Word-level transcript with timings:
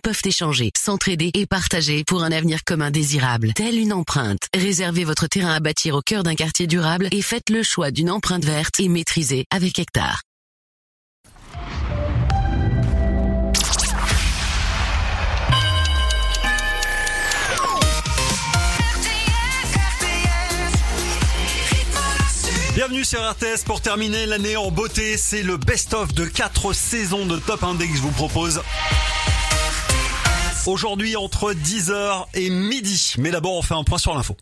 peuvent 0.00 0.22
échanger, 0.24 0.70
s'entraider 0.76 1.30
et 1.34 1.46
partager 1.46 2.02
pour 2.04 2.22
un 2.22 2.32
avenir 2.32 2.64
commun 2.64 2.90
désirable. 2.90 3.52
Telle 3.54 3.78
une 3.78 3.92
empreinte. 3.92 4.48
Réservez 4.54 5.04
votre 5.04 5.26
terrain 5.26 5.54
à 5.54 5.60
bâtir 5.60 5.94
au 5.94 6.00
cœur 6.00 6.22
d'un 6.22 6.34
quartier 6.34 6.66
durable 6.66 7.08
et 7.12 7.22
faites 7.22 7.50
le 7.50 7.62
choix 7.62 7.90
d'une 7.90 8.10
empreinte 8.10 8.44
verte 8.44 8.80
et 8.80 8.88
maîtrisée 8.88 9.44
avec 9.50 9.78
Hectare. 9.78 10.22
Bienvenue 22.74 23.04
sur 23.04 23.20
RTS 23.20 23.64
pour 23.66 23.82
terminer 23.82 24.24
l'année 24.24 24.56
en 24.56 24.70
beauté. 24.70 25.18
C'est 25.18 25.42
le 25.42 25.58
best-of 25.58 26.14
de 26.14 26.24
4 26.24 26.72
saisons 26.72 27.26
de 27.26 27.36
Top 27.36 27.62
Index 27.62 27.98
vous 27.98 28.10
propose. 28.10 28.62
Aujourd'hui 30.66 31.16
entre 31.16 31.52
10h 31.52 32.26
et 32.34 32.48
midi. 32.48 33.14
Mais 33.18 33.32
d'abord 33.32 33.56
on 33.56 33.62
fait 33.62 33.74
un 33.74 33.82
point 33.82 33.98
sur 33.98 34.14
l'info. 34.14 34.36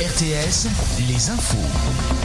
RTS, 0.00 0.68
les 1.08 1.30
infos. 1.30 2.17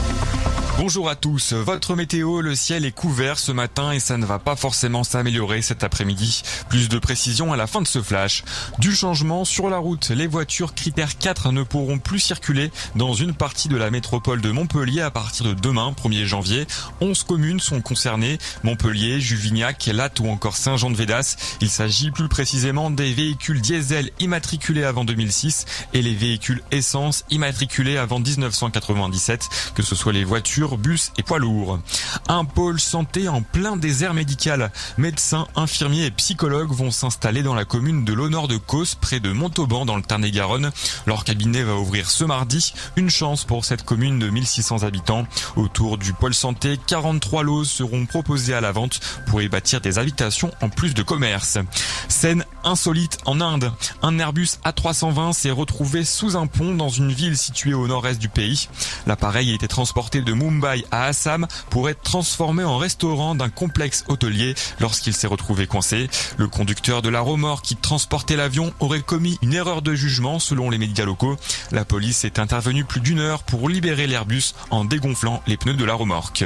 Bonjour 0.76 1.08
à 1.08 1.14
tous. 1.14 1.52
Votre 1.52 1.94
météo, 1.94 2.40
le 2.40 2.56
ciel 2.56 2.84
est 2.84 2.90
couvert 2.90 3.38
ce 3.38 3.52
matin 3.52 3.92
et 3.92 4.00
ça 4.00 4.16
ne 4.16 4.26
va 4.26 4.40
pas 4.40 4.56
forcément 4.56 5.04
s'améliorer 5.04 5.62
cet 5.62 5.84
après-midi. 5.84 6.42
Plus 6.68 6.88
de 6.88 6.98
précision 6.98 7.52
à 7.52 7.56
la 7.56 7.68
fin 7.68 7.80
de 7.80 7.86
ce 7.86 8.02
flash. 8.02 8.42
Du 8.80 8.92
changement 8.92 9.44
sur 9.44 9.70
la 9.70 9.78
route. 9.78 10.08
Les 10.08 10.26
voitures 10.26 10.74
critères 10.74 11.16
4 11.16 11.52
ne 11.52 11.62
pourront 11.62 12.00
plus 12.00 12.18
circuler 12.18 12.72
dans 12.96 13.14
une 13.14 13.34
partie 13.34 13.68
de 13.68 13.76
la 13.76 13.92
métropole 13.92 14.40
de 14.40 14.50
Montpellier 14.50 15.00
à 15.00 15.12
partir 15.12 15.46
de 15.46 15.54
demain, 15.54 15.94
1er 15.96 16.24
janvier. 16.24 16.66
11 17.00 17.22
communes 17.22 17.60
sont 17.60 17.80
concernées. 17.80 18.38
Montpellier, 18.64 19.20
Juvignac, 19.20 19.86
Latte 19.86 20.18
ou 20.18 20.26
encore 20.26 20.56
Saint-Jean-de-Védas. 20.56 21.36
Il 21.60 21.70
s'agit 21.70 22.10
plus 22.10 22.28
précisément 22.28 22.90
des 22.90 23.12
véhicules 23.12 23.60
diesel 23.60 24.10
immatriculés 24.18 24.84
avant 24.84 25.04
2006 25.04 25.66
et 25.92 26.02
les 26.02 26.14
véhicules 26.14 26.62
essence 26.72 27.24
immatriculés 27.30 27.96
avant 27.96 28.18
1997, 28.18 29.48
que 29.76 29.82
ce 29.82 29.94
soit 29.94 30.12
les 30.12 30.24
voitures 30.24 30.63
bus 30.72 31.12
et 31.18 31.22
poids 31.22 31.38
lourds. 31.38 31.78
Un 32.28 32.44
pôle 32.44 32.80
santé 32.80 33.28
en 33.28 33.42
plein 33.42 33.76
désert 33.76 34.14
médical. 34.14 34.70
Médecins, 34.98 35.46
infirmiers 35.56 36.06
et 36.06 36.10
psychologues 36.10 36.72
vont 36.72 36.90
s'installer 36.90 37.42
dans 37.42 37.54
la 37.54 37.64
commune 37.64 38.04
de 38.04 38.12
l'Honneur 38.12 38.48
de 38.48 38.56
Causse, 38.56 38.94
près 38.94 39.20
de 39.20 39.30
Montauban, 39.30 39.84
dans 39.84 39.96
le 39.96 40.02
Tarn-et-Garonne. 40.02 40.70
Leur 41.06 41.24
cabinet 41.24 41.62
va 41.62 41.74
ouvrir 41.74 42.10
ce 42.10 42.24
mardi. 42.24 42.72
Une 42.96 43.10
chance 43.10 43.44
pour 43.44 43.64
cette 43.64 43.84
commune 43.84 44.18
de 44.18 44.30
1600 44.30 44.82
habitants. 44.82 45.26
Autour 45.56 45.98
du 45.98 46.12
pôle 46.12 46.34
santé, 46.34 46.78
43 46.86 47.42
lots 47.42 47.64
seront 47.64 48.06
proposés 48.06 48.54
à 48.54 48.60
la 48.60 48.72
vente 48.72 49.00
pour 49.26 49.42
y 49.42 49.48
bâtir 49.48 49.80
des 49.80 49.98
habitations 49.98 50.50
en 50.60 50.68
plus 50.68 50.94
de 50.94 51.02
commerce. 51.02 51.58
Scène 52.08 52.44
insolite 52.64 53.18
en 53.26 53.40
Inde. 53.40 53.72
Un 54.02 54.18
Airbus 54.18 54.58
A320 54.64 55.32
s'est 55.32 55.50
retrouvé 55.50 56.04
sous 56.04 56.36
un 56.36 56.46
pont 56.46 56.74
dans 56.74 56.88
une 56.88 57.12
ville 57.12 57.36
située 57.36 57.74
au 57.74 57.86
nord-est 57.86 58.18
du 58.18 58.28
pays. 58.28 58.68
L'appareil 59.06 59.50
a 59.50 59.54
été 59.54 59.68
transporté 59.68 60.22
de 60.22 60.32
Mumbai 60.32 60.84
à 60.90 61.04
Assam 61.04 61.46
pour 61.70 61.88
être 61.88 62.02
transformé 62.02 62.64
en 62.64 62.78
restaurant 62.78 63.34
d'un 63.34 63.48
complexe 63.48 64.04
hôtelier 64.08 64.54
lorsqu'il 64.80 65.14
s'est 65.14 65.26
retrouvé 65.26 65.66
coincé. 65.66 66.08
Le 66.36 66.48
conducteur 66.48 67.02
de 67.02 67.08
la 67.08 67.20
remorque 67.20 67.64
qui 67.64 67.76
transportait 67.76 68.36
l'avion 68.36 68.72
aurait 68.80 69.02
commis 69.02 69.38
une 69.42 69.54
erreur 69.54 69.82
de 69.82 69.94
jugement 69.94 70.38
selon 70.38 70.70
les 70.70 70.78
médias 70.78 71.04
locaux. 71.04 71.36
La 71.70 71.84
police 71.84 72.24
est 72.24 72.38
intervenue 72.38 72.84
plus 72.84 73.00
d'une 73.00 73.20
heure 73.20 73.42
pour 73.42 73.68
libérer 73.68 74.06
l'Airbus 74.06 74.54
en 74.70 74.84
dégonflant 74.84 75.42
les 75.46 75.56
pneus 75.56 75.74
de 75.74 75.84
la 75.84 75.94
remorque. 75.94 76.44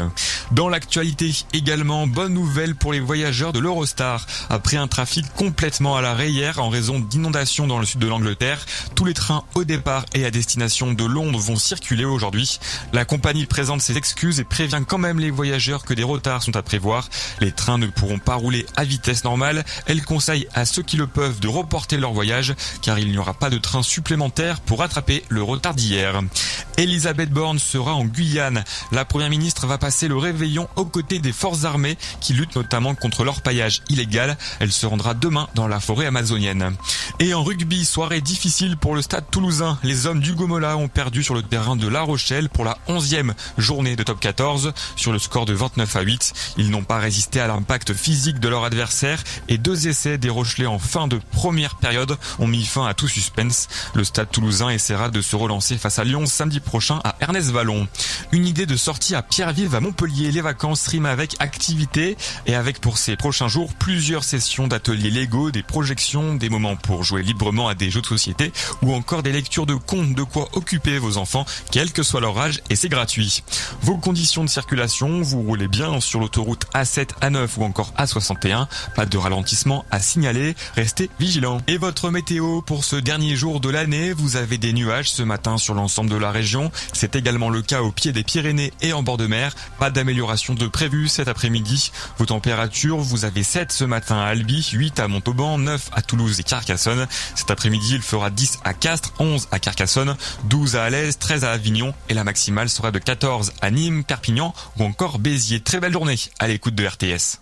Dans 0.53 0.69
l'actualité 0.69 1.33
également, 1.53 2.07
bonne 2.07 2.35
nouvelle 2.35 2.75
pour 2.75 2.93
les 2.93 3.01
voyageurs 3.01 3.53
de 3.53 3.59
l'Eurostar. 3.59 4.27
Après 4.51 4.77
un 4.77 4.89
trafic 4.89 5.27
complètement 5.35 5.97
à 5.97 6.03
hier 6.17 6.59
en 6.59 6.69
raison 6.69 6.99
d'inondations 6.99 7.67
dans 7.67 7.79
le 7.79 7.87
sud 7.87 8.01
de 8.01 8.07
l'Angleterre, 8.07 8.65
tous 8.95 9.05
les 9.05 9.15
trains 9.15 9.45
au 9.55 9.65
départ 9.65 10.05
et 10.15 10.25
à 10.25 10.31
destination 10.31 10.93
de 10.93 11.05
Londres 11.05 11.39
vont 11.39 11.57
circuler 11.57 12.05
aujourd'hui. 12.05 12.59
La 12.93 13.05
compagnie 13.05 13.47
présente 13.47 13.81
ses 13.81 13.97
excuses 13.97 14.41
et 14.41 14.45
prévient 14.45 14.83
quand 14.87 14.99
même 14.99 15.19
les 15.19 15.31
voyageurs 15.31 15.85
que 15.85 15.95
des 15.95 16.03
retards 16.03 16.43
sont 16.43 16.57
à 16.57 16.63
prévoir. 16.63 17.09
Les 17.41 17.53
trains 17.53 17.79
ne 17.79 17.87
pourront 17.87 18.19
pas 18.19 18.35
rouler 18.35 18.67
à 18.77 18.85
vitesse 18.85 19.25
normale. 19.25 19.65
Elle 19.87 20.05
conseille 20.05 20.49
à 20.55 20.65
ceux 20.65 20.83
qui 20.83 20.97
le 20.97 21.07
peuvent 21.07 21.41
de 21.41 21.49
reporter 21.49 21.99
leur 21.99 22.13
voyage 22.13 22.55
car 22.83 22.99
il 22.99 23.11
n'y 23.11 23.19
aura 23.19 23.35
pas 23.35 23.51
de 23.51 23.59
train 23.59 23.83
supplémentaire 23.83 24.61
pour 24.61 24.81
rattraper 24.81 25.25
le 25.29 25.43
retard 25.43 25.75
d'hier. 25.75 26.21
Elisabeth 26.77 27.31
Borne 27.31 27.59
sera 27.59 27.95
en 27.95 28.05
Guyane. 28.05 28.65
La 28.93 29.05
première 29.05 29.31
ministre 29.31 29.67
va 29.67 29.79
passer 29.79 30.09
le 30.09 30.17
réveillon 30.17 30.69
aux 30.77 30.85
côtés 30.85 31.19
des 31.19 31.33
forces 31.33 31.65
armées 31.65 31.99
qui 32.21 32.33
luttent 32.33 32.57
notamment 32.57 32.95
contre 32.95 33.25
l'orpaillage 33.25 33.83
illégal. 33.89 34.39
Elle 34.61 34.73
se 34.73 34.87
rendra 34.87 35.15
demain 35.15 35.49
dans 35.55 35.69
la 35.69 35.81
forêt 35.81 35.98
amazonienne. 36.07 36.75
Et 37.21 37.35
en 37.35 37.43
rugby, 37.43 37.85
soirée 37.85 38.21
difficile 38.21 38.77
pour 38.77 38.95
le 38.95 39.03
stade 39.03 39.25
toulousain. 39.31 39.79
Les 39.83 40.07
hommes 40.07 40.21
du 40.21 40.35
Gomola 40.35 40.77
ont 40.77 40.89
perdu 40.89 41.23
sur 41.23 41.35
le 41.35 41.43
terrain 41.43 41.77
de 41.77 41.89
La 41.89 42.03
Rochelle 42.03 42.49
pour 42.49 42.65
la 42.65 42.79
onzième 42.87 43.35
journée 43.57 43.97
de 43.97 44.03
top 44.03 44.21
14 44.21 44.73
sur 44.97 45.13
le 45.13 45.19
score 45.19 45.47
de 45.47 45.53
29 45.53 45.97
à 45.97 46.01
8. 46.03 46.55
Ils 46.59 46.71
n'ont 46.71 46.85
pas 46.85 46.99
résisté 46.99 47.41
à 47.41 47.47
l'impact 47.47 47.95
physique 47.95 48.39
de 48.41 48.49
leur 48.49 48.65
adversaire 48.65 49.23
et 49.49 49.59
deux 49.59 49.89
essais 49.89 50.19
des 50.19 50.31
Rochelais 50.31 50.67
en 50.67 50.79
fin 50.79 51.09
de 51.09 51.21
première 51.33 51.77
période 51.77 52.17
ont 52.39 52.47
mis 52.47 52.65
fin 52.65 52.87
à 52.87 52.95
tout 52.95 53.09
suspense. 53.09 53.69
Le 53.95 54.05
stade 54.05 54.31
toulousain 54.31 54.71
essaiera 54.71 55.09
de 55.09 55.21
se 55.21 55.37
relancer 55.37 55.79
face 55.79 55.99
à 55.99 56.05
Lyon 56.05 56.27
samedi 56.27 56.61
prochain 56.61 57.01
à 57.05 57.17
Ernest 57.21 57.51
Vallon. 57.51 57.89
Une 58.33 58.47
idée 58.47 58.67
de 58.67 58.77
sortie 58.77 59.15
à 59.15 59.23
Pierreville 59.23 59.75
à 59.75 59.81
Montpellier. 59.81 60.31
Les 60.33 60.41
vacances 60.41 60.87
riment 60.87 61.07
avec 61.07 61.37
activité 61.41 62.17
et 62.47 62.55
avec 62.55 62.81
pour 62.81 62.99
ces 62.99 63.17
prochains 63.17 63.49
jours 63.49 63.73
plusieurs 63.75 64.25
sessions 64.25 64.69
d'ateliers 64.69 65.11
Lego, 65.11 65.51
des 65.51 65.63
projections, 65.89 66.35
des 66.35 66.51
moments 66.51 66.77
pour 66.77 67.03
jouer 67.03 67.23
librement 67.23 67.67
à 67.67 67.75
des 67.75 67.91
jeux 67.91 68.03
de 68.03 68.07
société 68.07 68.53
ou 68.83 68.93
encore 68.93 69.23
des 69.23 69.33
lectures 69.33 69.65
de 69.65 69.75
contes 69.75 70.13
de 70.15 70.23
quoi 70.23 70.51
occuper 70.53 70.99
vos 70.99 71.17
enfants, 71.17 71.47
quel 71.71 71.93
que 71.93 72.03
soit 72.03 72.21
leur 72.21 72.39
âge 72.39 72.61
et 72.69 72.77
c'est 72.77 72.91
gratuit. 72.91 73.43
Vos 73.81 73.97
conditions 73.97 74.45
de 74.45 74.51
circulation, 74.51 75.23
vous 75.23 75.41
roulez 75.41 75.67
bien 75.67 75.99
sur 76.01 76.21
l'autoroute 76.21 76.67
A7, 76.75 77.19
A9 77.23 77.49
ou 77.57 77.65
encore 77.65 77.95
A61. 77.97 78.67
Pas 78.95 79.07
de 79.07 79.17
ralentissement 79.17 79.87
à 79.91 79.99
signaler, 79.99 80.57
restez 80.77 81.09
vigilants. 81.19 81.63
Et 81.69 81.79
votre 81.79 82.11
météo 82.11 82.61
pour 82.61 82.85
ce 82.85 82.97
dernier 82.97 83.35
jour 83.35 83.59
de 83.59 83.71
l'année, 83.71 84.13
vous 84.13 84.37
avez 84.37 84.59
des 84.59 84.75
nuages 84.75 85.11
ce 85.11 85.23
matin 85.23 85.57
sur 85.57 85.73
l'ensemble 85.73 86.11
de 86.11 86.17
la 86.17 86.31
région. 86.31 86.71
C'est 86.93 87.17
également 87.17 87.49
le 87.49 87.63
cas 87.63 87.81
au 87.81 87.93
pied 87.93 88.13
des 88.13 88.25
Pyrénées 88.25 88.75
et 88.83 88.93
en 88.93 89.03
bord 89.03 89.17
de 89.17 89.27
mer. 89.27 89.55
Pas 89.79 89.89
d'amélioration 89.89 90.53
de 90.53 90.67
prévu 90.67 91.09
cet 91.09 91.29
après-midi. 91.29 91.93
Vos 92.19 92.27
températures, 92.27 92.99
vous 92.99 93.25
avez 93.25 93.43
7 93.43 93.73
ce 93.73 93.85
matin 93.85 94.19
à 94.19 94.27
Albi, 94.27 94.69
8 94.71 95.01
à 95.01 95.09
Montauban, 95.09 95.57
9 95.57 95.78
à 95.93 96.03
Toulouse 96.03 96.39
et 96.41 96.43
Carcassonne. 96.43 97.07
Cet 97.35 97.51
après-midi, 97.51 97.95
il 97.95 98.03
fera 98.03 98.31
10 98.31 98.59
à 98.65 98.75
Castres, 98.75 99.13
11 99.19 99.49
à 99.51 99.59
Carcassonne, 99.59 100.17
12 100.45 100.77
à 100.77 100.85
Alès, 100.85 101.19
13 101.19 101.45
à 101.45 101.53
Avignon 101.53 101.95
et 102.09 102.15
la 102.15 102.25
maximale 102.25 102.69
sera 102.69 102.91
de 102.91 102.99
14 102.99 103.53
à 103.61 103.71
Nîmes, 103.71 104.05
Perpignan 104.05 104.55
ou 104.79 104.85
encore 104.85 105.19
Béziers. 105.19 105.61
Très 105.61 105.81
belle 105.81 105.93
journée 105.93 106.17
à 106.39 106.49
l'écoute 106.49 106.75
de 106.75 106.87
RTS. 106.87 107.41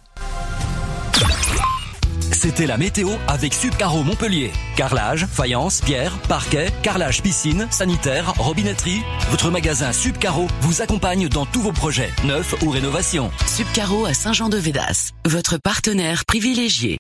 C'était 2.32 2.66
la 2.66 2.76
météo 2.76 3.10
avec 3.28 3.54
Subcaro 3.54 4.02
Montpellier. 4.02 4.52
Carrelage, 4.76 5.26
faïence, 5.26 5.80
pierre, 5.80 6.16
parquet, 6.28 6.68
carrelage 6.82 7.22
piscine, 7.22 7.66
sanitaire, 7.70 8.34
robinetterie. 8.38 9.02
Votre 9.30 9.50
magasin 9.50 9.92
Subcaro 9.92 10.46
vous 10.60 10.82
accompagne 10.82 11.28
dans 11.28 11.46
tous 11.46 11.60
vos 11.60 11.72
projets, 11.72 12.10
neufs 12.24 12.54
ou 12.62 12.70
rénovations. 12.70 13.30
Subcaro 13.46 14.06
à 14.06 14.14
Saint-Jean-de-Védas, 14.14 15.12
votre 15.24 15.56
partenaire 15.58 16.24
privilégié. 16.26 16.98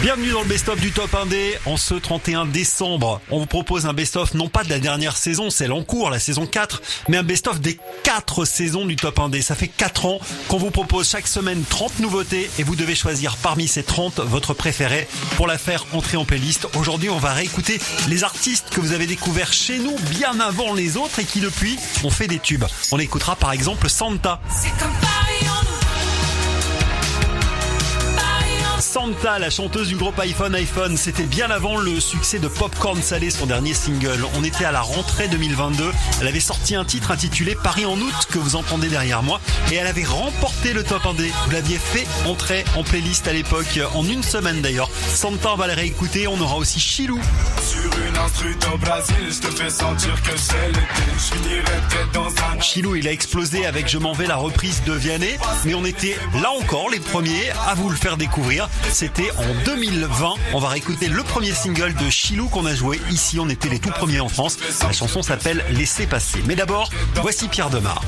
Bienvenue 0.00 0.30
dans 0.30 0.42
le 0.42 0.48
best-of 0.48 0.80
du 0.80 0.92
Top 0.92 1.10
1D. 1.12 1.58
En 1.66 1.76
ce 1.76 1.94
31 1.94 2.46
décembre, 2.46 3.20
on 3.32 3.40
vous 3.40 3.46
propose 3.46 3.84
un 3.84 3.92
best-of 3.92 4.32
non 4.34 4.48
pas 4.48 4.62
de 4.62 4.68
la 4.68 4.78
dernière 4.78 5.16
saison, 5.16 5.50
celle 5.50 5.72
en 5.72 5.82
cours, 5.82 6.08
la 6.10 6.20
saison 6.20 6.46
4, 6.46 6.82
mais 7.08 7.16
un 7.16 7.24
best-of 7.24 7.60
des 7.60 7.80
4 8.04 8.44
saisons 8.44 8.86
du 8.86 8.94
Top 8.94 9.18
1D. 9.18 9.42
Ça 9.42 9.56
fait 9.56 9.66
4 9.66 10.06
ans 10.06 10.20
qu'on 10.46 10.58
vous 10.58 10.70
propose 10.70 11.10
chaque 11.10 11.26
semaine 11.26 11.64
30 11.68 11.98
nouveautés 11.98 12.48
et 12.60 12.62
vous 12.62 12.76
devez 12.76 12.94
choisir 12.94 13.36
parmi 13.38 13.66
ces 13.66 13.82
30 13.82 14.20
votre 14.20 14.54
préféré 14.54 15.08
pour 15.36 15.48
la 15.48 15.58
faire 15.58 15.84
entrer 15.92 16.16
en 16.16 16.24
playlist. 16.24 16.68
Aujourd'hui, 16.76 17.10
on 17.10 17.18
va 17.18 17.32
réécouter 17.32 17.80
les 18.08 18.22
artistes 18.22 18.70
que 18.70 18.80
vous 18.80 18.92
avez 18.92 19.06
découverts 19.06 19.52
chez 19.52 19.80
nous 19.80 19.96
bien 20.10 20.38
avant 20.38 20.74
les 20.74 20.96
autres 20.96 21.18
et 21.18 21.24
qui 21.24 21.40
depuis 21.40 21.76
ont 22.04 22.10
fait 22.10 22.28
des 22.28 22.38
tubes. 22.38 22.64
On 22.92 23.00
écoutera 23.00 23.34
par 23.34 23.50
exemple 23.50 23.88
Santa. 23.88 24.40
Santa, 28.90 29.38
la 29.38 29.50
chanteuse 29.50 29.88
du 29.88 29.96
groupe 29.96 30.18
iPhone 30.18 30.54
iPhone, 30.54 30.96
c'était 30.96 31.24
bien 31.24 31.50
avant 31.50 31.76
le 31.76 32.00
succès 32.00 32.38
de 32.38 32.48
Popcorn 32.48 33.02
Salé, 33.02 33.28
son 33.28 33.44
dernier 33.44 33.74
single. 33.74 34.24
On 34.34 34.42
était 34.42 34.64
à 34.64 34.72
la 34.72 34.80
rentrée 34.80 35.28
2022. 35.28 35.92
Elle 36.22 36.26
avait 36.26 36.40
sorti 36.40 36.74
un 36.74 36.86
titre 36.86 37.10
intitulé 37.10 37.54
Paris 37.54 37.84
en 37.84 37.98
août 37.98 38.14
que 38.32 38.38
vous 38.38 38.56
entendez 38.56 38.88
derrière 38.88 39.22
moi 39.22 39.42
et 39.70 39.74
elle 39.74 39.86
avait 39.86 40.04
remporté 40.04 40.72
le 40.72 40.84
top 40.84 41.02
1D. 41.02 41.30
Vous 41.44 41.50
l'aviez 41.50 41.76
fait 41.76 42.06
entrer 42.26 42.64
en 42.76 42.82
playlist 42.82 43.28
à 43.28 43.34
l'époque, 43.34 43.78
en 43.94 44.06
une 44.06 44.22
semaine 44.22 44.62
d'ailleurs. 44.62 44.88
Santa, 45.14 45.52
on 45.52 45.56
va 45.56 45.66
la 45.66 45.74
réécouter. 45.74 46.26
On 46.26 46.40
aura 46.40 46.56
aussi 46.56 46.80
Chilou. 46.80 47.20
Sur 47.60 47.90
une 47.92 48.72
au 48.72 48.78
Brésil, 48.78 49.16
je 49.28 49.48
te 49.48 49.54
fais 49.54 49.68
sentir 49.70 50.14
que 50.22 50.34
c'est 50.34 50.68
l'été. 50.68 50.82
Je 51.18 52.12
dans 52.14 52.28
un. 52.28 52.60
Chilou, 52.60 52.96
il 52.96 53.06
a 53.06 53.12
explosé 53.12 53.66
avec 53.66 53.86
Je 53.86 53.98
m'en 53.98 54.14
vais, 54.14 54.26
la 54.26 54.36
reprise 54.36 54.82
de 54.86 54.94
Vianney. 54.94 55.36
Mais 55.66 55.74
on 55.74 55.84
était 55.84 56.16
là 56.40 56.50
encore 56.58 56.88
les 56.88 57.00
premiers 57.00 57.50
à 57.68 57.74
vous 57.74 57.90
le 57.90 57.96
faire 57.96 58.16
découvrir. 58.16 58.68
C'était 58.90 59.30
en 59.32 59.64
2020. 59.64 60.34
On 60.54 60.58
va 60.58 60.68
réécouter 60.68 61.08
le 61.08 61.22
premier 61.22 61.52
single 61.52 61.94
de 61.94 62.10
Chilou 62.10 62.48
qu'on 62.48 62.66
a 62.66 62.74
joué. 62.74 63.00
Ici, 63.10 63.38
on 63.38 63.48
était 63.48 63.68
les 63.68 63.78
tout 63.78 63.90
premiers 63.90 64.20
en 64.20 64.28
France. 64.28 64.58
La 64.82 64.92
chanson 64.92 65.22
s'appelle 65.22 65.64
Laissez 65.70 66.06
passer. 66.06 66.42
Mais 66.46 66.56
d'abord, 66.56 66.90
voici 67.16 67.48
Pierre 67.48 67.70
Demar. 67.70 68.02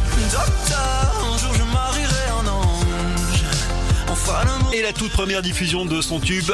Et 4.73 4.83
la 4.83 4.93
toute 4.93 5.11
première 5.11 5.43
diffusion 5.43 5.85
de 5.85 6.01
son 6.01 6.21
tube, 6.21 6.51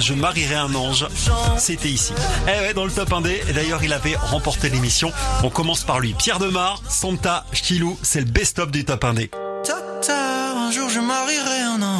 Je 0.00 0.14
marierai 0.14 0.54
un 0.54 0.74
ange, 0.74 1.06
c'était 1.58 1.90
ici. 1.90 2.12
Eh 2.46 2.60
ouais, 2.62 2.74
dans 2.74 2.84
le 2.84 2.90
top 2.90 3.10
1D. 3.10 3.40
Et 3.48 3.52
d'ailleurs, 3.52 3.84
il 3.84 3.92
avait 3.92 4.16
remporté 4.16 4.70
l'émission. 4.70 5.12
On 5.42 5.50
commence 5.50 5.84
par 5.84 6.00
lui. 6.00 6.14
Pierre 6.14 6.38
Demar, 6.38 6.80
Santa, 6.88 7.44
Chilou, 7.52 7.98
c'est 8.02 8.20
le 8.20 8.26
best-of 8.26 8.70
du 8.70 8.84
top 8.84 9.04
1D. 9.04 9.30
un 10.70 10.70
jour 10.72 10.88
je 10.88 11.00
marierai 11.00 11.60
un 11.60 11.82
ange. 11.82 11.99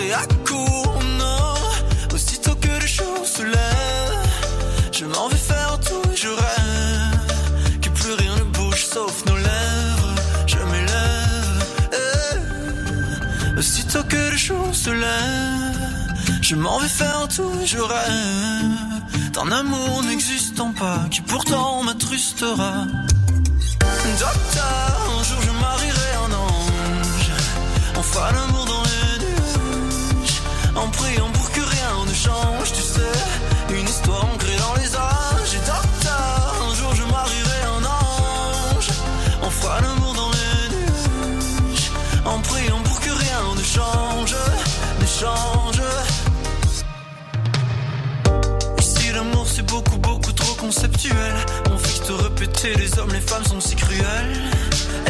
à 0.00 0.24
court, 0.46 1.00
non. 1.18 1.54
Aussitôt 2.14 2.54
que 2.54 2.68
les 2.68 2.86
choses 2.86 3.28
se 3.36 3.42
lèvent, 3.42 4.28
je 4.92 5.04
m'en 5.04 5.28
vais 5.28 5.36
faire 5.36 5.78
tout 5.80 6.02
et 6.12 6.16
je 6.16 6.28
rêve. 6.28 7.80
Que 7.82 7.88
plus 7.88 8.12
rien 8.12 8.36
ne 8.36 8.44
bouge 8.44 8.84
sauf 8.84 9.24
nos 9.26 9.36
lèvres. 9.36 10.14
Je 10.46 10.58
m'élève. 10.70 11.18
Aussitôt 13.58 14.04
que 14.04 14.36
jour 14.36 14.68
se 14.72 14.90
lève, 14.90 16.14
je 16.42 16.54
m'en 16.54 16.78
vais 16.78 16.88
faire 16.88 17.26
tout, 17.34 17.52
je 17.64 17.78
rêve 17.78 18.98
d'un 19.32 19.50
amour 19.52 20.02
n'existant 20.04 20.72
pas 20.72 21.00
qui 21.10 21.20
pourtant 21.22 21.82
m'attrustera. 21.82 22.86
Docteur, 24.18 24.90
un 25.18 25.22
jour 25.24 25.40
je 25.46 25.50
marierai 25.50 26.10
un 26.26 26.32
ange, 26.32 27.30
on 27.96 28.02
fera 28.02 28.32
l'amour 28.32 28.64
les 28.66 28.67
en 30.78 30.88
priant 30.90 31.30
pour 31.32 31.50
que 31.50 31.60
rien 31.60 31.92
ne 32.06 32.14
change, 32.14 32.72
tu 32.72 32.82
sais, 32.82 33.16
une 33.78 33.88
histoire 33.88 34.24
ancrée 34.32 34.56
dans 34.56 34.74
les 34.80 34.94
âges. 34.96 35.54
Et 35.54 35.64
docteur, 35.66 36.54
un 36.68 36.74
jour 36.74 36.94
je 36.94 37.04
marierai 37.04 37.60
un 37.78 37.84
ange, 37.84 38.88
on 39.42 39.50
fera 39.50 39.80
l'amour 39.80 40.14
dans 40.14 40.30
les 40.30 40.76
nuages, 40.76 41.90
en 42.24 42.38
priant 42.40 42.80
pour 42.82 43.00
que 43.00 43.10
rien 43.10 43.42
ne 43.56 43.62
change. 43.62 44.34
Ici 48.78 49.12
l'amour 49.12 49.46
c'est 49.52 49.66
beaucoup 49.66 49.98
beaucoup 49.98 50.32
trop 50.32 50.54
conceptuel. 50.54 51.34
On 51.72 51.78
fait 51.78 52.04
te 52.06 52.12
répéter 52.12 52.74
les 52.76 52.98
hommes 52.98 53.12
les 53.12 53.20
femmes 53.20 53.44
sont 53.44 53.60
si 53.60 53.74
cruels. 53.74 54.42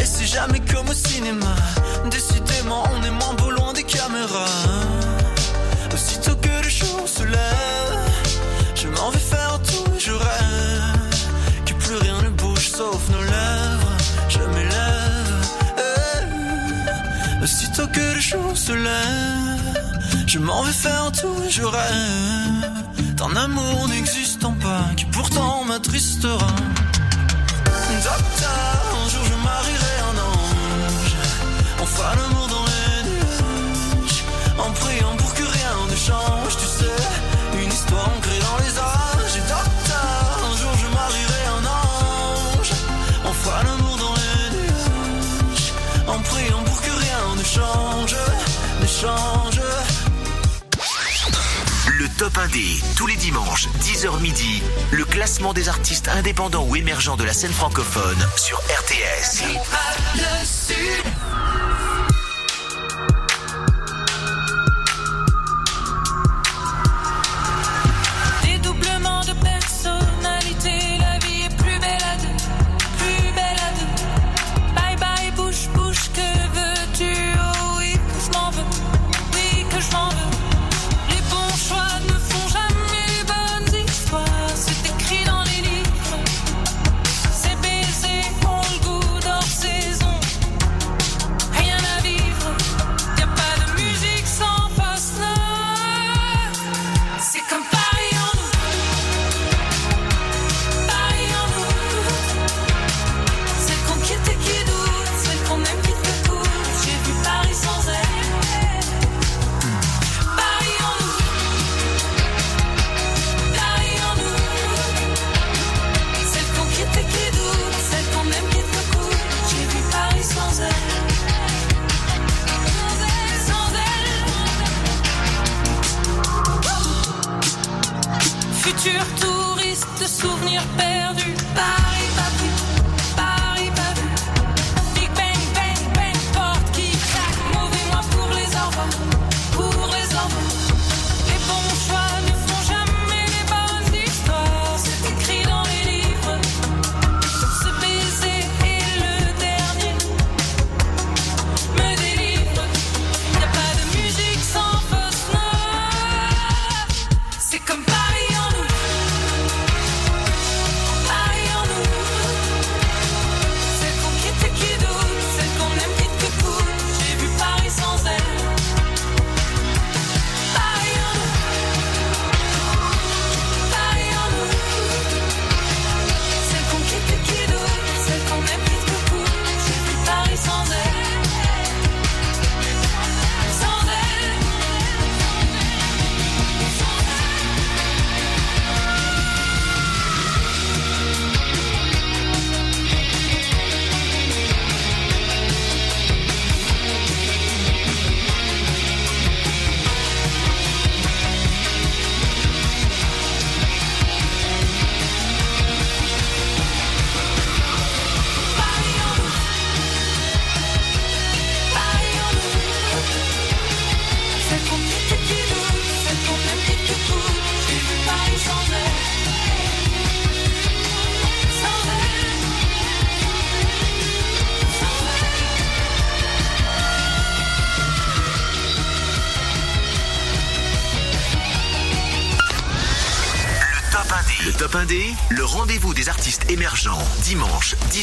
Et 0.01 0.05
c'est 0.05 0.27
jamais 0.27 0.61
comme 0.61 0.89
au 0.89 0.95
cinéma. 0.95 1.55
Décidément 2.11 2.85
on 2.95 3.03
est 3.05 3.11
moins 3.11 3.35
beau 3.35 3.51
loin 3.51 3.73
des 3.75 3.83
caméras 3.83 4.47
Je 8.75 8.89
m'en 8.89 9.11
vais 9.11 9.19
faire 9.19 9.59
tout 9.63 9.93
je 9.99 10.13
rêve 10.13 11.65
Que 11.67 11.73
plus 11.75 11.97
rien 11.97 12.23
ne 12.23 12.29
bouge 12.31 12.71
sauf 12.71 13.09
nos 13.11 13.23
lèvres 13.23 13.97
Je 14.29 14.39
m'élève 14.39 15.47
eh. 15.79 17.43
Aussitôt 17.43 17.89
que 17.89 18.15
le 18.15 18.21
jour 18.21 18.57
se 18.57 18.73
lève 18.73 19.59
je 20.27 20.39
m'en 20.39 20.63
vais 20.63 20.73
faire 20.73 21.11
tout 21.11 21.43
et 21.43 21.51
je 21.51 21.63
rêve 21.63 23.15
d'un 23.17 23.35
amour 23.35 23.89
n'existant 23.89 24.53
pas 24.53 24.85
qui 24.95 25.07
pourtant 25.07 25.65
m'attristera. 25.65 26.47
Un 27.89 29.09
jour 29.09 29.25
je 29.25 29.35
marierai 29.43 29.88
Top 52.19 52.37
1D, 52.37 52.83
tous 52.97 53.07
les 53.07 53.15
dimanches, 53.15 53.69
10h 53.81 54.21
midi, 54.21 54.61
le 54.91 55.05
classement 55.05 55.53
des 55.53 55.69
artistes 55.69 56.09
indépendants 56.09 56.67
ou 56.67 56.75
émergents 56.75 57.17
de 57.17 57.23
la 57.23 57.33
scène 57.33 57.53
francophone 57.53 58.19
sur 58.37 58.59
RTS. 58.59 59.45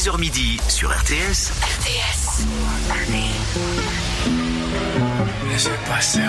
10h 0.05 0.19
midi 0.19 0.59
sur 0.67 0.91
RTS. 0.91 1.51
RTS. 1.79 2.45
Laissez 5.49 5.69
passer. 5.89 6.19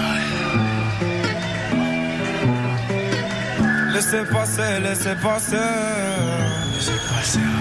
Laissez 3.93 4.25
passer, 4.33 4.81
laissez 4.81 5.15
passer. 5.23 5.57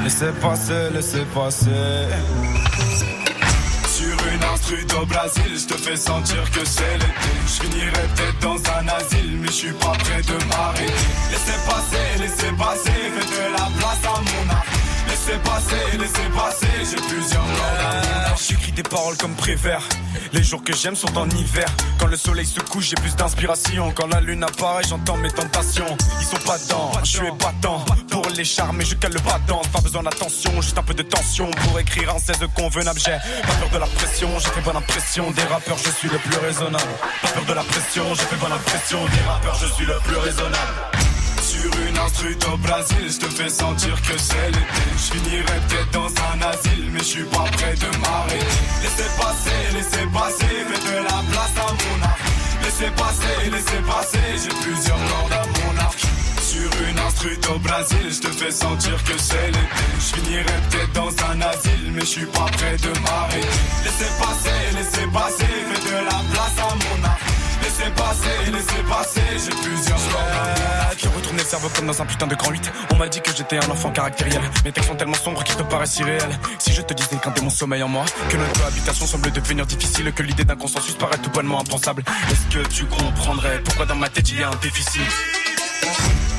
Laissez 0.03 0.31
passer, 0.41 0.89
laissez 0.93 1.25
passer. 1.33 2.07
Sur 3.89 4.17
une 4.33 4.43
instru 4.53 4.87
au 5.01 5.05
Brésil, 5.05 5.59
je 5.59 5.73
te 5.73 5.77
fais 5.81 5.97
sentir 5.97 6.49
que 6.51 6.63
c'est 6.63 6.93
l'été. 6.93 7.33
Je 7.45 7.63
finirai 7.63 7.91
peut-être 8.15 8.39
dans 8.39 8.55
un 8.55 8.87
asile, 8.87 9.37
mais 9.41 9.47
je 9.47 9.51
suis 9.51 9.73
pas 9.73 9.91
prêt 9.91 10.21
de 10.21 10.45
m'arrêter. 10.45 10.93
Laissez 11.31 11.59
passer, 11.67 12.21
laissez 12.21 12.51
passer, 12.57 13.01
faites 13.17 13.29
de 13.29 13.51
la 13.51 13.69
place 13.77 14.05
à 14.05 14.21
mon 14.21 14.53
art. 14.53 14.64
Laissez 15.25 15.39
passer, 15.39 15.97
laissez 15.97 16.29
passer, 16.35 16.67
j'ai 16.83 17.01
plusieurs 17.07 17.41
cordes 17.41 18.37
J'écris 18.47 18.71
des 18.73 18.83
paroles 18.83 19.17
comme 19.17 19.33
Prévert. 19.33 19.81
Les 20.33 20.43
jours 20.43 20.63
que 20.63 20.71
j'aime 20.71 20.95
sont 20.95 21.17
en 21.17 21.27
hiver. 21.29 21.65
Quand 21.97 22.05
le 22.05 22.17
soleil 22.17 22.45
se 22.45 22.59
couche, 22.59 22.89
j'ai 22.89 22.95
plus 22.95 23.15
d'inspiration. 23.15 23.91
Quand 23.95 24.05
la 24.05 24.21
lune 24.21 24.43
apparaît, 24.43 24.83
j'entends 24.87 25.17
mes 25.17 25.31
tentations. 25.31 25.97
Ils 26.19 26.25
sont 26.25 26.45
pas 26.45 26.59
dedans, 26.59 26.91
je 27.03 27.17
suis 27.17 27.27
épatant. 27.27 27.83
Pour 28.11 28.27
les 28.35 28.43
charmer, 28.43 28.85
je 28.85 28.93
cale 28.93 29.13
le 29.13 29.19
danse. 29.47 29.67
Pas 29.69 29.81
besoin 29.81 30.03
d'attention, 30.03 30.61
juste 30.61 30.77
un 30.77 30.83
peu 30.83 30.93
de 30.93 31.01
tension. 31.01 31.49
Pour 31.49 31.79
écrire 31.79 32.13
un 32.13 32.19
16 32.19 32.35
convenable, 32.53 32.99
j'ai 32.99 33.11
pas 33.11 33.53
peur 33.59 33.69
de 33.73 33.77
la 33.79 33.87
pression. 33.87 34.29
J'ai 34.37 34.49
fait 34.49 34.61
bonne 34.61 34.77
impression. 34.77 35.31
Des 35.31 35.43
rappeurs, 35.43 35.77
je 35.77 35.89
suis 35.89 36.09
le 36.09 36.19
plus 36.19 36.37
raisonnable. 36.37 36.93
Pas 37.23 37.29
peur 37.29 37.45
de 37.45 37.53
la 37.53 37.63
pression, 37.63 38.03
j'ai 38.13 38.25
fait 38.25 38.35
bonne 38.35 38.53
impression. 38.53 38.99
Des 39.05 39.21
rappeurs, 39.27 39.55
je 39.55 39.73
suis 39.73 39.85
le 39.85 39.97
plus 40.05 40.17
raisonnable. 40.17 41.04
Sur 41.65 41.81
une 41.81 41.97
instru 41.97 42.37
au 42.53 42.57
Brésil, 42.57 43.09
je 43.09 43.25
te 43.25 43.25
fais 43.33 43.49
sentir 43.49 43.99
que 44.03 44.15
c'est 44.19 44.51
l'été. 44.51 44.85
Je 44.97 45.17
finirai 45.17 45.57
peut-être 45.67 45.91
dans 45.93 46.05
un 46.05 46.37
asile, 46.49 46.91
mais 46.93 46.99
je 46.99 47.03
suis 47.03 47.23
pas 47.23 47.45
prêt 47.57 47.73
de 47.73 47.97
m'arrêter. 47.97 48.45
Laissez 48.83 49.09
passer, 49.17 49.61
laissez 49.73 50.05
passer, 50.13 50.55
faites 50.69 50.85
de 50.85 50.97
la 51.01 51.19
place 51.31 51.55
à 51.57 51.71
mon 51.73 52.03
arc. 52.03 52.19
Laissez 52.63 52.91
passer, 52.91 53.49
laissez 53.49 53.81
passer, 53.81 54.25
j'ai 54.43 54.55
plusieurs 54.61 55.01
cordes 55.09 55.33
à 55.33 55.43
mon 55.57 55.77
arc. 55.79 55.99
Sur 56.39 56.69
une 56.87 56.99
instru 56.99 57.35
au 57.49 57.57
Brésil, 57.57 58.11
je 58.11 58.19
te 58.19 58.31
fais 58.37 58.51
sentir 58.51 59.03
que 59.03 59.17
c'est 59.17 59.47
l'été. 59.47 59.85
Je 59.97 60.21
finirai 60.21 60.55
peut-être 60.69 60.93
dans 60.93 61.09
un 61.31 61.41
asile, 61.49 61.91
mais 61.95 62.01
je 62.01 62.05
suis 62.05 62.27
pas 62.27 62.45
prêt 62.45 62.77
de 62.77 62.93
m'arrêter. 62.99 63.47
Laissez 63.85 64.11
passer, 64.21 64.61
laissez 64.77 65.07
passer, 65.07 65.53
faites 65.71 65.85
de 65.89 65.97
la 65.97 66.21
place 66.29 66.57
à 66.59 66.75
mon 66.75 67.03
arc. 67.05 67.24
Laissez 67.77 67.91
passer, 67.91 68.51
laissez 68.53 68.83
passer, 68.87 69.21
j'ai 69.33 69.61
plusieurs 69.61 69.97
cordes. 69.97 70.97
Qui 70.97 71.07
retourne 71.07 71.35
le 71.35 71.43
cerveau 71.43 71.67
comme 71.75 71.87
dans 71.87 72.01
un 72.01 72.05
putain 72.05 72.25
de 72.25 72.35
grand 72.35 72.51
8. 72.51 72.71
On 72.93 72.95
m'a 72.95 73.09
dit 73.09 73.19
que 73.19 73.35
j'étais 73.35 73.57
un 73.57 73.69
enfant 73.69 73.91
caractériel. 73.91 74.39
Mes 74.63 74.71
textes 74.71 74.87
sont 74.87 74.95
tellement 74.95 75.17
sombres 75.17 75.43
qu'ils 75.43 75.57
te 75.57 75.63
paraissent 75.63 75.97
irréels. 75.97 76.39
Si 76.57 76.71
je 76.71 76.81
te 76.81 76.93
disais 76.93 77.17
qu'un 77.17 77.31
démon 77.31 77.49
sommeil 77.49 77.83
en 77.83 77.89
moi, 77.89 78.05
que 78.29 78.37
notre 78.37 78.53
cohabitation 78.61 79.05
semble 79.05 79.29
devenir 79.29 79.65
difficile, 79.65 80.13
que 80.13 80.23
l'idée 80.23 80.45
d'un 80.45 80.55
consensus 80.55 80.93
paraît 80.95 81.17
tout 81.17 81.29
bonnement 81.31 81.59
impensable. 81.59 82.03
Est-ce 82.31 82.55
que 82.55 82.65
tu 82.69 82.85
comprendrais 82.85 83.59
pourquoi 83.65 83.85
dans 83.85 83.95
ma 83.95 84.07
tête 84.07 84.31
il 84.31 84.39
y 84.39 84.43
a 84.43 84.47
un 84.47 84.55
déficit? 84.61 85.01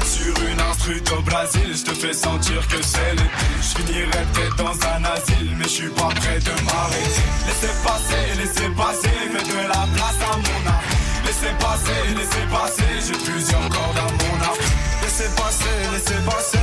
Sur 0.06 0.34
une 0.42 0.60
instru 0.60 1.02
au 1.18 1.20
Brésil, 1.20 1.76
je 1.76 1.84
te 1.84 1.94
fais 1.94 2.14
sentir 2.14 2.66
que 2.68 2.82
c'est 2.82 3.12
l'été. 3.12 3.30
Je 3.60 3.82
finirai 3.82 4.24
peut-être 4.32 4.56
dans 4.56 4.70
un 4.70 5.04
asile, 5.04 5.54
mais 5.58 5.64
je 5.64 5.68
suis 5.68 5.90
pas 5.90 6.08
prêt 6.08 6.38
de 6.38 6.64
m'arrêter. 6.64 7.22
Laissez 7.46 7.74
passer, 7.84 8.38
laissez 8.38 8.70
passer, 8.70 9.16
faites 9.32 9.48
de 9.48 9.68
la 9.68 9.86
place 9.94 10.32
à 10.32 10.36
mon 10.36 10.70
art. 10.70 11.05
Laissez 11.26 11.52
passer, 11.59 12.14
laissez 12.16 12.47
passer, 12.50 12.90
j'ai 13.04 13.18
plusieurs 13.30 13.68
cordes 13.68 13.99
à 13.99 14.02
mon 14.02 14.42
arc. 14.42 14.61
Laissez 15.02 15.28
passer, 15.37 15.76
laissez 15.92 16.21
passer. 16.25 16.59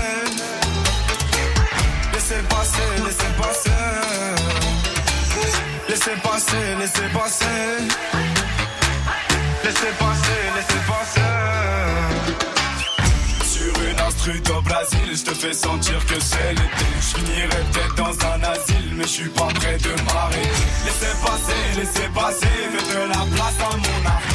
Laissez 2.14 2.42
passer, 2.50 2.90
laissez 3.06 3.34
passer. 3.38 3.70
Laissez 5.90 6.16
passer, 6.24 6.76
laissez 6.80 7.10
passer. 7.14 7.46
Laissez 9.64 9.94
passer, 10.00 10.42
laissez 10.56 10.82
passer. 10.88 11.22
Sur 13.46 13.74
une 13.84 14.00
instru 14.00 14.42
au 14.58 14.62
Brésil, 14.62 15.10
je 15.14 15.24
te 15.24 15.34
fais 15.34 15.54
sentir 15.54 16.06
que 16.06 16.20
c'est 16.20 16.52
l'été. 16.52 16.88
Je 17.00 17.18
finirai 17.18 17.64
peut-être 17.72 17.96
dans 17.96 18.16
un 18.28 18.44
asile, 18.44 18.94
mais 18.96 19.04
je 19.04 19.10
suis 19.10 19.30
pas 19.30 19.48
prêt 19.56 19.78
de 19.78 19.92
m'arrêter. 20.04 20.50
Laissez 20.86 21.16
passer, 21.22 21.62
laissez 21.78 22.10
passer, 22.16 22.48
faites 22.72 22.90
de 22.96 23.08
la 23.10 23.26
place 23.36 23.60
à 23.60 23.76
mon 23.76 24.06
arc. 24.10 24.33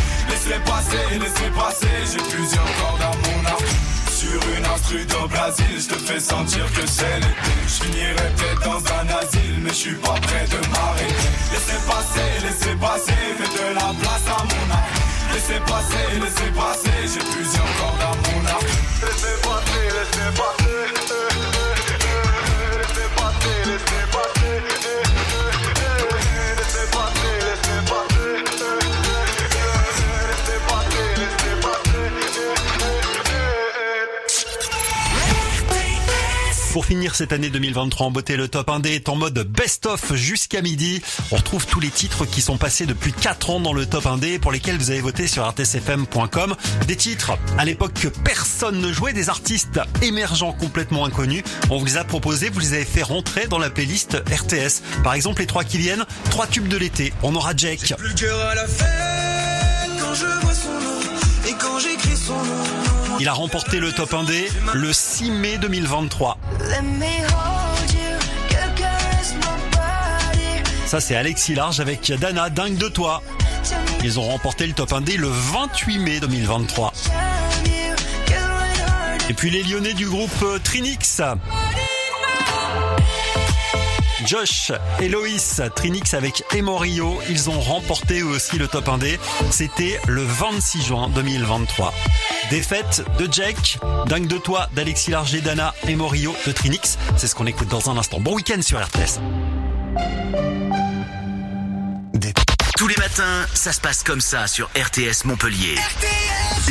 Laissez 0.49 0.61
passer, 0.61 1.19
laissez 1.21 1.50
passer, 1.50 1.97
j'ai 2.11 2.23
plusieurs 2.35 2.64
cordes 2.81 3.02
à 3.02 3.12
mon 3.28 3.45
arc. 3.45 3.64
Sur 4.11 4.40
une 4.57 4.64
instru 4.64 5.07
au 5.23 5.28
Brésil, 5.28 5.76
je 5.78 5.88
te 5.88 5.99
fais 5.99 6.19
sentir 6.21 6.64
que 6.73 6.87
c'est 6.87 7.17
l'été. 7.17 7.52
Je 7.67 7.85
finirai 7.85 8.14
peut-être 8.14 8.62
dans 8.64 8.81
un 8.95 9.09
asile, 9.19 9.59
mais 9.61 9.69
je 9.69 9.75
suis 9.75 9.95
pas 9.97 10.14
prêt 10.14 10.47
de 10.49 10.57
m'arrêter. 10.69 11.14
Laissez 11.52 11.81
passer, 11.87 12.31
laissez 12.43 12.75
passer, 12.76 13.12
faites 13.37 13.52
de 13.52 13.75
la 13.75 13.93
place 14.00 14.26
à 14.26 14.43
mon 14.43 14.73
arc. 14.73 14.88
Laissez 15.35 15.61
passer, 15.69 16.07
laissez 16.19 16.50
passer, 16.57 16.97
j'ai 17.05 17.25
plusieurs 17.31 17.71
cordes 17.76 18.00
à 18.00 18.12
mon 18.17 18.47
arc. 18.47 18.64
Laissez 19.05 19.37
passer, 19.45 19.85
laissez 19.97 20.31
passer. 20.33 20.78
Laissez 22.73 23.09
passer, 23.17 23.57
laissez 23.67 24.05
passer. 24.12 24.38
Pour 36.73 36.85
finir 36.85 37.15
cette 37.15 37.33
année 37.33 37.49
2023 37.49 38.07
en 38.07 38.11
beauté, 38.11 38.37
le 38.37 38.47
top 38.47 38.69
1D 38.69 38.89
est 38.89 39.09
en 39.09 39.17
mode 39.17 39.39
best-of 39.39 40.15
jusqu'à 40.15 40.61
midi. 40.61 41.03
On 41.33 41.37
retrouve 41.37 41.67
tous 41.67 41.81
les 41.81 41.89
titres 41.89 42.27
qui 42.27 42.43
sont 42.43 42.59
passés 42.59 42.85
depuis 42.85 43.13
4 43.13 43.51
ans 43.51 43.61
dans 43.61 43.73
le 43.73 43.87
top 43.87 44.05
1D 44.05 44.39
pour 44.39 44.53
lesquels 44.53 44.77
vous 44.77 44.91
avez 44.91 45.01
voté 45.01 45.27
sur 45.27 45.49
rtsfm.com. 45.49 46.55
Des 46.87 46.97
titres 46.97 47.33
à 47.57 47.65
l'époque 47.65 47.95
que 47.95 48.09
personne 48.09 48.81
ne 48.81 48.93
jouait, 48.93 49.13
des 49.13 49.31
artistes 49.31 49.81
émergents 50.03 50.53
complètement 50.53 51.07
inconnus. 51.07 51.43
On 51.71 51.79
vous 51.79 51.87
les 51.87 51.97
a 51.97 52.05
proposés, 52.05 52.51
vous 52.51 52.61
les 52.61 52.75
avez 52.75 52.85
fait 52.85 53.03
rentrer 53.03 53.47
dans 53.47 53.59
la 53.59 53.71
playlist 53.71 54.17
RTS. 54.31 55.03
Par 55.03 55.15
exemple, 55.15 55.41
les 55.41 55.47
trois 55.47 55.65
qui 55.65 55.79
viennent, 55.79 56.05
trois 56.31 56.47
tubes 56.47 56.69
de 56.69 56.77
l'été. 56.77 57.13
On 57.23 57.35
aura 57.35 57.55
Jake, 57.57 57.95
Plus 57.97 58.29
à 58.29 58.55
la 58.55 58.67
fête 58.67 58.89
quand 60.01 60.15
je 60.15 60.27
vois 60.43 60.55
son 60.55 60.73
nom 60.73 61.01
et 61.49 61.53
quand 61.59 61.79
j'écris 61.79 62.17
son 62.17 62.35
nom. 62.35 62.78
Il 63.21 63.29
a 63.29 63.33
remporté 63.33 63.81
le 63.81 63.93
top 63.93 64.13
1D 64.13 64.49
le 64.75 64.93
6 64.93 65.31
mai 65.31 65.59
2023. 65.59 66.39
Let 66.61 66.83
me 66.83 67.05
hold 67.05 67.93
you, 67.93 67.99
you 68.51 68.57
caress 68.77 69.35
my 69.35 69.71
body. 69.73 70.63
Ça 70.87 71.01
c'est 71.01 71.17
Alexis 71.17 71.55
Large 71.55 71.81
avec 71.81 72.13
Dana, 72.13 72.51
dingue 72.51 72.77
de 72.77 72.89
toi. 72.89 73.23
Ils 74.05 74.19
ont 74.19 74.23
remporté 74.23 74.67
le 74.67 74.73
top 74.73 74.93
1D 74.93 75.17
le 75.17 75.29
28 75.29 75.99
mai 75.99 76.21
2023. 76.21 76.93
shine 76.95 77.13
you, 77.67 77.97
get 78.27 78.37
right 78.37 78.81
hard. 78.81 79.31
Et 79.31 79.35
puis 79.35 79.51
les 79.51 79.63
Lyonnais 79.63 79.95
du 79.95 80.07
groupe 80.07 80.31
euh, 80.43 80.59
Trinix. 80.63 81.21
Josh 84.25 84.73
et 85.01 85.09
Loïs, 85.09 85.61
Trinix 85.75 86.15
avec 86.15 86.43
Emorio, 86.55 87.19
ils 87.29 87.51
ont 87.51 87.61
remporté 87.61 88.21
eux 88.21 88.27
aussi 88.27 88.59
le 88.59 88.69
top 88.69 88.87
1D. 88.89 89.19
C'était 89.51 90.01
le 90.07 90.23
26 90.23 90.83
juin 90.85 91.09
2023. 91.11 91.95
Défaite 92.51 93.05
de 93.19 93.29
Jack, 93.31 93.79
Dingue 94.07 94.27
de 94.27 94.39
toi 94.39 94.69
d'Alexis 94.75 95.11
Larger, 95.11 95.41
Dana, 95.41 95.75
Emorio 95.87 96.35
de 96.47 96.53
Trinix. 96.53 96.99
C'est 97.17 97.27
ce 97.27 97.35
qu'on 97.35 97.47
écoute 97.47 97.69
dans 97.69 97.91
un 97.91 97.97
instant. 97.97 98.21
Bon 98.21 98.35
week-end 98.35 98.63
sur 98.63 98.79
RTS. 98.81 99.21
Tous 102.77 102.87
les 102.87 102.97
matins, 102.97 103.45
ça 103.55 103.73
se 103.73 103.81
passe 103.81 104.05
comme 104.05 104.21
ça 104.21 104.47
sur 104.47 104.69
RTS 104.77 105.25
Montpellier. 105.25 105.75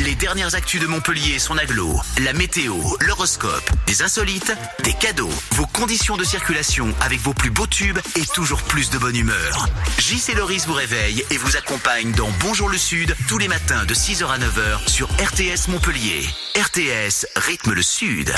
Les 0.04 0.14
dernières 0.14 0.54
actus 0.54 0.80
de 0.80 0.86
Montpellier 0.86 1.34
et 1.34 1.38
son 1.40 1.58
aglo, 1.58 2.00
la 2.22 2.32
météo, 2.32 2.76
l'horoscope, 3.00 3.68
des 3.86 4.02
insolites, 4.02 4.52
des 4.84 4.92
cadeaux, 4.92 5.32
vos 5.52 5.66
conditions 5.66 6.16
de 6.16 6.22
circulation 6.22 6.94
avec 7.00 7.18
vos 7.20 7.34
plus 7.34 7.50
beaux 7.50 7.66
tubes 7.66 7.98
et 8.14 8.24
toujours 8.26 8.62
plus 8.62 8.90
de 8.90 8.98
bonne 8.98 9.16
humeur. 9.16 9.68
JC 9.98 10.34
Loris 10.36 10.66
vous 10.66 10.74
réveille 10.74 11.24
et 11.30 11.36
vous 11.36 11.56
accompagne 11.56 12.12
dans 12.12 12.30
Bonjour 12.40 12.68
le 12.68 12.78
Sud 12.78 13.16
tous 13.26 13.38
les 13.38 13.48
matins 13.48 13.84
de 13.86 13.94
6h 13.94 14.26
à 14.26 14.38
9h 14.38 14.88
sur 14.88 15.08
RTS 15.08 15.68
Montpellier. 15.68 16.28
RTS 16.56 17.26
rythme 17.36 17.72
le 17.72 17.82
Sud. 17.82 18.32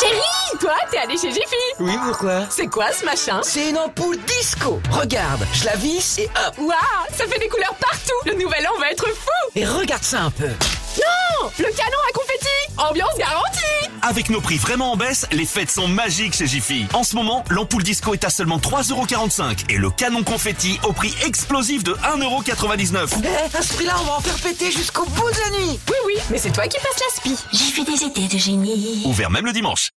Chérie, 0.00 0.35
toi, 0.60 0.74
t'es 0.90 0.98
allé 0.98 1.16
chez 1.16 1.30
Jiffy 1.30 1.56
Oui, 1.80 1.92
pourquoi 2.06 2.46
C'est 2.50 2.66
quoi 2.66 2.92
ce 2.92 3.04
machin 3.04 3.40
C'est 3.42 3.70
une 3.70 3.78
ampoule 3.78 4.18
disco 4.26 4.80
Regarde, 4.90 5.46
je 5.52 5.64
la 5.64 5.76
visse 5.76 6.18
et 6.18 6.24
hop 6.46 6.58
Waouh, 6.58 6.70
ça 7.16 7.26
fait 7.26 7.38
des 7.38 7.48
couleurs 7.48 7.74
partout 7.74 8.14
Le 8.26 8.34
nouvel 8.34 8.66
an 8.66 8.78
va 8.80 8.90
être 8.90 9.06
fou 9.08 9.50
Et 9.54 9.64
regarde 9.66 10.02
ça 10.02 10.22
un 10.22 10.30
peu 10.30 10.46
Non 10.48 11.50
Le 11.58 11.64
canon 11.64 11.98
à 12.08 12.12
confetti 12.12 12.46
Ambiance 12.78 13.16
garantie 13.18 13.90
Avec 14.02 14.28
nos 14.30 14.40
prix 14.40 14.58
vraiment 14.58 14.92
en 14.92 14.96
baisse, 14.96 15.26
les 15.32 15.46
fêtes 15.46 15.70
sont 15.70 15.88
magiques 15.88 16.34
chez 16.34 16.46
Jiffy. 16.46 16.86
En 16.92 17.02
ce 17.02 17.16
moment, 17.16 17.42
l'ampoule 17.48 17.82
disco 17.82 18.12
est 18.14 18.24
à 18.24 18.30
seulement 18.30 18.58
3,45€ 18.58 19.70
et 19.70 19.78
le 19.78 19.90
canon 19.90 20.22
confetti 20.22 20.78
au 20.84 20.92
prix 20.92 21.14
explosif 21.26 21.82
de 21.84 21.94
1,99€. 21.94 23.08
Eh, 23.24 23.56
à 23.56 23.62
ce 23.62 23.72
prix-là, 23.74 23.94
on 24.00 24.04
va 24.04 24.12
en 24.16 24.20
faire 24.20 24.36
péter 24.36 24.70
jusqu'au 24.70 25.06
bout 25.06 25.30
de 25.30 25.36
la 25.40 25.58
nuit. 25.58 25.80
Oui, 25.88 25.96
oui, 26.06 26.14
mais 26.30 26.38
c'est 26.38 26.50
toi 26.52 26.66
qui 26.68 26.76
passes 26.78 27.00
la 27.00 27.16
spi. 27.16 27.36
J'ai 27.52 27.72
fait 27.72 27.84
des 27.84 28.04
idées 28.04 28.28
de 28.34 28.38
génie. 28.38 29.02
Ouvert 29.06 29.30
même 29.30 29.46
le 29.46 29.52
dimanche. 29.52 29.90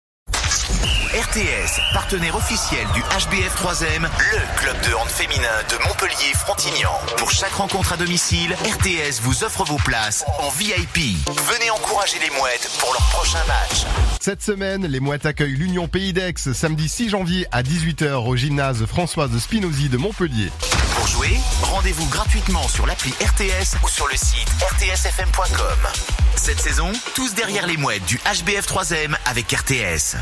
RTS, 1.14 1.82
partenaire 1.92 2.36
officiel 2.36 2.86
du 2.94 3.02
HBF 3.02 3.56
3M, 3.56 4.04
le 4.04 4.60
club 4.60 4.78
de 4.88 4.94
hand 4.94 5.10
féminin 5.10 5.48
de 5.68 5.84
Montpellier-Frontignan. 5.88 6.92
Pour 7.18 7.32
chaque 7.32 7.54
rencontre 7.54 7.94
à 7.94 7.98
domicile, 7.98 8.54
RTS 8.54 9.20
vous 9.24 9.44
offre 9.44 9.64
vos 9.64 9.78
places 9.78 10.24
en 10.38 10.50
VIP. 10.50 11.18
Venez 11.28 11.72
encourager 11.72 12.20
les 12.20 12.30
mouettes 12.38 12.70
pour 12.80 12.94
leur 12.94 13.02
prochain 13.10 13.40
match. 13.48 13.88
Cette 14.22 14.44
semaine, 14.44 14.86
les 14.86 15.00
mouettes 15.00 15.26
accueillent 15.26 15.56
l'Union 15.56 15.88
Pays 15.88 16.14
d'Aix 16.14 16.54
samedi 16.54 16.88
6 16.88 17.10
janvier 17.10 17.48
à 17.52 17.64
18h 17.64 18.28
au 18.28 18.36
gymnase 18.36 18.86
Françoise 18.86 19.32
de 19.32 19.40
Spinozzi 19.40 19.90
de 19.90 19.98
Montpellier. 19.98 20.52
Pour 20.96 21.08
jouer, 21.08 21.40
rendez-vous 21.64 22.06
gratuitement 22.10 22.68
sur 22.68 22.86
l'appli 22.86 23.12
RTS 23.14 23.78
ou 23.84 23.90
sur 23.90 24.08
le 24.08 24.16
site 24.16 24.50
rtsfm.com. 24.62 25.88
Cette 26.36 26.60
saison, 26.60 26.92
tous 27.16 27.34
derrière 27.34 27.66
les 27.66 27.78
mouettes 27.78 28.06
du 28.06 28.18
HBF 28.18 28.68
3M 28.68 29.16
avec 29.26 29.52
RTS. 29.52 30.16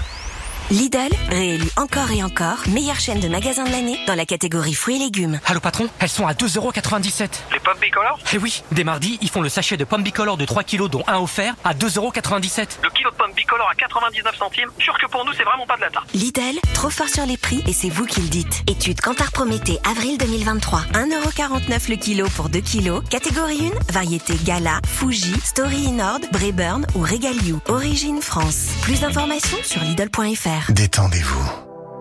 Lidl, 0.69 1.15
réélu 1.29 1.65
encore 1.77 2.11
et 2.11 2.21
encore, 2.23 2.57
meilleure 2.67 2.99
chaîne 2.99 3.21
de 3.21 3.29
magasins 3.29 3.63
de 3.63 3.71
l'année 3.71 3.97
dans 4.05 4.15
la 4.15 4.25
catégorie 4.25 4.73
fruits 4.73 4.97
et 4.97 4.99
légumes. 4.99 5.39
Allô 5.45 5.61
patron, 5.61 5.87
elles 5.99 6.09
sont 6.09 6.27
à 6.27 6.33
2,97€. 6.33 7.29
Les 7.53 7.59
pommes 7.59 7.77
bicolores? 7.79 8.19
Eh 8.33 8.37
oui, 8.37 8.63
dès 8.73 8.83
mardi, 8.83 9.17
ils 9.21 9.29
font 9.29 9.41
le 9.41 9.47
sachet 9.47 9.77
de 9.77 9.85
pommes 9.85 10.03
bicolores 10.03 10.35
de 10.35 10.43
3 10.43 10.63
kilos 10.63 10.89
dont 10.89 11.05
un 11.07 11.19
offert 11.19 11.55
à 11.63 11.73
2,97€. 11.73 12.79
Le 12.83 12.89
kilo 12.89 13.09
de 13.11 13.15
pommes 13.27 13.35
bicolores 13.35 13.69
à 13.69 13.75
99 13.75 14.35
centimes 14.37 14.69
Sûr 14.79 14.97
que 14.97 15.05
pour 15.07 15.25
nous, 15.25 15.33
c'est 15.33 15.43
vraiment 15.43 15.65
pas 15.65 15.75
de 15.75 15.81
la 15.81 15.89
tarte. 15.89 16.11
Lidl, 16.13 16.59
trop 16.73 16.89
fort 16.89 17.09
sur 17.09 17.25
les 17.25 17.37
prix 17.37 17.63
et 17.67 17.73
c'est 17.73 17.89
vous 17.89 18.05
qui 18.05 18.21
le 18.21 18.27
dites. 18.27 18.63
Étude 18.67 19.01
Cantar 19.01 19.31
Prométhée, 19.31 19.79
avril 19.89 20.17
2023. 20.17 20.81
1,49€ 20.93 21.89
le 21.89 21.95
kilo 21.95 22.27
pour 22.35 22.49
2 22.49 22.59
kilos. 22.59 23.03
Catégorie 23.09 23.71
1, 23.89 23.93
variété 23.93 24.35
Gala, 24.43 24.79
Fuji, 24.85 25.39
Story 25.43 25.91
Nord, 25.91 26.19
Brayburn 26.31 26.85
ou 26.95 27.01
Regal 27.01 27.35
You. 27.43 27.59
Origine 27.67 28.21
France. 28.21 28.69
Plus 28.81 29.01
d'informations 29.01 29.57
sur 29.63 29.81
Lidl.fr. 29.81 30.71
Détendez-vous. 30.71 31.51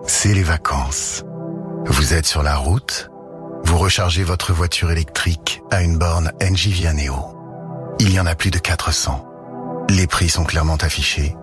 C'est 0.07 0.33
les 0.33 0.43
vacances. 0.43 1.23
Vous 1.85 2.13
êtes 2.13 2.25
sur 2.25 2.43
la 2.43 2.55
route? 2.55 3.09
Vous 3.63 3.77
rechargez 3.77 4.23
votre 4.23 4.53
voiture 4.53 4.91
électrique 4.91 5.61
à 5.71 5.81
une 5.81 5.97
borne 5.97 6.31
NG 6.41 6.67
Vianeo. 6.69 7.15
Il 7.99 8.13
y 8.13 8.19
en 8.19 8.25
a 8.25 8.35
plus 8.35 8.51
de 8.51 8.59
400. 8.59 9.25
Les 9.89 10.07
prix 10.07 10.29
sont 10.29 10.43
clairement 10.43 10.75
affichés. 10.75 11.35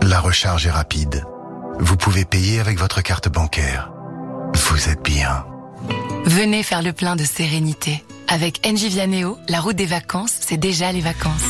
La 0.00 0.20
recharge 0.20 0.66
est 0.66 0.70
rapide. 0.70 1.24
Vous 1.78 1.96
pouvez 1.96 2.24
payer 2.24 2.60
avec 2.60 2.78
votre 2.78 3.00
carte 3.02 3.28
bancaire. 3.28 3.92
Vous 4.54 4.88
êtes 4.88 5.02
bien. 5.02 5.44
Venez 6.24 6.62
faire 6.62 6.82
le 6.82 6.92
plein 6.92 7.16
de 7.16 7.24
sérénité. 7.24 8.04
Avec 8.28 8.66
NG 8.66 8.88
Vianeo, 8.88 9.38
la 9.48 9.60
route 9.60 9.76
des 9.76 9.86
vacances, 9.86 10.34
c'est 10.40 10.56
déjà 10.56 10.90
les 10.92 11.00
vacances. 11.00 11.44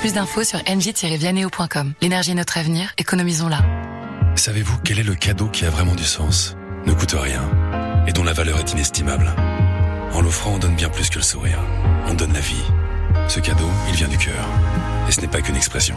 Plus 0.00 0.14
d'infos 0.14 0.44
sur 0.44 0.58
ng-vianeo.com. 0.60 1.92
L'énergie 2.00 2.32
est 2.32 2.34
notre 2.34 2.58
avenir, 2.58 2.92
économisons-la. 2.98 3.60
Savez-vous 4.36 4.78
quel 4.84 4.98
est 4.98 5.04
le 5.04 5.14
cadeau 5.14 5.48
qui 5.48 5.64
a 5.64 5.70
vraiment 5.70 5.94
du 5.94 6.04
sens, 6.04 6.56
ne 6.86 6.92
coûte 6.92 7.14
rien 7.18 7.42
et 8.06 8.12
dont 8.12 8.24
la 8.24 8.32
valeur 8.32 8.58
est 8.58 8.72
inestimable 8.72 9.32
En 10.12 10.20
l'offrant, 10.20 10.52
on 10.54 10.58
donne 10.58 10.74
bien 10.74 10.88
plus 10.88 11.10
que 11.10 11.16
le 11.16 11.24
sourire. 11.24 11.60
On 12.06 12.14
donne 12.14 12.32
la 12.32 12.40
vie. 12.40 12.64
Ce 13.28 13.40
cadeau, 13.40 13.68
il 13.88 13.94
vient 13.94 14.08
du 14.08 14.18
cœur. 14.18 14.48
Et 15.10 15.12
ce 15.12 15.20
n'est 15.22 15.26
pas 15.26 15.42
qu'une 15.42 15.56
expression. 15.56 15.96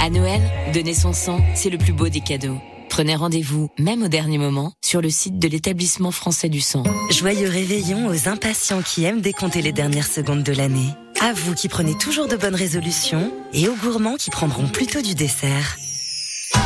À 0.00 0.10
Noël, 0.10 0.40
donner 0.74 0.94
son 0.94 1.12
sang, 1.12 1.40
c'est 1.54 1.70
le 1.70 1.78
plus 1.78 1.92
beau 1.92 2.08
des 2.08 2.20
cadeaux. 2.20 2.58
Prenez 2.90 3.14
rendez-vous, 3.14 3.70
même 3.78 4.02
au 4.02 4.08
dernier 4.08 4.36
moment, 4.36 4.72
sur 4.84 5.00
le 5.00 5.10
site 5.10 5.38
de 5.38 5.46
l'établissement 5.46 6.10
français 6.10 6.48
du 6.48 6.60
sang. 6.60 6.82
Joyeux 7.08 7.48
réveillon 7.48 8.08
aux 8.08 8.28
impatients 8.28 8.82
qui 8.82 9.04
aiment 9.04 9.20
décompter 9.20 9.62
les 9.62 9.70
dernières 9.70 10.08
secondes 10.08 10.42
de 10.42 10.52
l'année. 10.52 10.88
À 11.20 11.32
vous 11.32 11.54
qui 11.54 11.68
prenez 11.68 11.96
toujours 11.96 12.26
de 12.26 12.34
bonnes 12.34 12.56
résolutions 12.56 13.32
et 13.52 13.68
aux 13.68 13.76
gourmands 13.76 14.16
qui 14.16 14.30
prendront 14.30 14.66
plutôt 14.66 15.02
du 15.02 15.14
dessert. 15.14 15.76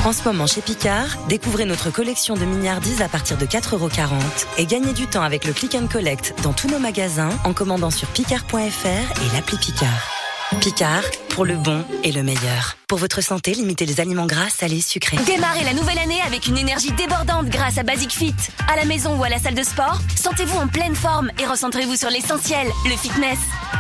En 0.07 0.15
ce 0.15 0.25
moment 0.25 0.47
chez 0.47 0.63
Picard, 0.63 1.19
découvrez 1.29 1.67
notre 1.67 1.91
collection 1.91 2.37
de 2.37 2.47
mignardises 2.47 3.03
à 3.03 3.09
partir 3.11 3.37
de 3.37 3.45
4,40€ 3.45 4.09
et 4.57 4.65
gagnez 4.65 4.95
du 4.95 5.07
temps 5.07 5.23
avec 5.23 5.45
le 5.45 5.53
click 5.53 5.75
and 5.75 5.89
collect 5.89 6.33
dans 6.43 6.55
tous 6.55 6.69
nos 6.69 6.79
magasins 6.79 7.39
en 7.45 7.53
commandant 7.53 7.91
sur 7.91 8.09
picard.fr 8.09 8.57
et 8.57 9.35
l'appli 9.35 9.59
Picard. 9.59 10.26
Picard, 10.55 11.03
pour 11.31 11.45
le 11.45 11.57
bon 11.57 11.85
et 12.05 12.13
le 12.13 12.23
meilleur. 12.23 12.77
Pour 12.87 12.99
votre 12.99 13.21
santé, 13.21 13.53
limitez 13.53 13.85
les 13.85 14.01
aliments 14.01 14.27
gras, 14.27 14.49
salés, 14.49 14.81
sucrés. 14.81 15.19
Démarrez 15.27 15.65
la 15.65 15.75
nouvelle 15.75 15.99
année 15.99 16.21
avec 16.23 16.47
une 16.47 16.57
énergie 16.57 16.93
débordante 16.93 17.49
grâce 17.49 17.79
à 17.79 17.83
Basic 17.83 18.13
Fit. 18.13 18.35
À 18.73 18.77
la 18.77 18.85
maison 18.85 19.19
ou 19.19 19.25
à 19.25 19.29
la 19.29 19.39
salle 19.39 19.57
de 19.57 19.63
sport, 19.65 20.01
sentez-vous 20.15 20.57
en 20.57 20.69
pleine 20.69 20.95
forme 20.95 21.31
et 21.41 21.47
recentrez-vous 21.47 21.97
sur 21.97 22.11
l'essentiel, 22.11 22.69
le 22.85 22.97
fitness. 22.97 23.39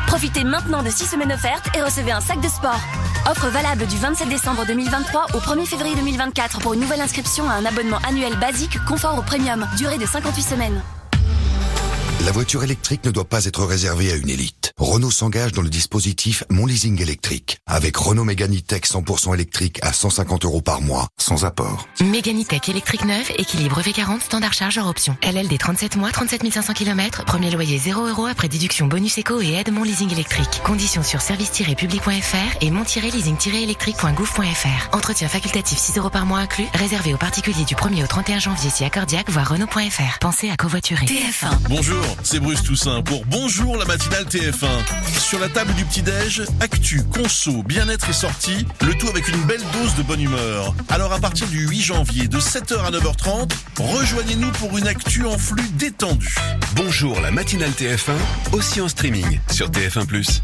Profitez 0.09 0.43
maintenant 0.43 0.83
de 0.83 0.91
6 0.91 1.07
semaines 1.07 1.33
offertes 1.33 1.69
et 1.77 1.83
recevez 1.83 2.11
un 2.11 2.21
sac 2.21 2.41
de 2.41 2.49
sport. 2.49 2.81
Offre 3.31 3.49
valable 3.49 3.87
du 3.87 3.97
27 3.97 4.29
décembre 4.29 4.67
2023 4.67 5.27
au 5.35 5.39
1er 5.39 5.67
février 5.67 5.95
2024 5.95 6.59
pour 6.59 6.75
une 6.75 6.81
nouvelle 6.81 7.01
inscription 7.01 7.49
à 7.49 7.55
un 7.55 7.65
abonnement 7.65 7.99
annuel 8.09 8.37
basique 8.39 8.85
confort 8.87 9.17
au 9.17 9.23
premium, 9.23 9.67
durée 9.77 9.99
de 9.99 10.07
58 10.07 10.43
semaines. 10.43 10.83
La 12.25 12.33
voiture 12.33 12.65
électrique 12.65 13.05
ne 13.05 13.11
doit 13.11 13.27
pas 13.27 13.45
être 13.45 13.63
réservée 13.65 14.11
à 14.11 14.17
une 14.17 14.31
élite. 14.31 14.73
Renault 14.79 15.11
s'engage 15.11 15.53
dans 15.53 15.61
le 15.63 15.69
dispositif 15.69 16.45
Mon 16.51 16.67
Leasing 16.67 17.01
électrique. 17.01 17.59
Avec 17.67 17.97
Renault 17.97 18.25
Mégane 18.25 18.57
E-Tech 18.57 18.83
100% 18.83 19.35
électrique 19.35 19.79
à 19.83 19.93
150 19.93 20.45
euros 20.47 20.63
par 20.63 20.81
mois, 20.81 21.09
sans 21.19 21.45
apport. 21.45 21.87
Mégane 22.01 22.41
E-Tech 22.41 22.69
électrique 22.69 23.05
neuve, 23.05 23.31
équilibre 23.37 23.81
V40, 23.81 24.23
standard 24.23 24.55
charge 24.55 24.79
hors 24.79 24.89
option. 24.89 25.17
LLD 25.23 25.59
37 25.59 25.97
mois, 25.97 26.11
37 26.11 26.53
500 26.53 26.73
km, 26.73 27.25
premier 27.27 27.51
loyer 27.51 27.79
0 27.79 28.07
euros 28.07 28.27
après 28.27 28.49
déduction 28.49 28.87
bonus 28.87 29.19
éco 29.19 29.41
et 29.41 29.53
aide 29.53 29.71
Mon 29.71 29.83
Leasing 29.83 30.11
électrique. 30.11 30.63
Conditions 30.65 31.03
sur 31.03 31.21
service-public.fr 31.21 32.63
et 32.63 32.71
mon-leasing-électrique.gouv.fr. 32.71 34.97
Entretien 34.97 35.29
facultatif 35.29 35.79
6 35.79 35.99
euros 35.99 36.11
par 36.11 36.25
mois 36.25 36.39
inclus, 36.39 36.67
réservé 36.75 37.13
aux 37.13 37.19
particuliers 37.19 37.65
du 37.65 37.75
1er 37.75 38.05
au 38.05 38.07
31 38.07 38.39
janvier 38.39 38.71
si 38.71 38.85
accordiaque, 38.85 39.29
voire 39.31 39.51
Renault.fr. 39.51 40.19
Pensez 40.21 40.49
à 40.49 40.57
covoiturer. 40.57 41.07
TF1. 41.07 41.59
Bonjour, 41.69 42.06
c'est 42.23 42.41
Bruce 42.41 42.63
Toussaint 42.63 43.03
pour 43.03 43.25
Bonjour 43.27 43.77
la 43.77 43.85
matinale 43.85 44.25
TF1. 44.25 45.19
Sur 45.19 45.39
la 45.39 45.49
table 45.49 45.73
du 45.75 45.85
petit-déj, 45.85 46.43
actu, 46.61 47.03
conso, 47.05 47.63
bien-être 47.63 48.09
et 48.09 48.13
sortie, 48.13 48.67
le 48.83 48.95
tout 48.95 49.09
avec 49.09 49.29
une 49.29 49.41
belle 49.43 49.63
dose 49.73 49.95
de 49.97 50.03
bonne 50.03 50.21
humeur. 50.21 50.75
Alors 50.89 51.13
à 51.13 51.19
partir 51.19 51.47
du 51.49 51.67
8 51.69 51.81
janvier, 51.83 52.29
de 52.29 52.39
7h 52.39 52.85
à 52.85 52.91
9h30, 52.91 53.51
rejoignez-nous 53.79 54.51
pour 54.53 54.77
une 54.79 54.87
actu 54.87 55.25
en 55.25 55.39
flux 55.39 55.69
détendu. 55.75 56.35
Bonjour 56.75 57.21
la 57.21 57.31
matinale 57.31 57.71
TF1, 57.71 58.13
aussi 58.53 58.81
en 58.81 58.89
streaming 58.89 59.41
sur 59.51 59.71
TF1+. 59.71 60.41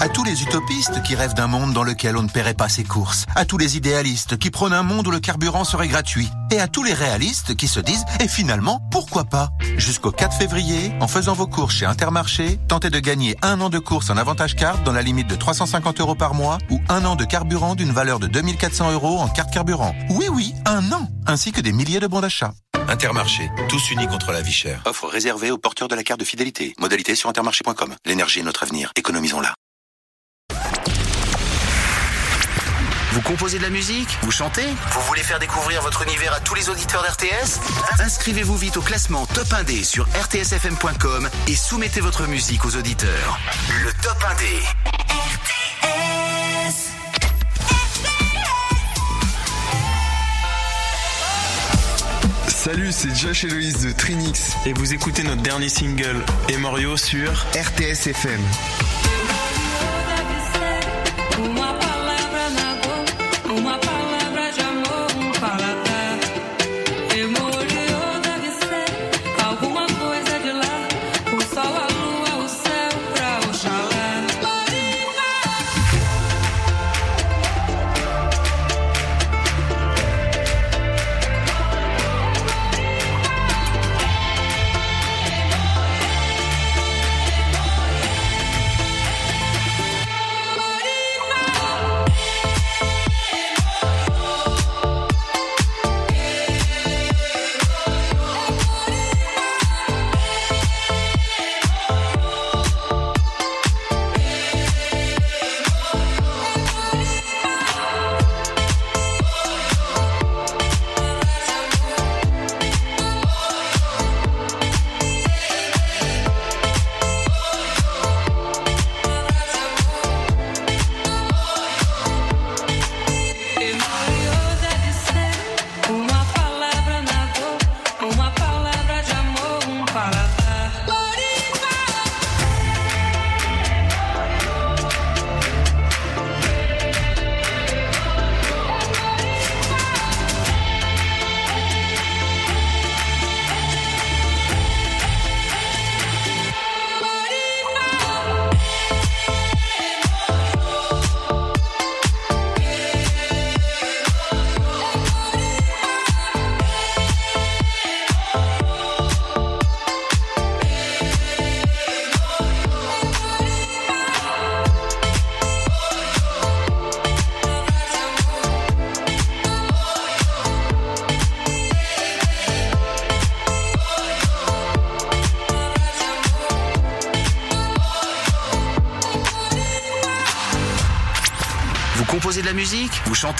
À 0.00 0.08
tous 0.08 0.24
les 0.24 0.42
utopistes 0.42 1.02
qui 1.02 1.14
rêvent 1.14 1.34
d'un 1.34 1.46
monde 1.46 1.72
dans 1.72 1.84
lequel 1.84 2.16
on 2.16 2.22
ne 2.22 2.28
paierait 2.28 2.54
pas 2.54 2.68
ses 2.68 2.84
courses. 2.84 3.24
À 3.34 3.44
tous 3.44 3.58
les 3.58 3.76
idéalistes 3.76 4.36
qui 4.38 4.50
prônent 4.50 4.72
un 4.72 4.82
monde 4.82 5.06
où 5.06 5.10
le 5.10 5.20
carburant 5.20 5.64
serait 5.64 5.88
gratuit. 5.88 6.28
Et 6.50 6.60
à 6.60 6.68
tous 6.68 6.82
les 6.82 6.92
réalistes 6.92 7.56
qui 7.56 7.68
se 7.68 7.80
disent, 7.80 8.04
et 8.20 8.28
finalement, 8.28 8.80
pourquoi 8.90 9.24
pas? 9.24 9.50
Jusqu'au 9.76 10.10
4 10.10 10.36
février, 10.36 10.92
en 11.00 11.08
faisant 11.08 11.32
vos 11.32 11.46
courses 11.46 11.76
chez 11.76 11.86
Intermarché, 11.86 12.58
tentez 12.68 12.90
de 12.90 12.98
gagner 12.98 13.36
un 13.42 13.60
an 13.60 13.70
de 13.70 13.78
course 13.78 14.10
en 14.10 14.16
avantage 14.16 14.56
carte 14.56 14.82
dans 14.84 14.92
la 14.92 15.02
limite 15.02 15.28
de 15.28 15.36
350 15.36 16.00
euros 16.00 16.14
par 16.14 16.34
mois 16.34 16.58
ou 16.70 16.80
un 16.88 17.04
an 17.04 17.16
de 17.16 17.24
carburant 17.24 17.74
d'une 17.74 17.92
valeur 17.92 18.18
de 18.18 18.26
2400 18.26 18.92
euros 18.92 19.18
en 19.18 19.28
carte 19.28 19.52
carburant. 19.52 19.94
Oui, 20.10 20.26
oui, 20.30 20.54
un 20.66 20.92
an 20.92 21.08
Ainsi 21.26 21.52
que 21.52 21.60
des 21.60 21.72
milliers 21.72 22.00
de 22.00 22.06
bons 22.06 22.20
d'achat. 22.20 22.52
Intermarché, 22.88 23.50
tous 23.68 23.90
unis 23.90 24.06
contre 24.06 24.30
la 24.32 24.42
vie 24.42 24.52
chère. 24.52 24.82
Offre 24.84 25.08
réservée 25.08 25.50
aux 25.50 25.58
porteurs 25.58 25.88
de 25.88 25.94
la 25.94 26.02
carte 26.02 26.20
de 26.20 26.24
fidélité. 26.24 26.74
Modalité 26.78 27.14
sur 27.14 27.30
intermarché.com. 27.30 27.94
L'énergie 28.04 28.40
est 28.40 28.42
notre 28.42 28.62
avenir. 28.62 28.92
Économisons-la. 28.96 29.54
Vous 33.14 33.22
composez 33.22 33.58
de 33.58 33.62
la 33.62 33.70
musique 33.70 34.18
Vous 34.22 34.32
chantez 34.32 34.66
Vous 34.90 35.00
voulez 35.02 35.22
faire 35.22 35.38
découvrir 35.38 35.80
votre 35.82 36.02
univers 36.02 36.34
à 36.34 36.40
tous 36.40 36.56
les 36.56 36.68
auditeurs 36.68 37.04
d'RTS 37.04 37.60
Inscrivez-vous 38.00 38.56
vite 38.56 38.76
au 38.76 38.80
classement 38.80 39.24
Top 39.26 39.46
1D 39.46 39.84
sur 39.84 40.08
rtsfm.com 40.20 41.30
et 41.46 41.54
soumettez 41.54 42.00
votre 42.00 42.26
musique 42.26 42.64
aux 42.64 42.74
auditeurs. 42.74 43.38
Le 43.84 43.92
Top 44.02 44.18
1D. 44.20 44.44
RTS. 45.86 46.74
Salut, 52.48 52.90
c'est 52.90 53.14
Josh 53.14 53.44
et 53.44 53.48
Loïs 53.48 53.80
de 53.80 53.92
Trinix. 53.92 54.56
Et 54.66 54.72
vous 54.72 54.92
écoutez 54.92 55.22
notre 55.22 55.42
dernier 55.42 55.68
single, 55.68 56.16
Emorio, 56.48 56.96
sur 56.96 57.30
RTS 57.54 58.08
FM. 58.08 58.40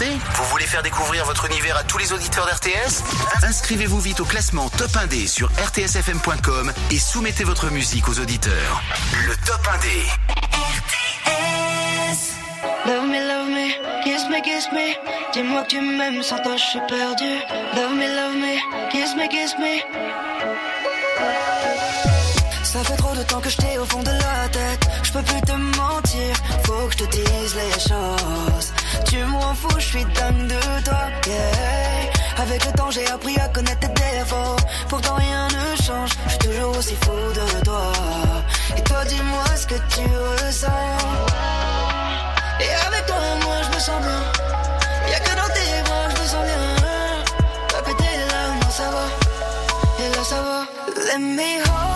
Vous 0.00 0.44
voulez 0.50 0.66
faire 0.66 0.82
découvrir 0.82 1.24
votre 1.24 1.46
univers 1.46 1.76
à 1.76 1.84
tous 1.84 1.98
les 1.98 2.12
auditeurs 2.12 2.46
d'RTS 2.46 3.04
Inscrivez-vous 3.44 4.00
vite 4.00 4.18
au 4.18 4.24
classement 4.24 4.68
Top 4.70 4.90
1D 4.90 5.28
sur 5.28 5.48
rtsfm.com 5.50 6.72
et 6.90 6.98
soumettez 6.98 7.44
votre 7.44 7.70
musique 7.70 8.08
aux 8.08 8.18
auditeurs. 8.18 8.82
Le 9.26 9.36
Top 9.46 9.60
1D. 9.62 9.88
Love 12.86 13.06
me, 13.06 13.20
love 13.28 13.48
me, 13.48 14.02
kiss 14.02 14.28
me, 14.28 14.42
kiss 14.42 14.68
me. 14.72 15.32
Dis-moi 15.32 15.62
que 15.62 15.68
tu 15.68 15.80
m'aimes, 15.80 16.22
sans 16.22 16.38
toi 16.42 16.56
je 16.56 16.64
suis 16.64 16.80
perdu. 16.88 17.32
Love 17.76 17.94
me, 17.94 18.16
love 18.16 18.34
me, 18.34 18.90
kiss 18.90 19.14
me, 19.14 19.28
kiss 19.28 19.54
me. 19.58 19.78
Ça 22.64 22.82
fait 22.82 22.96
trop 22.96 23.14
de 23.14 23.22
temps 23.22 23.40
que 23.40 23.48
je 23.48 23.56
t'ai 23.56 23.78
au 23.78 23.84
fond 23.84 24.02
de 24.02 24.10
la 24.10 24.48
tête. 24.50 24.88
Je 25.04 25.12
peux 25.12 25.22
plus 25.22 25.40
te 25.42 25.52
mentir, 25.52 26.36
faut 26.64 26.86
que 26.88 26.92
je 26.92 27.04
te 27.04 27.10
dise 27.16 27.54
les 27.54 27.80
choses. 27.80 28.53
Je 29.94 30.00
suis 30.00 30.04
dingue 30.06 30.48
de 30.48 30.84
toi, 30.84 31.06
yeah. 31.26 32.42
Avec 32.42 32.64
le 32.64 32.72
temps, 32.72 32.90
j'ai 32.90 33.06
appris 33.06 33.36
à 33.38 33.48
connaître 33.48 33.80
tes 33.80 33.88
défauts. 33.88 34.56
Pourtant, 34.88 35.14
rien 35.14 35.46
ne 35.48 35.82
change, 35.82 36.10
je 36.24 36.30
suis 36.30 36.38
toujours 36.38 36.76
aussi 36.76 36.96
fou 37.04 37.12
de 37.12 37.64
toi. 37.64 37.92
Et 38.76 38.82
toi, 38.82 39.04
dis-moi 39.04 39.44
ce 39.56 39.66
que 39.66 39.74
tu 39.74 40.00
ressens. 40.00 40.68
Et 42.60 42.86
avec 42.86 43.06
toi, 43.06 43.16
moi, 43.44 43.56
je 43.62 43.76
me 43.76 43.80
sens 43.80 44.00
bien. 44.00 44.22
Y'a 45.10 45.20
que 45.20 45.36
dans 45.36 45.54
tes 45.54 45.82
bras, 45.84 46.08
je 46.14 46.22
me 46.22 46.26
sens 46.26 46.44
bien. 46.44 46.64
Pas 47.68 47.82
péter 47.82 48.16
là, 48.30 48.48
non, 48.60 48.70
ça 48.70 48.90
va. 48.90 49.06
Et 50.04 50.16
là, 50.16 50.24
ça 50.24 50.42
va. 50.42 50.66
Let 51.06 51.18
me 51.18 51.60
hold 51.62 51.93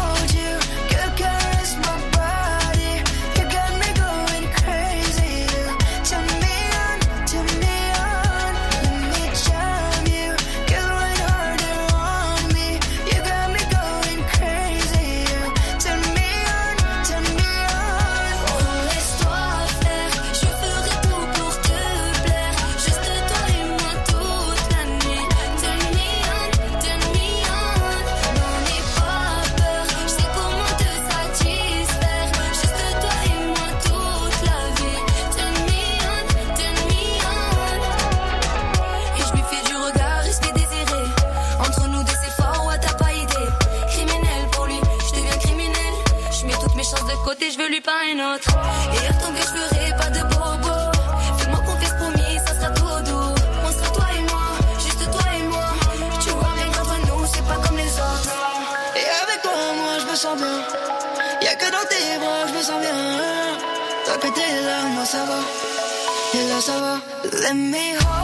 Let 67.40 67.54
me 67.54 67.94
hold 68.00 68.17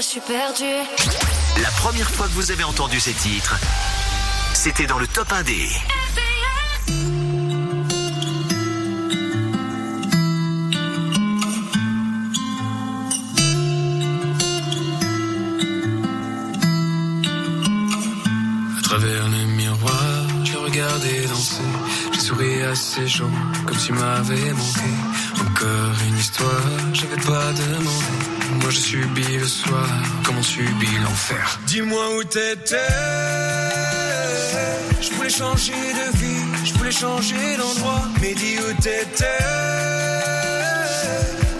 je 0.00 0.06
suis 0.06 0.20
perdu. 0.20 0.64
La 1.60 1.70
première 1.70 2.08
fois 2.08 2.26
que 2.26 2.32
vous 2.32 2.52
avez 2.52 2.62
entendu 2.62 3.00
ces 3.00 3.12
titres, 3.12 3.56
c'était 4.54 4.86
dans 4.86 4.98
le 4.98 5.08
Top 5.08 5.28
1D. 5.28 5.70
À 18.78 18.82
travers 18.82 19.28
le 19.28 19.46
miroir, 19.56 19.94
je 20.44 20.52
le 20.52 20.58
regardais 20.60 21.26
danser. 21.26 21.62
J'ai 22.12 22.20
souri 22.20 22.62
à 22.62 22.74
ces 22.76 23.08
gens 23.08 23.30
comme 23.66 23.78
s'ils 23.78 23.94
m'avaient 23.94 24.52
manqué. 24.52 24.90
Encore 25.40 25.94
une 26.08 26.18
histoire, 26.18 26.62
j'avais 26.92 27.16
pas 27.16 27.52
demandé. 27.52 28.37
Moi 28.68 28.74
je 28.74 28.80
subis 28.80 29.38
le 29.38 29.46
soir, 29.46 29.88
comme 30.24 30.36
on 30.36 30.42
subit 30.42 30.98
l'enfer? 31.02 31.58
Dis-moi 31.66 32.04
où 32.16 32.24
t'étais. 32.24 32.76
Je 35.00 35.10
voulais 35.14 35.30
changer 35.30 35.72
de 35.72 36.18
vie, 36.18 36.44
je 36.66 36.74
voulais 36.74 36.92
changer 36.92 37.56
d'endroit. 37.56 38.02
Mais 38.20 38.34
dis 38.34 38.58
où 38.58 38.70
t'étais. 38.82 39.38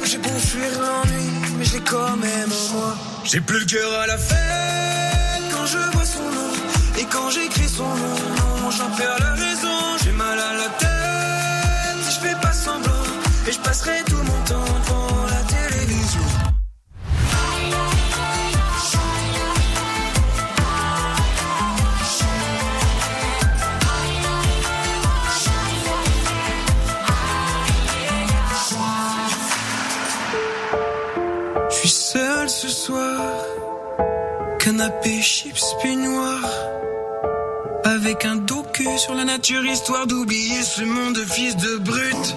J'ai 0.05 0.19
beau 0.19 0.39
fuir 0.39 0.71
l'ennui, 0.83 1.31
mais 1.57 1.65
je 1.65 1.79
l'ai 1.79 1.81
quand 1.81 2.15
même 2.19 2.53
en 2.53 2.75
moi. 2.75 2.95
J'ai 3.25 3.41
plus 3.41 3.61
le 3.61 3.65
cœur 3.65 4.01
à 4.03 4.07
la 4.07 4.19
fête 4.19 5.45
quand 5.51 5.65
je 5.65 5.79
vois 5.93 6.05
son 6.05 6.25
nom. 6.25 6.53
Et 6.99 7.05
quand 7.05 7.31
j'écris 7.31 7.71
son 7.71 7.89
nom, 7.89 8.71
j'en 8.71 8.91
perds 8.99 9.19
la 9.19 9.33
raison. 9.33 9.79
J'ai 10.05 10.13
mal 10.13 10.39
à 10.39 10.53
la 10.53 10.69
tête 10.79 10.99
je 12.11 12.29
fais 12.29 12.37
pas 12.41 12.53
semblant. 12.53 13.05
Et 13.47 13.53
je 13.53 13.59
passerai 13.61 14.03
tout 14.07 14.23
mon 14.23 14.45
temps 14.45 14.81
canapé, 34.69 35.23
chips, 35.23 35.75
puis 35.81 35.97
noir. 35.97 36.41
Avec 37.85 38.27
un 38.27 38.37
docu 38.37 38.87
sur 38.99 39.15
la 39.15 39.25
nature, 39.25 39.65
histoire 39.65 40.07
d'oublier 40.07 40.63
ce 40.63 40.83
monde 40.83 41.15
de 41.15 41.25
fils 41.25 41.57
de 41.57 41.77
brute. 41.79 42.37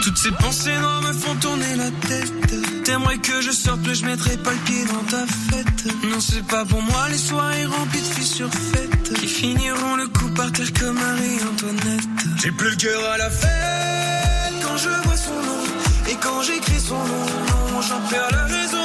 Toutes 0.00 0.16
ces 0.16 0.30
pensées 0.30 0.78
noires 0.78 1.02
me 1.02 1.12
font 1.12 1.34
tourner 1.40 1.74
la 1.76 1.90
tête. 2.08 2.84
T'aimerais 2.84 3.18
que 3.18 3.40
je 3.40 3.50
sorte, 3.50 3.80
mais 3.86 3.94
je 3.96 4.04
mettrai 4.06 4.36
pas 4.36 4.52
le 4.52 4.62
pied 4.66 4.84
dans 4.84 5.04
ta 5.10 5.26
fête. 5.26 5.84
Non, 6.04 6.20
c'est 6.20 6.46
pas 6.46 6.64
pour 6.64 6.80
moi 6.80 7.08
les 7.10 7.18
soirées 7.18 7.66
remplies 7.66 8.02
de 8.02 8.14
filles 8.14 8.34
surfaites. 8.38 9.12
Qui 9.18 9.26
finiront 9.26 9.96
le 9.96 10.06
coup 10.06 10.30
par 10.36 10.52
terre 10.52 10.72
comme 10.78 10.94
Marie-Antoinette. 10.94 12.20
J'ai 12.40 12.52
plus 12.52 12.70
le 12.70 12.76
cœur 12.76 13.02
à 13.14 13.18
la 13.18 13.30
fête 13.30 14.54
quand 14.62 14.76
je 14.76 14.90
vois 15.04 15.16
son 15.16 15.38
nom. 15.48 15.62
Et 16.08 16.16
quand 16.22 16.40
j'écris 16.42 16.80
son 16.80 16.98
nom, 16.98 17.82
j'en 17.88 18.00
perds 18.10 18.30
la 18.30 18.44
raison. 18.44 18.83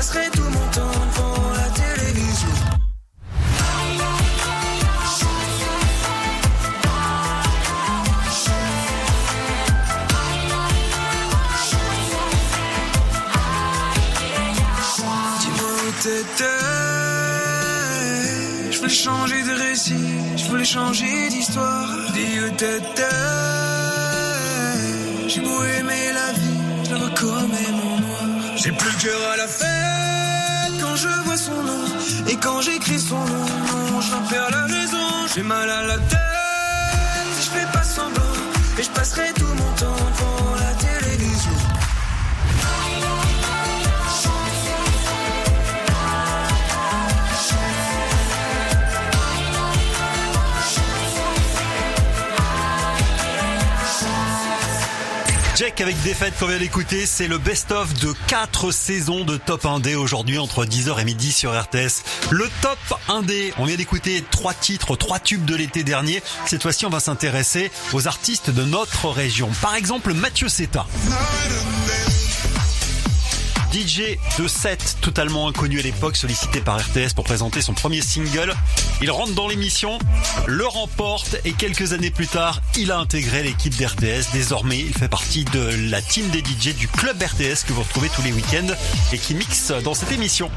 Passerai 0.00 0.30
tout 0.30 0.50
mon 0.56 0.66
temps 0.76 0.98
devant 1.10 1.42
la 1.60 1.68
télévision. 1.82 2.54
Dis-moi 15.40 15.72
où 15.84 15.90
t'étais. 16.02 16.44
Je 18.70 18.76
voulais 18.78 18.88
changer 18.88 19.42
de 19.42 19.54
récit, 19.66 20.08
je 20.36 20.44
voulais 20.46 20.64
changer 20.64 21.28
d'histoire. 21.28 21.90
Dis 22.14 22.56
tête, 22.56 23.04
j'ai 25.28 25.40
beau 25.40 25.62
aimer 25.78 26.06
la 26.14 26.32
vie, 26.38 26.60
je 26.84 26.94
la 26.94 27.10
comme 27.20 27.54
mon 27.80 27.96
noir. 28.00 28.09
J'ai 28.62 28.72
plus 28.72 28.90
le 28.90 28.98
cœur 28.98 29.30
à 29.32 29.36
la 29.38 29.48
fête 29.48 30.80
quand 30.82 30.94
je 30.94 31.08
vois 31.24 31.36
son 31.38 31.62
nom. 31.62 31.84
Et 32.28 32.36
quand 32.36 32.60
j'écris 32.60 33.00
son 33.00 33.18
nom, 33.18 34.00
j'en 34.02 34.20
perds 34.28 34.50
la 34.50 34.64
raison. 34.64 35.08
J'ai 35.34 35.42
mal 35.42 35.70
à 35.70 35.82
la 35.86 35.96
tête, 35.96 37.30
je 37.40 37.48
fais 37.58 37.66
pas 37.72 37.82
semblant. 37.82 38.20
Et 38.78 38.82
je 38.82 38.90
passerai 38.90 39.32
tout 39.34 39.46
mon 39.46 39.72
temps 39.76 39.96
devant 40.12 40.49
Jack 55.60 55.82
avec 55.82 56.00
défaite 56.00 56.32
qu'on 56.40 56.46
vient 56.46 56.58
d'écouter, 56.58 57.04
c'est 57.04 57.28
le 57.28 57.36
best-of 57.36 57.92
de 58.00 58.14
4 58.28 58.70
saisons 58.70 59.26
de 59.26 59.36
Top 59.36 59.64
1D 59.64 59.94
aujourd'hui 59.94 60.38
entre 60.38 60.64
10h 60.64 60.98
et 60.98 61.04
midi 61.04 61.32
sur 61.32 61.52
RTS. 61.52 62.02
Le 62.30 62.48
Top 62.62 62.78
1D, 63.08 63.52
on 63.58 63.66
vient 63.66 63.76
d'écouter 63.76 64.24
trois 64.30 64.54
titres, 64.54 64.96
trois 64.96 65.18
tubes 65.18 65.44
de 65.44 65.54
l'été 65.54 65.84
dernier. 65.84 66.22
Cette 66.46 66.62
fois-ci, 66.62 66.86
on 66.86 66.88
va 66.88 66.98
s'intéresser 66.98 67.70
aux 67.92 68.08
artistes 68.08 68.48
de 68.48 68.64
notre 68.64 69.10
région. 69.10 69.50
Par 69.60 69.74
exemple, 69.74 70.14
Mathieu 70.14 70.48
Seta. 70.48 70.86
DJ 73.72 74.18
de 74.38 74.48
7, 74.48 74.98
totalement 75.00 75.48
inconnu 75.48 75.78
à 75.78 75.82
l'époque, 75.82 76.16
sollicité 76.16 76.60
par 76.60 76.78
RTS 76.80 77.14
pour 77.14 77.24
présenter 77.24 77.60
son 77.60 77.72
premier 77.72 78.00
single. 78.00 78.54
Il 79.00 79.10
rentre 79.10 79.32
dans 79.34 79.48
l'émission, 79.48 79.98
le 80.46 80.66
remporte 80.66 81.36
et 81.44 81.52
quelques 81.52 81.92
années 81.92 82.10
plus 82.10 82.26
tard, 82.26 82.60
il 82.76 82.90
a 82.90 82.98
intégré 82.98 83.42
l'équipe 83.42 83.76
d'RTS. 83.76 84.32
Désormais, 84.32 84.78
il 84.78 84.92
fait 84.92 85.08
partie 85.08 85.44
de 85.44 85.90
la 85.90 86.02
team 86.02 86.28
des 86.30 86.40
DJ 86.40 86.74
du 86.74 86.88
club 86.88 87.22
RTS 87.22 87.64
que 87.66 87.72
vous 87.72 87.82
retrouvez 87.82 88.08
tous 88.08 88.22
les 88.22 88.32
week-ends 88.32 88.74
et 89.12 89.18
qui 89.18 89.34
mixe 89.34 89.72
dans 89.84 89.94
cette 89.94 90.12
émission. 90.12 90.50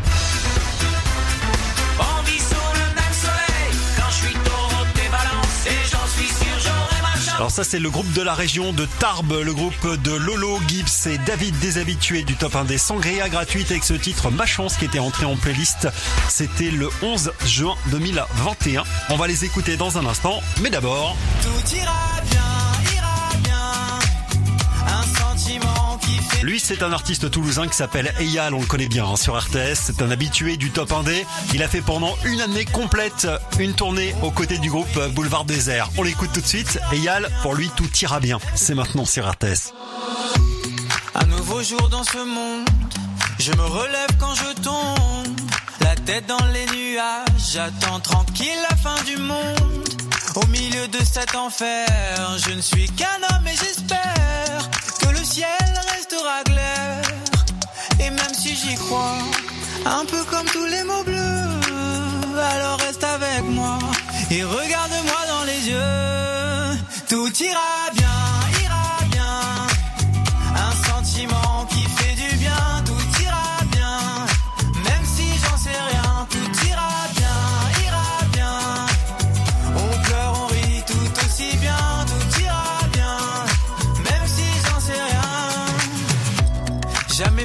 Alors 7.35 7.49
ça 7.49 7.63
c'est 7.63 7.79
le 7.79 7.89
groupe 7.89 8.11
de 8.13 8.21
la 8.21 8.35
région 8.35 8.73
de 8.73 8.85
Tarbes, 8.99 9.41
le 9.43 9.53
groupe 9.53 10.01
de 10.03 10.11
Lolo, 10.11 10.59
Gibbs 10.67 11.07
et 11.07 11.17
David 11.19 11.57
Déshabitué 11.59 12.23
du 12.23 12.35
top 12.35 12.55
1 12.55 12.65
des 12.65 12.77
Sangria 12.77 13.27
gratuite 13.27 13.71
avec 13.71 13.83
ce 13.83 13.93
titre 13.93 14.29
Ma 14.29 14.45
chance 14.45 14.77
qui 14.77 14.85
était 14.85 14.99
entré 14.99 15.25
en 15.25 15.35
playlist. 15.35 15.87
C'était 16.29 16.69
le 16.69 16.89
11 17.01 17.31
juin 17.45 17.75
2021. 17.87 18.83
On 19.09 19.17
va 19.17 19.27
les 19.27 19.45
écouter 19.45 19.77
dans 19.77 19.97
un 19.97 20.05
instant, 20.05 20.41
mais 20.61 20.69
d'abord... 20.69 21.17
Tout 21.41 21.75
ira 21.75 22.21
bien, 22.29 22.72
Lui, 26.43 26.59
c'est 26.59 26.83
un 26.83 26.91
artiste 26.91 27.31
toulousain 27.31 27.67
qui 27.67 27.75
s'appelle 27.75 28.13
Eyal, 28.19 28.53
on 28.53 28.59
le 28.59 28.65
connaît 28.65 28.87
bien 28.87 29.05
hein, 29.05 29.15
sur 29.15 29.37
RTS. 29.37 29.75
C'est 29.75 30.01
un 30.01 30.11
habitué 30.11 30.57
du 30.57 30.71
top 30.71 30.91
1D. 30.91 31.25
Il 31.53 31.63
a 31.63 31.67
fait 31.67 31.81
pendant 31.81 32.15
une 32.25 32.41
année 32.41 32.65
complète 32.65 33.27
une 33.59 33.73
tournée 33.73 34.13
aux 34.21 34.31
côtés 34.31 34.57
du 34.57 34.69
groupe 34.69 34.99
Boulevard 35.13 35.45
Désert. 35.45 35.89
On 35.97 36.03
l'écoute 36.03 36.31
tout 36.33 36.41
de 36.41 36.45
suite. 36.45 36.79
Eyal, 36.91 37.29
pour 37.41 37.55
lui, 37.55 37.69
tout 37.75 37.89
ira 38.01 38.19
bien. 38.19 38.39
C'est 38.55 38.75
maintenant 38.75 39.05
sur 39.05 39.29
RTS. 39.29 39.73
Un 41.15 41.25
nouveau 41.25 41.61
jour 41.63 41.89
dans 41.89 42.03
ce 42.03 42.17
monde. 42.17 42.67
Je 43.39 43.51
me 43.51 43.63
relève 43.63 44.09
quand 44.19 44.35
je 44.35 44.61
tombe. 44.61 45.39
La 45.83 45.95
tête 45.95 46.25
dans 46.27 46.45
les 46.53 46.65
nuages. 46.65 47.51
J'attends 47.53 47.99
tranquille 47.99 48.59
la 48.69 48.75
fin 48.75 49.01
du 49.03 49.17
monde. 49.17 49.89
Au 50.35 50.45
milieu 50.47 50.87
de 50.87 50.99
cet 51.03 51.35
enfer, 51.35 51.85
je 52.45 52.53
ne 52.53 52.61
suis 52.61 52.87
qu'un 52.91 53.19
homme 53.29 53.47
et 53.47 53.55
j'espère 53.55 54.69
que 54.99 55.09
le 55.09 55.23
ciel 55.23 55.47
restera 55.95 56.43
clair. 56.45 57.01
Et 57.99 58.09
même 58.09 58.33
si 58.33 58.55
j'y 58.55 58.75
crois, 58.75 59.17
un 59.85 60.05
peu 60.05 60.23
comme 60.25 60.45
tous 60.47 60.65
les 60.65 60.83
mots 60.83 61.03
bleus, 61.03 61.43
alors 62.55 62.79
reste 62.79 63.03
avec 63.03 63.43
moi 63.43 63.77
et 64.31 64.43
regarde-moi 64.43 65.21
dans 65.27 65.43
les 65.45 65.69
yeux. 65.69 66.79
Tout 67.09 67.31
ira 67.43 67.91
bien, 67.93 68.19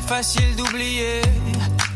facile 0.08 0.56
d'oublier 0.56 1.20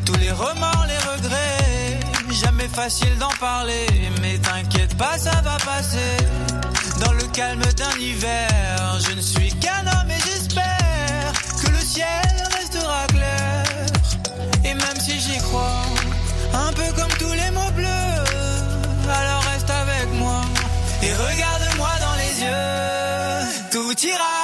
tous 0.05 0.17
les 0.17 0.31
remords, 0.31 0.87
les 0.87 0.99
regrets. 1.13 1.99
Jamais 2.31 2.69
facile 2.69 3.17
d'en 3.19 3.35
parler, 3.41 3.87
mais 4.21 4.37
t'inquiète 4.37 4.95
pas, 4.99 5.17
ça 5.17 5.41
va 5.43 5.57
passer. 5.65 6.17
Dans 7.01 7.13
le 7.13 7.25
calme 7.33 7.63
d'un 7.79 7.99
hiver, 7.99 8.49
je 9.07 9.13
ne 9.15 9.21
suis 9.23 9.51
qu'un 9.55 9.85
homme 9.87 10.11
et 10.11 10.21
j'espère 10.27 11.33
que 11.63 11.71
le 11.71 11.81
ciel 11.81 12.29
restera 12.59 13.07
clair. 13.09 13.65
Et 14.63 14.75
même 14.75 15.01
si 15.01 15.19
j'y 15.19 15.39
crois, 15.39 15.83
un 16.53 16.73
peu 16.75 16.89
comme 16.95 17.13
tous 17.19 17.33
les 17.33 17.51
mots 17.51 17.73
bleus, 17.75 19.09
alors 19.09 19.43
reste 19.53 19.71
avec 19.71 20.13
moi 20.19 20.43
et 21.03 21.13
regarde-moi 21.15 21.91
dans 22.05 22.17
les 22.23 22.35
yeux. 22.45 23.71
Tout 23.71 24.07
ira 24.07 24.42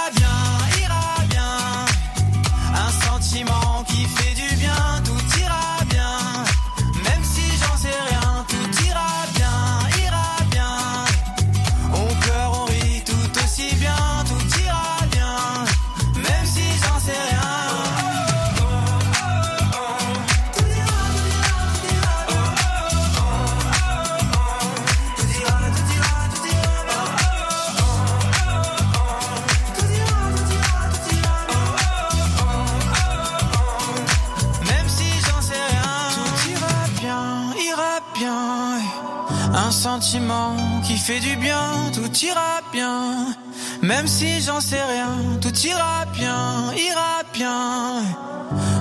du 41.16 41.36
bien, 41.36 41.90
tout 41.94 42.12
ira 42.22 42.60
bien. 42.70 43.34
Même 43.80 44.06
si 44.06 44.42
j'en 44.42 44.60
sais 44.60 44.82
rien, 44.82 45.08
tout 45.40 45.56
ira 45.64 46.04
bien, 46.12 46.72
ira 46.76 47.22
bien. 47.32 48.02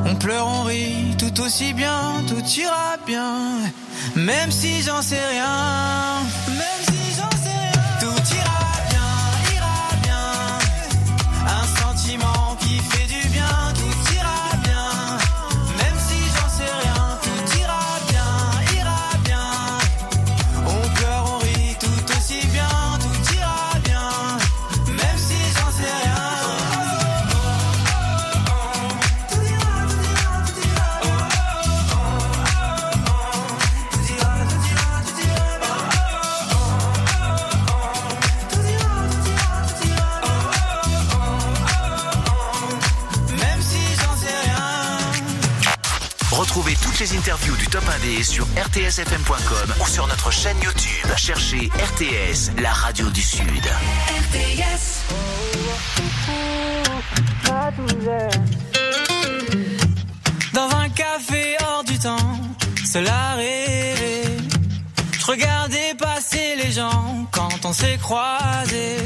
On 0.05 0.15
pleure, 0.15 0.47
on 0.47 0.63
rit, 0.63 1.15
tout 1.17 1.41
aussi 1.41 1.73
bien, 1.73 2.23
tout 2.27 2.43
ira 2.59 2.97
bien. 3.05 3.33
Même 4.15 4.51
si 4.51 4.81
j'en 4.81 5.01
sais 5.01 5.25
rien, 5.31 6.21
toutes 46.97 47.11
les 47.11 47.17
interviews 47.17 47.55
du 47.57 47.67
Top 47.67 47.83
1D 47.83 48.23
sur 48.23 48.45
rtsfm.com 48.55 49.73
ou 49.81 49.87
sur 49.87 50.07
notre 50.07 50.31
chaîne 50.31 50.57
YouTube. 50.63 51.07
Cherchez 51.15 51.69
RTS, 51.75 52.59
la 52.61 52.71
radio 52.71 53.07
du 53.09 53.21
Sud. 53.21 53.43
RTS. 53.45 55.03
Dans 60.53 60.69
un 60.75 60.89
café 60.89 61.57
hors 61.67 61.83
du 61.83 61.99
temps, 61.99 62.17
à 62.95 63.35
rêver. 63.35 64.37
Je 65.19 65.25
regardais 65.25 65.93
passer 65.99 66.55
les 66.63 66.71
gens 66.71 67.27
quand 67.31 67.65
on 67.65 67.73
s'est 67.73 67.97
croisés 67.97 68.97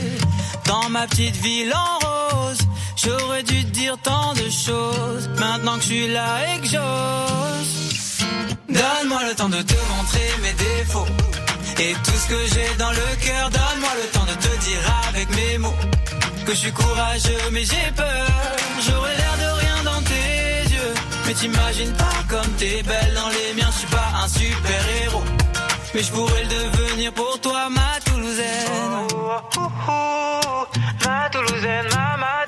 dans 0.66 0.90
ma 0.90 1.08
petite 1.08 1.36
ville 1.38 1.74
en 1.74 2.00
rose. 2.00 2.60
J'aurais 3.04 3.42
dû 3.44 3.64
dire 3.64 3.98
tant 4.04 4.34
de 4.34 4.48
choses 4.50 5.28
maintenant 5.40 5.76
que 5.78 5.82
je 5.82 5.88
suis 5.88 6.08
là 6.10 6.54
et 6.54 6.60
que 6.60 6.68
j'ose. 6.68 8.26
Donne-moi 8.70 9.22
le 9.28 9.34
temps 9.36 9.50
de 9.50 9.62
te 9.62 9.74
montrer 9.96 10.30
mes 10.44 10.54
défauts 10.54 11.08
et 11.80 11.94
tout 11.94 12.12
ce 12.12 12.28
que 12.28 12.42
j'ai 12.54 12.76
dans 12.78 12.92
le 12.92 13.26
cœur. 13.26 13.50
Donne-moi 13.50 13.90
le 14.02 14.08
temps 14.12 14.26
de 14.26 14.34
te 14.34 14.66
dire 14.66 14.82
avec 15.10 15.28
mes 15.36 15.58
mots 15.58 15.74
que 16.46 16.54
je 16.54 16.58
suis 16.58 16.72
courageux 16.72 17.50
mais 17.52 17.66
j'ai 17.66 17.92
peur. 17.96 18.28
J'aurais 18.88 19.18
l'air 19.18 19.36
de 19.46 19.60
rien 19.62 19.84
dans 19.84 20.02
tes 20.04 20.74
yeux, 20.74 20.94
mais 21.26 21.34
t'imagines 21.34 21.94
pas 21.94 22.18
comme 22.30 22.52
t'es 22.60 22.84
belle 22.84 23.14
dans 23.16 23.30
les 23.30 23.54
miens. 23.60 23.72
Je 23.74 23.80
suis 23.80 23.88
pas 23.88 24.12
un 24.24 24.28
super 24.28 24.82
héros. 25.04 25.24
Mais 25.94 26.04
je 26.04 26.12
pourrais 26.12 26.44
le 26.44 26.50
devenir 26.50 27.14
pour 27.14 27.40
toi, 27.42 27.68
ma 27.70 28.00
Toulousaine. 28.06 29.08
Oh, 29.14 29.40
oh, 29.58 29.70
oh, 29.90 30.66
ma 31.06 31.30
Toulousaine, 31.30 31.88
ma, 31.90 32.18
ma 32.18 32.46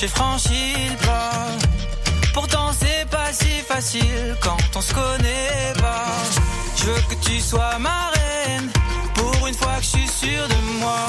j'ai 0.00 0.06
franchi 0.06 0.74
le 0.90 1.06
pas. 1.06 1.46
Pourtant, 2.32 2.70
c'est 2.78 3.08
pas 3.10 3.32
si 3.32 3.50
facile 3.66 4.36
quand 4.40 4.56
on 4.76 4.80
se 4.80 4.94
connaît 4.94 5.72
pas. 5.80 6.06
Je 6.76 6.84
veux 6.84 7.02
que 7.08 7.14
tu 7.26 7.40
sois 7.40 7.78
ma 7.80 8.10
reine. 8.14 8.70
Pour 9.14 9.46
une 9.48 9.54
fois 9.54 9.74
que 9.78 9.82
je 9.82 9.88
suis 9.88 10.08
sûr 10.08 10.46
de 10.48 10.78
moi, 10.78 11.00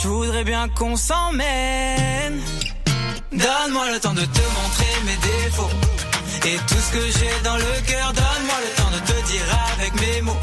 je 0.00 0.08
voudrais 0.08 0.44
bien 0.44 0.68
qu'on 0.70 0.96
s'emmène. 0.96 2.40
Donne-moi 3.32 3.90
le 3.92 4.00
temps 4.00 4.14
de 4.14 4.24
te 4.24 4.44
montrer 4.58 4.94
mes 5.04 5.18
défauts 5.28 5.70
et 6.46 6.56
tout 6.68 6.80
ce 6.86 6.90
que 6.92 7.04
j'ai 7.18 7.42
dans 7.44 7.56
le 7.56 7.72
cœur. 7.86 8.12
Donne-moi 8.14 8.58
le 8.66 8.82
temps 8.82 8.90
de 8.96 9.00
te 9.12 9.26
dire 9.30 9.46
avec 9.76 9.92
mes 10.00 10.22
mots 10.22 10.42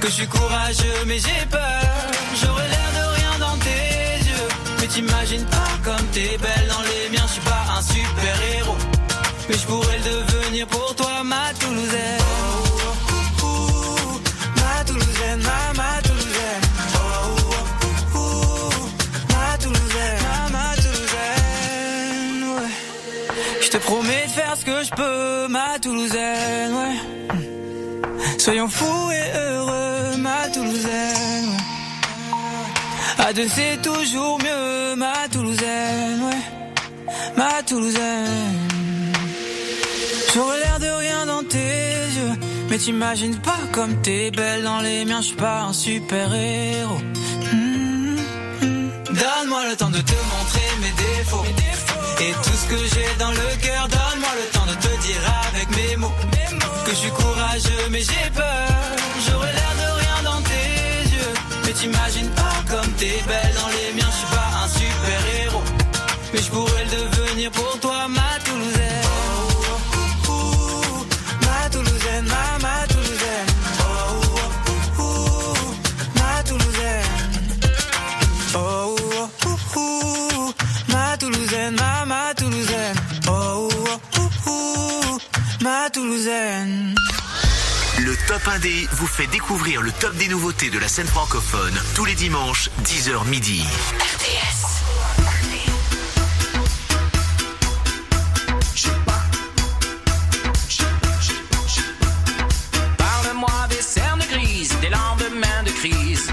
que 0.00 0.08
je 0.08 0.14
suis 0.14 0.28
courageux 0.28 1.04
mais 1.06 1.18
j'ai 1.18 1.46
peur. 1.48 1.82
J'aurais 2.40 2.68
l'air 2.68 2.97
t'imagines 4.88 5.44
pas 5.44 5.70
comme 5.84 6.06
t'es 6.12 6.36
belle 6.38 6.68
dans 6.68 6.82
les 6.82 7.16
miens. 7.16 7.26
Je 7.26 7.32
suis 7.32 7.42
pas 7.42 7.64
un 7.76 7.82
super 7.82 8.36
héros, 8.56 8.76
mais 9.48 9.56
je 9.56 9.66
pourrais 9.66 9.98
le 9.98 10.04
devenir 10.04 10.66
pour 10.66 10.94
toi, 10.96 11.22
ma 11.24 11.52
Toulousaine. 11.60 12.20
Oh, 12.20 12.84
oh, 13.42 13.44
oh, 13.44 14.20
ma 14.56 14.84
Toulousaine, 14.84 15.42
ma, 15.42 15.72
ma 15.82 16.02
Toulousaine. 16.02 16.62
Oh, 16.94 16.98
oh, 18.14 18.18
oh, 18.18 18.70
ma 19.34 19.58
Toulousaine, 19.58 20.20
ma, 20.28 20.58
ma 20.58 20.74
Toulousaine, 20.76 22.42
ouais. 22.56 22.72
Je 23.62 23.68
te 23.68 23.76
promets 23.78 24.26
de 24.26 24.30
faire 24.30 24.56
ce 24.56 24.64
que 24.64 24.82
je 24.84 24.90
peux, 24.90 25.48
ma 25.48 25.78
Toulousaine, 25.78 26.72
ouais. 26.74 28.38
Soyons 28.38 28.68
fous 28.68 29.10
et 29.10 29.38
heureux, 29.38 30.16
ma 30.18 30.48
Toulousaine. 30.48 31.57
À 33.28 33.32
deux 33.34 33.46
c'est 33.46 33.82
toujours 33.82 34.38
mieux, 34.38 34.96
ma 34.96 35.28
Toulousaine, 35.30 36.22
ouais. 36.22 37.12
Ma 37.36 37.62
Toulousaine. 37.62 38.56
J'aurais 40.32 40.58
l'air 40.60 40.78
de 40.80 40.86
rien 40.86 41.26
dans 41.26 41.42
tes 41.42 41.58
yeux, 41.58 42.34
mais 42.70 42.78
t'imagines 42.78 43.36
pas 43.36 43.58
comme 43.70 44.00
t'es 44.00 44.30
belle 44.30 44.62
dans 44.62 44.80
les 44.80 45.04
miens, 45.04 45.20
je 45.20 45.26
suis 45.26 45.36
pas 45.36 45.60
un 45.64 45.74
super 45.74 46.32
héros. 46.32 47.02
Donne-moi 49.10 49.62
le 49.68 49.76
temps 49.76 49.90
de 49.90 50.00
te 50.00 50.18
montrer 50.32 50.68
mes 50.80 50.92
défauts. 50.92 51.44
Et 52.22 52.32
tout 52.32 52.56
ce 52.62 52.66
que 52.66 52.78
j'ai 52.78 53.14
dans 53.18 53.30
le 53.30 53.48
cœur, 53.60 53.88
donne-moi 53.88 54.30
le 54.40 54.58
temps 54.58 54.66
de 54.72 54.74
te 54.74 55.02
dire 55.06 55.20
avec 55.52 55.68
mes 55.76 55.96
mots 55.96 56.14
que 56.86 56.90
je 56.92 56.96
suis 56.96 57.10
courageux 57.10 57.88
mais 57.90 58.00
j'ai 58.00 58.30
peur. 58.34 58.68
J'aurais 59.28 59.52
l'air 59.52 59.77
mais 61.68 61.74
t'imagines 61.74 62.30
pas 62.30 62.62
comme 62.70 62.90
t'es 62.92 63.22
belle 63.26 63.54
dans 63.54 63.68
les 63.68 63.92
miens. 63.96 64.10
Je 64.10 64.16
suis 64.16 64.34
pas 64.34 64.50
un 64.64 64.68
super 64.68 65.20
héros, 65.40 65.62
mais 66.32 66.40
je 66.40 66.50
pourrais 66.50 66.84
le 66.84 66.90
devenir 66.90 67.50
pour 67.50 67.78
toi, 67.80 68.08
ma 68.08 68.38
Toulousaine. 68.44 69.04
Oh, 69.04 70.28
oh, 70.28 70.30
oh, 70.30 71.06
ma 71.42 71.68
Toulousaine, 71.70 72.24
ma, 72.24 72.58
ma 72.66 72.86
Toulousaine. 72.86 73.50
Oh, 73.80 74.20
oh, 74.68 75.02
oh, 75.02 75.54
ma 76.14 76.42
Toulousaine. 76.42 77.04
Oh, 78.54 78.96
oh, 79.76 80.54
ma 80.88 81.16
Toulousaine, 81.18 81.74
ma, 81.76 82.06
ma 82.06 82.34
Toulousaine. 82.34 82.96
Oh, 83.28 83.68
oh, 83.70 83.98
oh, 84.18 84.30
oh, 84.46 85.18
ma 85.62 85.90
Toulousaine. 85.90 86.94
Le 88.08 88.16
Top 88.26 88.40
1D 88.46 88.88
vous 88.92 89.06
fait 89.06 89.26
découvrir 89.26 89.82
le 89.82 89.92
top 89.92 90.16
des 90.16 90.28
nouveautés 90.28 90.70
de 90.70 90.78
la 90.78 90.88
scène 90.88 91.06
francophone 91.06 91.78
tous 91.94 92.06
les 92.06 92.14
dimanches 92.14 92.70
10h 92.82 93.26
midi. 93.26 93.62
Parle-moi 102.96 103.50
des 103.68 103.82
cernes 103.82 104.24
grises, 104.30 104.72
des 104.80 104.88
lendemains 104.88 105.62
de 105.66 105.70
crise. 105.72 106.32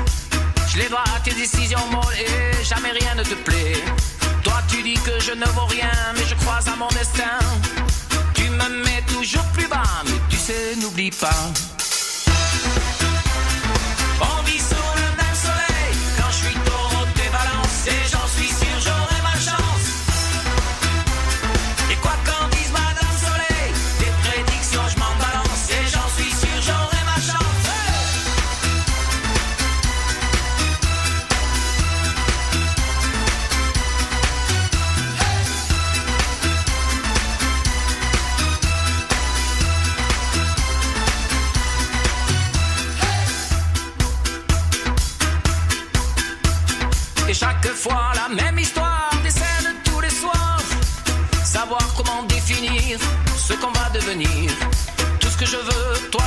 Je 0.69 0.77
les 0.77 0.87
vois 0.87 1.03
à 1.13 1.19
tes 1.25 1.33
décisions 1.33 1.85
molles 1.91 2.15
et 2.17 2.63
jamais 2.63 2.91
rien 2.91 3.15
ne 3.15 3.23
te 3.23 3.35
plaît. 3.35 3.83
Toi 4.45 4.61
tu 4.69 4.81
dis 4.81 4.93
que 4.93 5.19
je 5.19 5.33
ne 5.33 5.45
vaux 5.47 5.65
rien, 5.65 5.91
mais 6.15 6.23
je 6.25 6.35
crois 6.35 6.59
à 6.65 6.75
mon 6.77 6.87
destin. 6.87 7.44
Sais, 10.95 11.11
n'oublie 11.11 11.84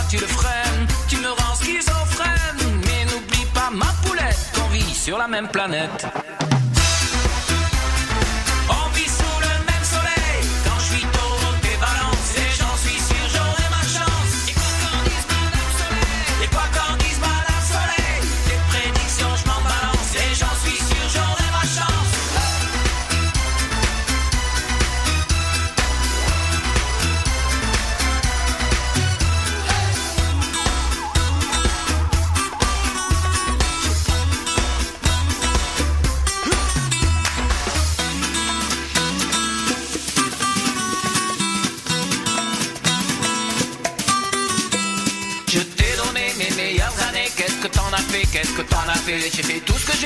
tu 0.08 0.16
le 0.16 0.26
freines. 0.26 0.86
Tu 1.08 1.16
me 1.16 1.28
rends 1.28 1.54
schizophrène. 1.54 2.80
Mais 2.86 3.04
n'oublie 3.04 3.46
pas 3.54 3.70
ma 3.70 3.92
poulette 4.04 4.50
qu'on 4.54 4.68
vit 4.68 4.94
sur 4.94 5.18
la 5.18 5.28
même 5.28 5.48
planète. 5.48 6.06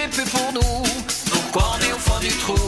Pu 0.09 0.23
pour 0.23 0.53
nous, 0.53 0.83
pourquoi 1.31 1.75
on 1.77 1.81
est 1.85 1.93
au 1.93 1.99
fond 1.99 2.19
du 2.19 2.29
trou 2.29 2.62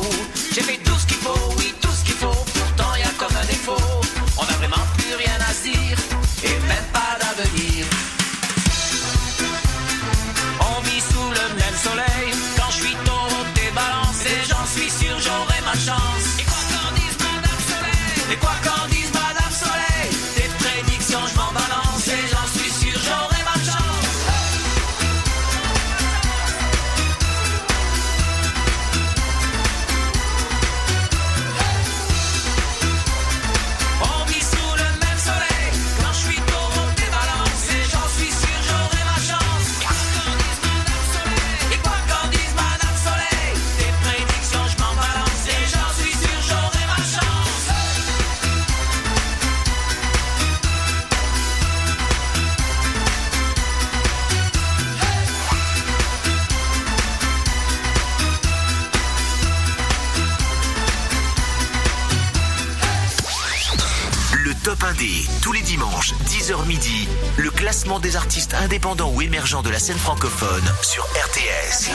indépendants 68.74 69.12
ou 69.14 69.22
émergents 69.22 69.62
de 69.62 69.70
la 69.70 69.78
scène 69.78 69.98
francophone 69.98 70.64
sur 70.82 71.04
RTS. 71.04 71.90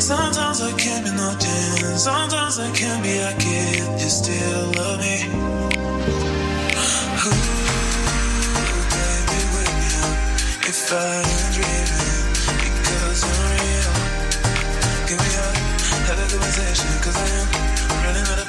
Sometimes 0.00 0.60
I 0.60 0.72
can't 0.76 1.04
be 1.04 1.10
nothing. 1.12 1.96
Sometimes 1.96 2.58
I 2.58 2.70
can't 2.72 3.02
be 3.02 3.18
a 3.18 3.32
kid. 3.38 4.00
You 4.00 4.08
still 4.08 4.72
love 4.76 4.98
me. 4.98 5.24
Ooh, 7.24 7.44
baby, 8.90 9.38
wake 9.54 9.74
me 9.78 9.88
up 10.02 10.68
if 10.68 10.92
I 10.92 11.23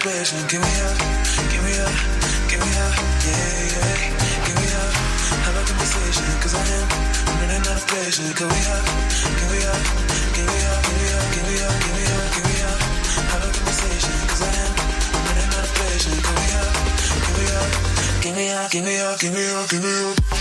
patience. 0.06 0.46
Give 0.46 0.62
me 0.62 0.74
up, 0.86 0.98
give 1.50 1.64
me 1.66 1.74
up, 1.82 1.96
give 2.46 2.62
me 2.62 2.72
up, 2.78 2.94
yeah, 3.26 3.74
yeah. 3.74 3.98
Give 4.46 4.58
me 4.62 4.68
up, 4.78 4.94
have 5.46 5.58
a 5.58 5.64
conversation. 5.66 6.26
Cause 6.42 6.54
I 6.54 6.62
am 6.78 6.86
running 7.42 7.66
out 7.66 7.82
of 7.82 7.86
patience. 7.90 8.34
Give 8.38 8.46
me 8.46 8.62
up, 8.70 8.86
give 9.40 9.50
me 9.50 9.60
up, 9.66 9.82
give 10.38 10.46
me 10.46 10.58
up, 10.70 10.82
give 10.86 10.98
me 11.02 11.10
up, 11.10 11.26
give 11.34 11.46
me 11.50 11.56
up, 11.66 11.78
give 11.82 11.96
me 11.98 12.06
up, 12.14 12.26
give 12.38 12.46
me 12.46 12.56
up. 12.70 12.80
Have 13.34 13.44
a 13.46 13.50
conversation. 13.50 14.14
Cause 14.30 14.42
I 14.46 14.52
am 14.62 14.74
running 15.26 15.52
out 15.58 15.66
of 15.66 15.74
patience. 15.74 16.22
Give 16.22 16.38
me 16.38 16.48
up, 16.62 16.74
give 17.26 17.36
me 17.38 17.46
up, 17.58 17.70
give 18.22 18.36
me 18.38 18.46
up, 18.54 18.70
give 18.70 18.84
me 18.86 18.96
up, 19.02 19.18
give 19.20 19.34
me 19.34 19.44
up, 19.58 19.70
give 19.70 19.84
me 19.84 19.94
up. 20.06 20.35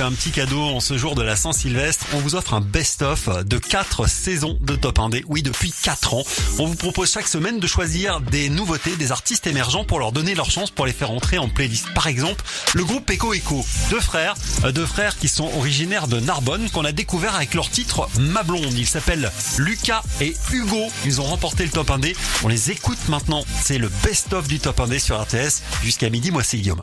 Un 0.00 0.12
petit 0.12 0.30
cadeau 0.30 0.60
en 0.60 0.80
ce 0.80 0.96
jour 0.96 1.14
de 1.14 1.22
la 1.22 1.34
Saint-Sylvestre. 1.34 2.06
On 2.14 2.18
vous 2.18 2.34
offre 2.34 2.54
un 2.54 2.60
best-of 2.60 3.44
de 3.44 3.58
4 3.58 4.08
saisons 4.08 4.58
de 4.60 4.76
Top 4.76 4.98
1D. 4.98 5.24
Oui, 5.26 5.42
depuis 5.42 5.72
4 5.82 6.14
ans. 6.14 6.22
On 6.58 6.66
vous 6.66 6.76
propose 6.76 7.10
chaque 7.10 7.26
semaine 7.26 7.58
de 7.58 7.66
choisir 7.66 8.20
des 8.20 8.48
nouveautés, 8.48 8.96
des 8.96 9.12
artistes 9.12 9.46
émergents 9.46 9.84
pour 9.84 9.98
leur 9.98 10.12
donner 10.12 10.34
leur 10.34 10.50
chance 10.50 10.70
pour 10.70 10.86
les 10.86 10.92
faire 10.92 11.10
entrer 11.10 11.38
en 11.38 11.48
playlist. 11.48 11.92
Par 11.94 12.06
exemple, 12.06 12.44
le 12.74 12.84
groupe 12.84 13.10
Echo 13.10 13.32
Echo. 13.34 13.64
Deux 13.90 14.00
frères, 14.00 14.34
euh, 14.64 14.72
deux 14.72 14.86
frères 14.86 15.16
qui 15.18 15.28
sont 15.28 15.50
originaires 15.56 16.06
de 16.06 16.20
Narbonne 16.20 16.70
qu'on 16.70 16.84
a 16.84 16.92
découvert 16.92 17.34
avec 17.34 17.54
leur 17.54 17.68
titre 17.68 18.08
Ma 18.20 18.42
Blonde. 18.42 18.74
Ils 18.74 18.86
s'appellent 18.86 19.30
Lucas 19.58 20.02
et 20.20 20.36
Hugo. 20.52 20.88
Ils 21.06 21.20
ont 21.20 21.24
remporté 21.24 21.64
le 21.64 21.70
Top 21.70 21.90
1D. 21.90 22.14
On 22.44 22.48
les 22.48 22.70
écoute 22.70 23.08
maintenant. 23.08 23.44
C'est 23.62 23.78
le 23.78 23.90
best-of 24.04 24.46
du 24.46 24.60
Top 24.60 24.78
1D 24.78 24.98
sur 24.98 25.20
RTS. 25.20 25.62
Jusqu'à 25.82 26.10
midi, 26.10 26.30
moi 26.30 26.42
c'est 26.42 26.58
Guillaume. 26.58 26.82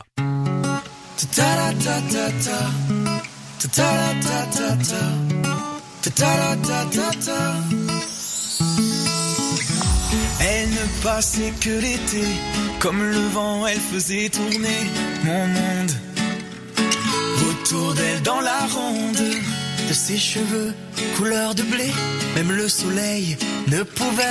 Elle 10.40 10.70
ne 10.70 11.02
passait 11.02 11.52
que 11.60 11.70
l'été, 11.70 12.24
comme 12.78 13.02
le 13.02 13.28
vent, 13.34 13.66
elle 13.66 13.78
faisait 13.78 14.30
tourner 14.30 14.80
mon 15.24 15.46
monde. 15.46 15.92
Autour 17.48 17.94
d'elle 17.94 18.22
dans 18.22 18.40
la 18.40 18.60
ronde, 18.66 19.24
de 19.88 19.92
ses 19.92 20.16
cheveux 20.16 20.72
couleur 21.16 21.54
de 21.54 21.62
blé, 21.62 21.90
même 22.34 22.52
le 22.52 22.68
soleil 22.68 23.36
ne 23.68 23.82
pouvait 23.82 24.24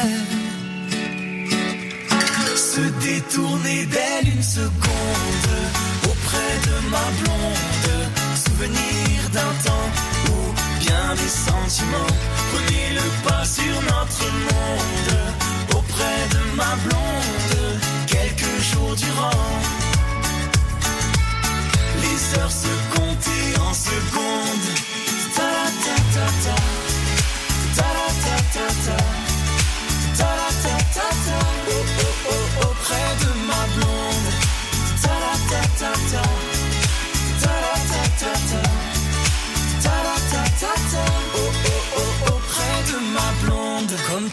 se 2.56 2.82
détourner 3.04 3.86
d'elle 3.86 4.34
une 4.36 4.43
seconde 4.43 5.50
auprès 6.04 6.58
de 6.66 6.89
ma 6.89 7.06
blonde. 7.22 8.05
Souvenir 8.58 9.30
d'un 9.34 9.70
temps 9.70 9.89
où 10.30 10.80
bien 10.80 11.14
des 11.16 11.28
sentiments 11.28 12.08
prenaient 12.53 12.93
le 12.93 13.28
pas 13.28 13.43
sur 13.43 13.66
notre 13.66 14.32
monde. 14.32 15.18
Auprès 15.72 16.28
de 16.32 16.56
ma 16.56 16.76
blonde, 16.86 17.82
quelques 18.08 18.62
jours 18.62 18.95
durant, 18.95 19.43
les 22.01 22.39
heures 22.39 22.49
se 22.49 22.95
comptaient 22.95 23.60
en 23.60 23.74
secondes. 23.74 24.74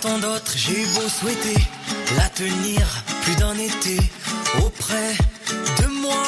Tant 0.03 0.19
d'autres, 0.19 0.55
j'ai 0.57 0.85
beau 0.95 1.09
souhaiter 1.09 1.55
la 2.17 2.29
tenir 2.31 2.83
plus 3.23 3.37
d'un 3.37 3.55
été 3.55 3.97
auprès 4.59 5.13
de 5.81 5.87
moi. 6.03 6.25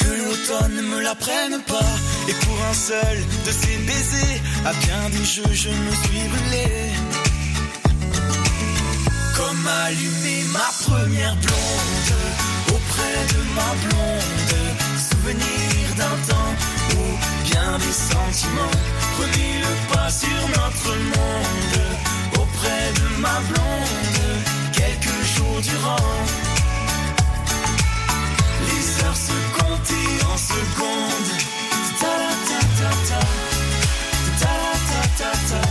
Que 0.00 0.10
l'automne 0.20 0.80
me 0.82 1.00
la 1.00 1.14
prenne 1.14 1.58
pas 1.66 1.92
Et 2.28 2.34
pour 2.44 2.58
un 2.70 2.74
seul 2.74 3.18
de 3.46 3.52
ces 3.60 3.76
baisers, 3.88 4.40
à 4.64 4.72
bien 4.84 5.02
des 5.10 5.24
jeux, 5.24 5.52
je 5.52 5.70
me 5.70 5.92
suis 6.02 6.22
brûlé. 6.32 6.66
Comme 9.36 9.66
allumer 9.84 10.42
ma 10.52 10.70
première 10.86 11.36
blonde 11.36 12.12
auprès 12.76 13.18
de 13.32 13.40
ma 13.58 13.70
blonde. 13.84 14.58
Souvenir 15.10 15.84
d'un 15.96 16.16
temps 16.30 16.54
où 16.94 17.02
bien 17.50 17.78
des 17.78 17.96
sentiments 18.10 18.76
prenaient 19.14 19.58
le 19.66 19.92
pas 19.92 20.10
sur 20.10 20.42
notre 20.56 20.96
monde. 21.14 22.21
Auprès 22.62 22.92
de 22.92 23.20
ma 23.20 23.40
blonde, 23.48 24.44
quelques 24.72 25.22
jours 25.34 25.60
durant. 25.62 25.96
Les 28.68 29.04
heures 29.04 29.16
se 29.16 29.32
comptaient 29.58 30.24
en 30.32 30.36
secondes. 30.36 31.32
Ta-da-ta-ta-ta. 31.98 33.20
Ta-da-ta-ta-ta. 34.38 35.61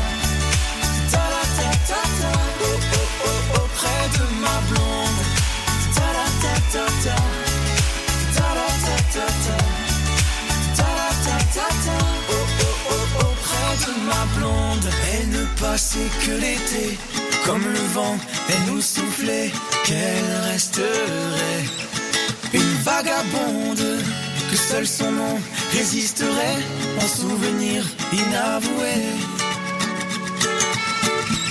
Ma 14.11 14.25
blonde. 14.37 14.87
Elle 15.13 15.29
ne 15.29 15.45
passait 15.59 16.11
que 16.23 16.31
l'été. 16.43 16.97
Comme 17.45 17.65
le 17.77 17.83
vent, 17.95 18.17
elle 18.49 18.73
nous 18.73 18.81
soufflait 18.81 19.51
qu'elle 19.85 20.31
resterait. 20.51 21.63
Une 22.53 22.73
vagabonde 22.83 23.87
que 24.49 24.57
seul 24.57 24.85
son 24.85 25.11
nom 25.11 25.35
résisterait 25.73 26.61
en 27.01 27.07
souvenir 27.07 27.85
inavoué. 28.11 28.95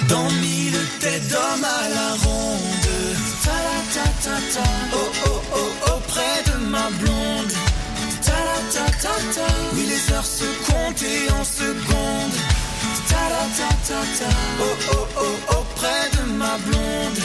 Dans 0.09 0.31
mille 0.45 0.81
têtes 1.01 1.29
d'hommes 1.29 1.69
à 1.81 1.89
la 1.99 2.11
ronde. 2.25 2.89
Ta-la-ta-ta-ta. 3.45 4.69
Oh 4.95 5.11
oh 5.27 5.41
oh 5.59 5.93
auprès 5.95 6.37
de 6.49 6.57
ma 6.67 6.87
blonde. 7.01 7.53
Ta-la-ta-ta-ta. 8.27 9.49
Oui, 9.75 9.85
les 9.93 10.15
heures 10.15 10.31
se 10.41 10.49
comptaient 10.71 11.31
en 11.39 11.45
secondes. 11.45 12.50
Ta-la-ta-ta-ta. 13.11 14.31
Oh 14.61 14.77
oh 14.95 15.07
oh 15.25 15.37
auprès 15.59 16.05
de 16.17 16.23
ma 16.33 16.55
blonde. 16.67 17.23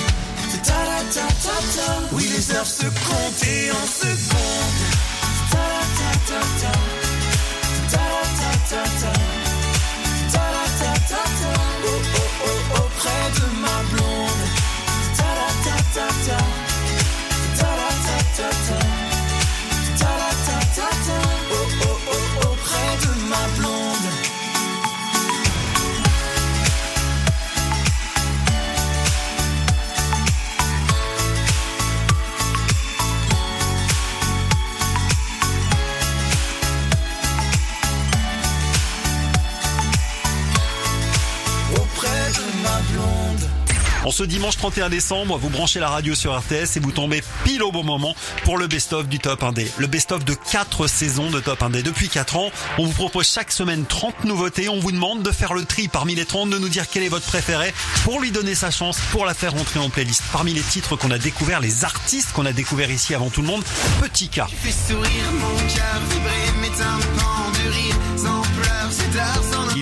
Ta-la-ta-ta-ta. 0.63 1.89
Oui, 2.13 2.23
les 2.35 2.55
heures 2.55 2.65
se 2.65 2.87
comptaient 3.07 3.71
en 3.71 3.85
secondes. 4.01 4.81
Ta-la-ta-ta-ta. 5.51 6.71
Ta-la-ta-ta-ta. 7.91 9.11
Ta-la-ta-ta-ta. 9.11 9.34
En 44.05 44.11
ce 44.11 44.21
dimanche 44.21 44.55
31 44.57 44.89
décembre, 44.89 45.39
vous 45.39 45.49
branchez 45.49 45.79
la 45.79 45.89
radio 45.89 46.13
sur 46.13 46.37
RTS 46.37 46.77
et 46.77 46.79
vous 46.79 46.91
tombez 46.91 47.23
pile 47.43 47.63
au 47.63 47.71
bon 47.71 47.83
moment 47.83 48.15
pour 48.43 48.59
le 48.59 48.67
best-of 48.67 49.07
du 49.07 49.17
Top 49.17 49.41
1D. 49.41 49.67
Le 49.79 49.87
best-of 49.87 50.23
de 50.23 50.35
4 50.35 50.85
saisons 50.85 51.31
de 51.31 51.39
Top 51.39 51.59
1D. 51.59 51.81
Depuis 51.81 52.07
4 52.07 52.35
ans, 52.35 52.51
on 52.77 52.85
vous 52.85 52.93
propose 52.93 53.27
chaque 53.27 53.51
semaine 53.51 53.83
30 53.83 54.25
nouveautés. 54.25 54.69
On 54.69 54.79
vous 54.79 54.91
demande 54.91 55.23
de 55.23 55.31
faire 55.31 55.55
le 55.55 55.65
tri 55.65 55.87
parmi 55.87 56.13
les 56.13 56.25
30, 56.25 56.51
de 56.51 56.59
nous 56.59 56.69
dire 56.69 56.85
quel 56.87 57.01
est 57.01 57.09
votre 57.09 57.25
préféré 57.25 57.73
pour 58.03 58.21
lui 58.21 58.29
donner 58.29 58.53
sa 58.53 58.69
chance, 58.69 58.99
pour 59.11 59.25
la 59.25 59.33
faire 59.33 59.53
rentrer 59.53 59.79
en 59.79 59.89
playlist. 59.89 60.21
Parmi 60.31 60.53
les 60.53 60.61
titres 60.61 60.95
qu'on 60.95 61.09
a 61.09 61.17
découverts, 61.17 61.59
les 61.59 61.83
artistes 61.83 62.31
qu'on 62.33 62.45
a 62.45 62.53
découverts 62.53 62.91
ici 62.91 63.15
avant 63.15 63.31
tout 63.31 63.41
le 63.41 63.47
monde, 63.47 63.63
Petit 64.03 64.29
rire, 67.71 67.95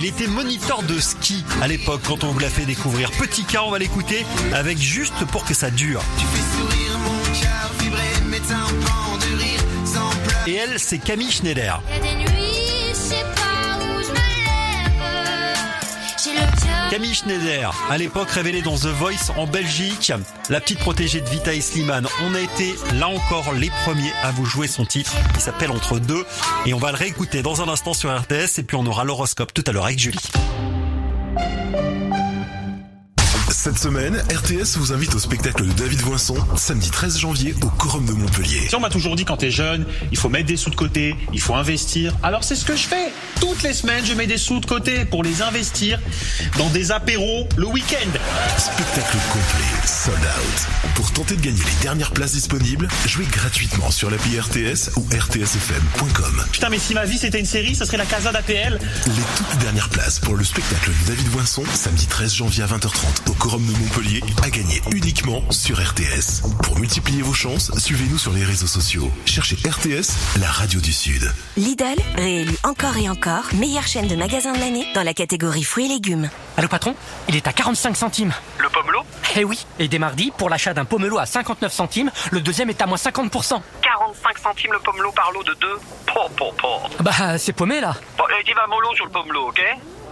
Il 0.04 0.08
était 0.08 0.26
moniteur 0.26 0.82
de 0.82 1.00
ski 1.00 1.42
à 1.62 1.66
l'époque 1.66 2.02
quand 2.06 2.24
on 2.24 2.32
vous 2.32 2.38
l'a 2.38 2.50
fait 2.50 2.66
découvrir. 2.66 3.10
Petit 3.12 3.42
K, 3.42 3.56
on 3.64 3.70
va 3.70 3.78
l'écouter 3.78 4.26
avec 4.52 4.76
juste 4.76 5.24
pour 5.32 5.46
que 5.46 5.54
ça 5.54 5.70
dure. 5.70 6.02
Tu 6.18 6.26
fais 6.26 6.58
sourire 6.58 6.98
mon 6.98 7.22
cœur, 7.40 7.72
vibrer 7.80 8.02
mes 8.28 8.40
tympans 8.40 9.16
de 9.16 9.38
rire, 9.38 9.60
sans 9.86 10.10
pleurs. 10.28 10.46
Et 10.46 10.56
elle, 10.56 10.78
c'est 10.78 10.98
Camille 10.98 11.32
Schneider. 11.32 11.80
Y 11.88 11.94
a 11.94 12.00
des 12.00 12.16
nuits, 12.16 12.63
Camille 16.94 17.12
Schneider, 17.12 17.74
à 17.90 17.98
l'époque 17.98 18.30
révélée 18.30 18.62
dans 18.62 18.76
The 18.76 18.86
Voice 18.86 19.32
en 19.36 19.48
Belgique, 19.48 20.12
la 20.48 20.60
petite 20.60 20.78
protégée 20.78 21.20
de 21.20 21.28
Vita 21.28 21.52
et. 21.52 22.06
On 22.22 22.36
a 22.36 22.40
été 22.40 22.72
là 22.94 23.08
encore 23.08 23.52
les 23.52 23.68
premiers 23.84 24.12
à 24.22 24.30
vous 24.30 24.44
jouer 24.44 24.68
son 24.68 24.86
titre 24.86 25.12
qui 25.34 25.40
s'appelle 25.40 25.72
Entre 25.72 25.98
deux 25.98 26.24
et 26.66 26.72
on 26.72 26.78
va 26.78 26.92
le 26.92 26.96
réécouter 26.96 27.42
dans 27.42 27.60
un 27.62 27.68
instant 27.68 27.94
sur 27.94 28.16
RTS 28.16 28.60
et 28.60 28.62
puis 28.62 28.76
on 28.76 28.86
aura 28.86 29.02
l'horoscope 29.02 29.52
tout 29.52 29.64
à 29.66 29.72
l'heure 29.72 29.86
avec 29.86 29.98
Julie. 29.98 30.20
Cette 33.64 33.78
semaine, 33.78 34.22
RTS 34.30 34.76
vous 34.76 34.92
invite 34.92 35.14
au 35.14 35.18
spectacle 35.18 35.64
de 35.64 35.72
David 35.72 36.00
Voinson, 36.00 36.36
samedi 36.54 36.90
13 36.90 37.18
janvier 37.18 37.54
au 37.62 37.68
Corum 37.70 38.04
de 38.04 38.12
Montpellier. 38.12 38.68
Si 38.68 38.74
on 38.74 38.80
m'a 38.80 38.90
toujours 38.90 39.16
dit 39.16 39.24
quand 39.24 39.38
t'es 39.38 39.50
jeune, 39.50 39.86
il 40.12 40.18
faut 40.18 40.28
mettre 40.28 40.44
des 40.44 40.58
sous 40.58 40.68
de 40.68 40.76
côté, 40.76 41.16
il 41.32 41.40
faut 41.40 41.54
investir. 41.54 42.14
Alors 42.22 42.44
c'est 42.44 42.56
ce 42.56 42.66
que 42.66 42.76
je 42.76 42.82
fais. 42.82 43.10
Toutes 43.40 43.62
les 43.62 43.72
semaines, 43.72 44.04
je 44.04 44.12
mets 44.12 44.26
des 44.26 44.36
sous 44.36 44.60
de 44.60 44.66
côté 44.66 45.06
pour 45.06 45.22
les 45.22 45.40
investir 45.40 45.98
dans 46.58 46.68
des 46.68 46.92
apéros 46.92 47.48
le 47.56 47.66
week-end. 47.68 48.10
Spectacle 48.58 49.16
complet, 49.32 49.86
sold 49.86 50.18
out. 50.18 50.94
Pour 50.94 51.10
tenter 51.12 51.34
de 51.36 51.40
gagner 51.40 51.62
les 51.64 51.82
dernières 51.82 52.10
places 52.10 52.32
disponibles, 52.32 52.86
jouez 53.06 53.24
gratuitement 53.24 53.90
sur 53.90 54.10
l'appli 54.10 54.38
RTS 54.38 54.90
ou 54.96 55.06
rtsfm.com. 55.10 56.44
Putain, 56.52 56.68
mais 56.68 56.78
si 56.78 56.92
ma 56.92 57.06
vie 57.06 57.16
c'était 57.16 57.40
une 57.40 57.46
série, 57.46 57.74
ce 57.74 57.86
serait 57.86 57.96
la 57.96 58.04
Casa 58.04 58.30
d'APL. 58.30 58.78
Les 59.06 59.22
toutes 59.38 59.58
dernières 59.60 59.88
places 59.88 60.18
pour 60.18 60.36
le 60.36 60.44
spectacle 60.44 60.90
de 60.90 61.08
David 61.08 61.28
Voinson, 61.28 61.64
samedi 61.72 62.06
13 62.06 62.34
janvier 62.34 62.64
à 62.64 62.66
20h30 62.66 63.30
au 63.30 63.32
Corum 63.32 63.53
de 63.58 63.78
Montpellier, 63.78 64.20
à 64.42 64.50
gagner 64.50 64.80
uniquement 64.92 65.40
sur 65.50 65.76
RTS. 65.78 66.42
Pour 66.62 66.78
multiplier 66.78 67.22
vos 67.22 67.32
chances, 67.32 67.70
suivez-nous 67.78 68.18
sur 68.18 68.32
les 68.32 68.42
réseaux 68.44 68.66
sociaux. 68.66 69.10
Cherchez 69.26 69.56
RTS, 69.56 70.38
la 70.40 70.50
radio 70.50 70.80
du 70.80 70.92
Sud. 70.92 71.32
Lidl, 71.56 71.94
réélu 72.16 72.56
encore 72.64 72.96
et 72.96 73.08
encore, 73.08 73.44
meilleure 73.54 73.86
chaîne 73.86 74.08
de 74.08 74.16
magasins 74.16 74.52
de 74.52 74.58
l'année 74.58 74.86
dans 74.94 75.04
la 75.04 75.14
catégorie 75.14 75.62
fruits 75.62 75.86
et 75.86 75.88
légumes. 75.88 76.30
Allô 76.56 76.68
patron, 76.68 76.96
il 77.28 77.36
est 77.36 77.46
à 77.46 77.52
45 77.52 77.96
centimes. 77.96 78.32
Le 78.58 78.68
pomelo? 78.68 79.00
Eh 79.36 79.44
oui, 79.44 79.66
et 79.78 79.88
dès 79.88 79.98
mardi, 79.98 80.32
pour 80.36 80.50
l'achat 80.50 80.74
d'un 80.74 80.84
pomelo 80.84 81.18
à 81.18 81.26
59 81.26 81.72
centimes, 81.72 82.10
le 82.32 82.40
deuxième 82.40 82.70
est 82.70 82.82
à 82.82 82.86
moins 82.86 82.96
50%. 82.96 83.60
45 83.82 84.38
centimes 84.38 84.72
le 84.72 84.80
pomelo 84.80 85.12
par 85.12 85.30
lot 85.32 85.44
de 85.44 85.54
deux. 85.60 85.78
Bah, 87.00 87.38
c'est 87.38 87.52
paumé 87.52 87.80
là. 87.80 87.94
Bon, 88.16 88.24
et 88.28 88.44
dis 88.44 88.52
va 88.52 88.66
mollo 88.66 88.94
sur 88.94 89.04
le 89.04 89.10
pomelo, 89.10 89.48
ok? 89.48 89.60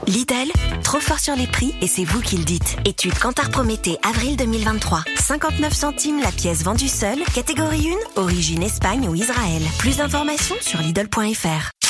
Lidl, 0.07 0.51
trop 0.83 1.01
fort 1.01 1.21
sur 1.21 1.37
les 1.37 1.47
prix 1.47 1.75
et 1.81 1.87
c'est 1.87 2.05
vous 2.05 2.21
qui 2.21 2.37
le 2.37 2.45
dites. 2.45 2.77
Étude 2.85 3.17
Cantar 3.19 3.51
Prométhée, 3.51 3.99
avril 4.03 4.37
2023. 4.37 5.05
59 5.17 5.73
centimes 5.73 6.21
la 6.21 6.33
pièce 6.33 6.65
vendue 6.65 6.89
seule, 6.89 7.23
catégorie 7.35 7.91
1, 8.17 8.21
origine 8.21 8.63
Espagne 8.63 9.09
ou 9.09 9.15
Israël. 9.15 9.63
Plus 9.79 9.99
d'informations 9.99 10.57
sur 10.61 10.81
Lidl.fr. 10.81 11.82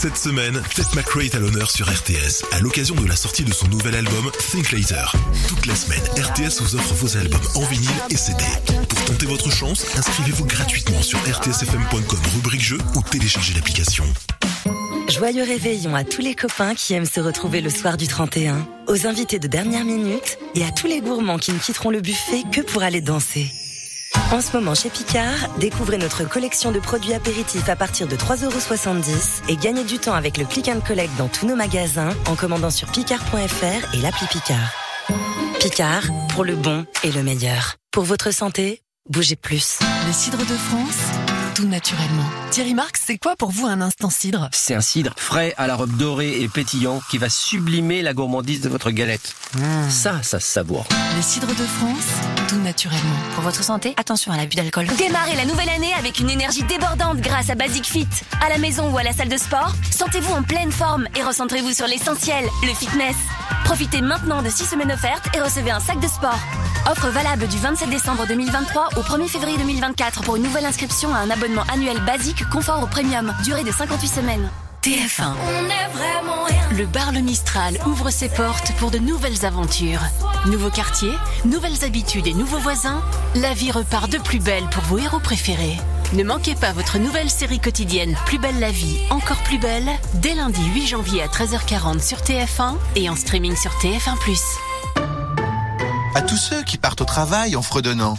Cette 0.00 0.16
semaine, 0.16 0.62
Ted 0.76 0.86
McRae 0.94 1.24
est 1.24 1.34
à 1.34 1.40
l'honneur 1.40 1.72
sur 1.72 1.90
RTS 1.90 2.44
à 2.52 2.60
l'occasion 2.60 2.94
de 2.94 3.04
la 3.04 3.16
sortie 3.16 3.42
de 3.42 3.52
son 3.52 3.66
nouvel 3.66 3.96
album 3.96 4.30
Think 4.52 4.70
Later. 4.70 5.10
Toute 5.48 5.66
la 5.66 5.74
semaine, 5.74 6.00
RTS 6.16 6.62
vous 6.62 6.76
offre 6.76 6.94
vos 6.94 7.16
albums 7.16 7.42
en 7.56 7.64
vinyle 7.64 7.90
et 8.08 8.16
CD. 8.16 8.44
Pour 8.88 9.04
tenter 9.06 9.26
votre 9.26 9.50
chance, 9.50 9.84
inscrivez-vous 9.96 10.44
gratuitement 10.44 11.02
sur 11.02 11.18
rtsfm.com 11.18 12.20
rubrique 12.32 12.60
jeu 12.60 12.78
ou 12.94 13.02
téléchargez 13.10 13.54
l'application. 13.54 14.04
Joyeux 15.08 15.42
réveillon 15.42 15.96
à 15.96 16.04
tous 16.04 16.20
les 16.20 16.36
copains 16.36 16.76
qui 16.76 16.94
aiment 16.94 17.04
se 17.04 17.18
retrouver 17.18 17.60
le 17.60 17.68
soir 17.68 17.96
du 17.96 18.06
31, 18.06 18.68
aux 18.86 19.04
invités 19.08 19.40
de 19.40 19.48
dernière 19.48 19.84
minute 19.84 20.38
et 20.54 20.64
à 20.64 20.70
tous 20.70 20.86
les 20.86 21.00
gourmands 21.00 21.38
qui 21.38 21.50
ne 21.50 21.58
quitteront 21.58 21.90
le 21.90 22.00
buffet 22.00 22.44
que 22.52 22.60
pour 22.60 22.84
aller 22.84 23.00
danser. 23.00 23.50
En 24.32 24.40
ce 24.40 24.56
moment 24.56 24.74
chez 24.74 24.90
Picard, 24.90 25.58
découvrez 25.58 25.98
notre 25.98 26.28
collection 26.28 26.72
de 26.72 26.80
produits 26.80 27.14
apéritifs 27.14 27.68
à 27.68 27.76
partir 27.76 28.06
de 28.06 28.16
3,70€ 28.16 29.50
et 29.50 29.56
gagnez 29.56 29.84
du 29.84 29.98
temps 29.98 30.14
avec 30.14 30.36
le 30.36 30.44
click 30.44 30.68
and 30.68 30.80
collect 30.80 31.16
dans 31.16 31.28
tous 31.28 31.46
nos 31.46 31.56
magasins 31.56 32.10
en 32.26 32.34
commandant 32.34 32.70
sur 32.70 32.88
picard.fr 32.88 33.94
et 33.94 34.00
l'appli 34.00 34.26
Picard. 34.30 34.72
Picard, 35.60 36.04
pour 36.34 36.44
le 36.44 36.56
bon 36.56 36.84
et 37.02 37.10
le 37.10 37.22
meilleur. 37.22 37.76
Pour 37.90 38.04
votre 38.04 38.30
santé, 38.30 38.82
bougez 39.08 39.36
plus. 39.36 39.78
Le 40.06 40.12
cidre 40.12 40.38
de 40.38 40.44
France, 40.44 41.27
tout 41.58 41.66
naturellement. 41.66 42.22
Thierry 42.52 42.72
Marx, 42.72 43.02
c'est 43.04 43.18
quoi 43.18 43.34
pour 43.34 43.50
vous 43.50 43.66
un 43.66 43.80
instant 43.80 44.10
cidre 44.10 44.48
C'est 44.52 44.76
un 44.76 44.80
cidre 44.80 45.12
frais 45.16 45.54
à 45.56 45.66
la 45.66 45.74
robe 45.74 45.96
dorée 45.96 46.40
et 46.40 46.46
pétillant 46.46 47.00
qui 47.10 47.18
va 47.18 47.28
sublimer 47.28 48.00
la 48.00 48.14
gourmandise 48.14 48.60
de 48.60 48.68
votre 48.68 48.92
galette. 48.92 49.34
Ça, 49.88 50.22
ça 50.22 50.38
se 50.38 50.46
savoure. 50.46 50.86
Les 51.16 51.22
cidres 51.22 51.48
de 51.48 51.54
France, 51.54 52.06
tout 52.46 52.60
naturellement. 52.60 53.16
Pour 53.34 53.42
votre 53.42 53.64
santé, 53.64 53.92
attention 53.96 54.30
à 54.30 54.36
l'abus 54.36 54.54
d'alcool. 54.54 54.86
Démarrez 54.98 55.34
la 55.34 55.46
nouvelle 55.46 55.70
année 55.70 55.92
avec 55.94 56.20
une 56.20 56.30
énergie 56.30 56.62
débordante 56.62 57.18
grâce 57.18 57.50
à 57.50 57.56
Basic 57.56 57.86
Fit. 57.86 58.06
À 58.40 58.50
la 58.50 58.58
maison 58.58 58.92
ou 58.92 58.98
à 58.98 59.02
la 59.02 59.12
salle 59.12 59.28
de 59.28 59.36
sport, 59.36 59.74
sentez-vous 59.90 60.32
en 60.32 60.44
pleine 60.44 60.70
forme 60.70 61.08
et 61.16 61.24
recentrez-vous 61.24 61.72
sur 61.72 61.88
l'essentiel, 61.88 62.44
le 62.62 62.72
fitness. 62.72 63.16
Profitez 63.64 64.00
maintenant 64.00 64.42
de 64.42 64.48
6 64.48 64.64
semaines 64.64 64.92
offertes 64.92 65.26
et 65.34 65.40
recevez 65.40 65.72
un 65.72 65.80
sac 65.80 65.98
de 65.98 66.06
sport. 66.06 66.38
Offre 66.90 67.08
valable 67.08 67.48
du 67.48 67.58
27 67.58 67.90
décembre 67.90 68.26
2023 68.26 68.90
au 68.96 69.00
1er 69.00 69.28
février 69.28 69.58
2024 69.58 70.22
pour 70.22 70.36
une 70.36 70.42
nouvelle 70.44 70.64
inscription 70.64 71.14
à 71.14 71.18
un 71.18 71.28
abonnement 71.28 71.47
annuel 71.72 71.98
basique 72.04 72.48
confort 72.50 72.82
au 72.82 72.86
premium, 72.86 73.34
durée 73.44 73.64
de 73.64 73.72
58 73.72 74.08
semaines. 74.08 74.50
TF1. 74.82 75.32
On 75.48 75.64
est 75.64 75.92
vraiment 75.92 76.44
rien. 76.44 76.78
Le 76.78 76.86
bar 76.86 77.12
Le 77.12 77.20
Mistral 77.20 77.78
ouvre 77.86 78.10
ses 78.10 78.28
portes 78.28 78.72
pour 78.78 78.90
de 78.90 78.98
nouvelles 78.98 79.44
aventures. 79.44 80.02
Nouveaux 80.46 80.70
quartiers, 80.70 81.14
nouvelles 81.44 81.84
habitudes 81.84 82.26
et 82.26 82.34
nouveaux 82.34 82.58
voisins, 82.58 83.02
la 83.34 83.54
vie 83.54 83.72
repart 83.72 84.10
de 84.10 84.18
plus 84.18 84.38
belle 84.38 84.66
pour 84.70 84.82
vos 84.84 84.98
héros 84.98 85.20
préférés. 85.20 85.76
Ne 86.12 86.22
manquez 86.22 86.54
pas 86.54 86.72
votre 86.72 86.98
nouvelle 86.98 87.28
série 87.28 87.60
quotidienne 87.60 88.16
Plus 88.24 88.38
belle 88.38 88.60
la 88.60 88.70
vie, 88.70 88.98
encore 89.10 89.42
plus 89.42 89.58
belle, 89.58 89.88
dès 90.14 90.34
lundi 90.34 90.64
8 90.74 90.86
janvier 90.86 91.22
à 91.22 91.26
13h40 91.26 92.00
sur 92.00 92.18
TF1 92.18 92.76
et 92.96 93.10
en 93.10 93.16
streaming 93.16 93.56
sur 93.56 93.72
TF1+. 93.72 94.67
À 96.14 96.22
tous 96.22 96.36
ceux 96.36 96.62
qui 96.62 96.78
partent 96.78 97.00
au 97.00 97.04
travail 97.04 97.56
en 97.56 97.62
fredonnant. 97.62 98.16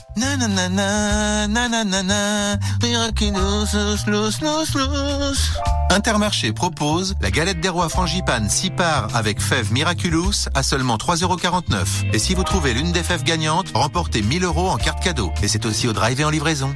Intermarché 5.90 6.54
propose 6.54 7.16
la 7.22 7.32
galette 7.32 7.62
des 7.62 7.70
rois 7.70 7.90
frangipane 7.90 8.50
6 8.50 8.72
parts 8.72 9.16
avec 9.16 9.42
fèves 9.42 9.72
Miraculous 9.74 10.48
à 10.54 10.64
seulement 10.64 10.98
3,49€. 10.98 12.14
Et 12.14 12.20
si 12.20 12.36
vous 12.36 12.44
trouvez 12.44 12.74
l'une 12.74 12.92
des 12.92 13.04
fèves 13.04 13.24
gagnantes, 13.24 13.68
remportez 13.74 14.22
1000 14.22 14.44
euros 14.44 14.70
en 14.70 14.78
carte 14.78 15.04
cadeau. 15.04 15.32
Et 15.42 15.48
c'est 15.48 15.66
aussi 15.66 15.88
au 15.88 15.94
drive 15.94 16.22
et 16.22 16.26
en 16.26 16.30
livraison. 16.30 16.76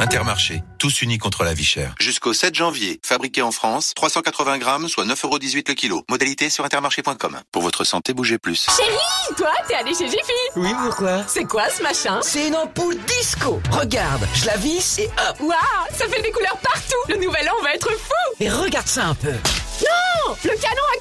Intermarché, 0.00 0.62
tous 0.78 1.02
unis 1.02 1.18
contre 1.18 1.44
la 1.44 1.52
vie 1.52 1.62
chère. 1.62 1.94
Jusqu'au 2.00 2.32
7 2.32 2.54
janvier, 2.54 2.98
fabriqué 3.04 3.42
en 3.42 3.50
France, 3.50 3.92
380 3.94 4.56
grammes, 4.56 4.88
soit 4.88 5.04
9,18€ 5.04 5.68
le 5.68 5.74
kilo. 5.74 6.04
Modalité 6.08 6.48
sur 6.48 6.64
intermarché.com. 6.64 7.38
Pour 7.52 7.60
votre 7.60 7.84
santé, 7.84 8.14
bougez 8.14 8.38
plus. 8.38 8.64
Chérie, 8.74 9.36
toi, 9.36 9.52
t'es 9.68 9.74
allé 9.74 9.92
chez 9.92 10.06
Jiffy 10.06 10.32
Oui, 10.56 10.70
pourquoi? 10.86 11.22
C'est 11.26 11.44
quoi 11.44 11.68
ce 11.68 11.82
machin? 11.82 12.20
C'est 12.22 12.48
une 12.48 12.56
ampoule 12.56 12.96
disco. 13.06 13.60
Regarde, 13.72 14.26
je 14.32 14.46
la 14.46 14.56
visse 14.56 15.00
et 15.00 15.10
hop. 15.28 15.38
Waouh, 15.40 15.58
ça 15.92 16.08
fait 16.08 16.22
des 16.22 16.30
couleurs 16.30 16.56
partout 16.62 16.96
Le 17.10 17.16
nouvel 17.16 17.46
an 17.50 17.62
va 17.62 17.74
être 17.74 17.90
fou 17.90 18.34
Et 18.40 18.48
regarde 18.48 18.88
ça 18.88 19.04
un 19.04 19.14
peu. 19.14 19.32
Non 19.32 20.34
Le 20.44 20.50
canon 20.50 20.82
à 20.96 20.98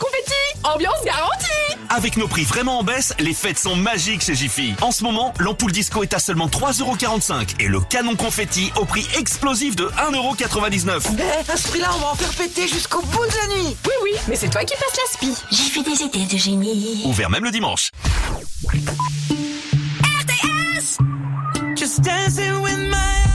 Ambiance 0.63 1.03
garantie 1.05 1.77
Avec 1.89 2.17
nos 2.17 2.27
prix 2.27 2.43
vraiment 2.43 2.79
en 2.79 2.83
baisse, 2.83 3.13
les 3.19 3.33
fêtes 3.33 3.57
sont 3.57 3.75
magiques 3.75 4.21
chez 4.21 4.35
Jiffy. 4.35 4.73
En 4.81 4.91
ce 4.91 5.03
moment, 5.03 5.33
l'ampoule 5.39 5.71
disco 5.71 6.03
est 6.03 6.13
à 6.13 6.19
seulement 6.19 6.47
3,45€ 6.47 7.55
et 7.59 7.67
le 7.67 7.79
canon 7.79 8.15
confetti 8.15 8.71
au 8.75 8.85
prix 8.85 9.07
explosif 9.17 9.75
de 9.75 9.85
1,99€. 9.85 11.01
Eh, 11.17 11.51
à 11.51 11.57
ce 11.57 11.67
prix-là, 11.69 11.89
on 11.95 11.99
va 11.99 12.07
en 12.11 12.15
faire 12.15 12.33
péter 12.33 12.67
jusqu'au 12.67 13.01
bout 13.01 13.25
de 13.25 13.49
la 13.49 13.55
nuit. 13.55 13.77
Oui, 13.85 13.93
oui, 14.03 14.11
mais 14.27 14.35
c'est 14.35 14.49
toi 14.49 14.63
qui 14.63 14.73
passes 14.75 14.97
la 14.97 15.11
spi. 15.11 15.43
J'ai 15.51 15.69
fait 15.69 15.83
des 15.83 16.03
idées 16.03 16.25
de 16.25 16.37
génie. 16.37 17.03
Ouvert 17.05 17.29
même 17.29 17.43
le 17.43 17.51
dimanche. 17.51 17.89
Just 21.75 22.03
dancing 22.03 22.61
with 22.61 22.77
my 22.77 23.28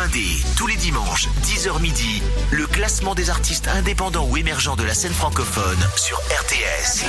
1D, 0.00 0.56
tous 0.56 0.66
les 0.66 0.76
dimanches, 0.76 1.28
10h 1.44 1.78
midi, 1.82 2.22
le 2.52 2.66
classement 2.66 3.14
des 3.14 3.28
artistes 3.28 3.68
indépendants 3.68 4.26
ou 4.30 4.38
émergents 4.38 4.74
de 4.74 4.82
la 4.82 4.94
scène 4.94 5.12
francophone 5.12 5.78
sur 5.94 6.16
RTS. 6.16 7.04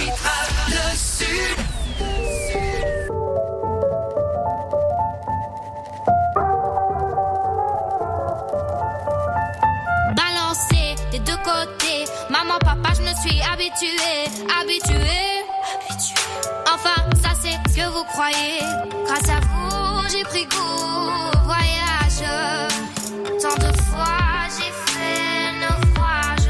Le 0.67 0.75
des 11.11 11.19
deux 11.19 11.37
côtés. 11.37 12.05
Maman, 12.29 12.57
papa, 12.59 12.93
je 12.95 13.01
me 13.03 13.13
suis 13.21 13.41
habituée, 13.41 14.25
habituée. 14.59 15.45
Enfin, 16.73 16.95
ça 17.21 17.29
c'est 17.41 17.57
ce 17.69 17.75
que 17.77 17.89
vous 17.89 18.03
croyez. 18.03 18.59
Grâce 19.05 19.29
à 19.29 19.39
vous, 19.39 20.09
j'ai 20.09 20.23
pris 20.23 20.45
goût 20.45 20.57
au 20.57 21.51
Tant 23.41 23.55
de 23.55 23.71
fois, 23.89 24.47
j'ai 24.55 24.71
fait 24.91 25.51
naufrage. 25.61 26.49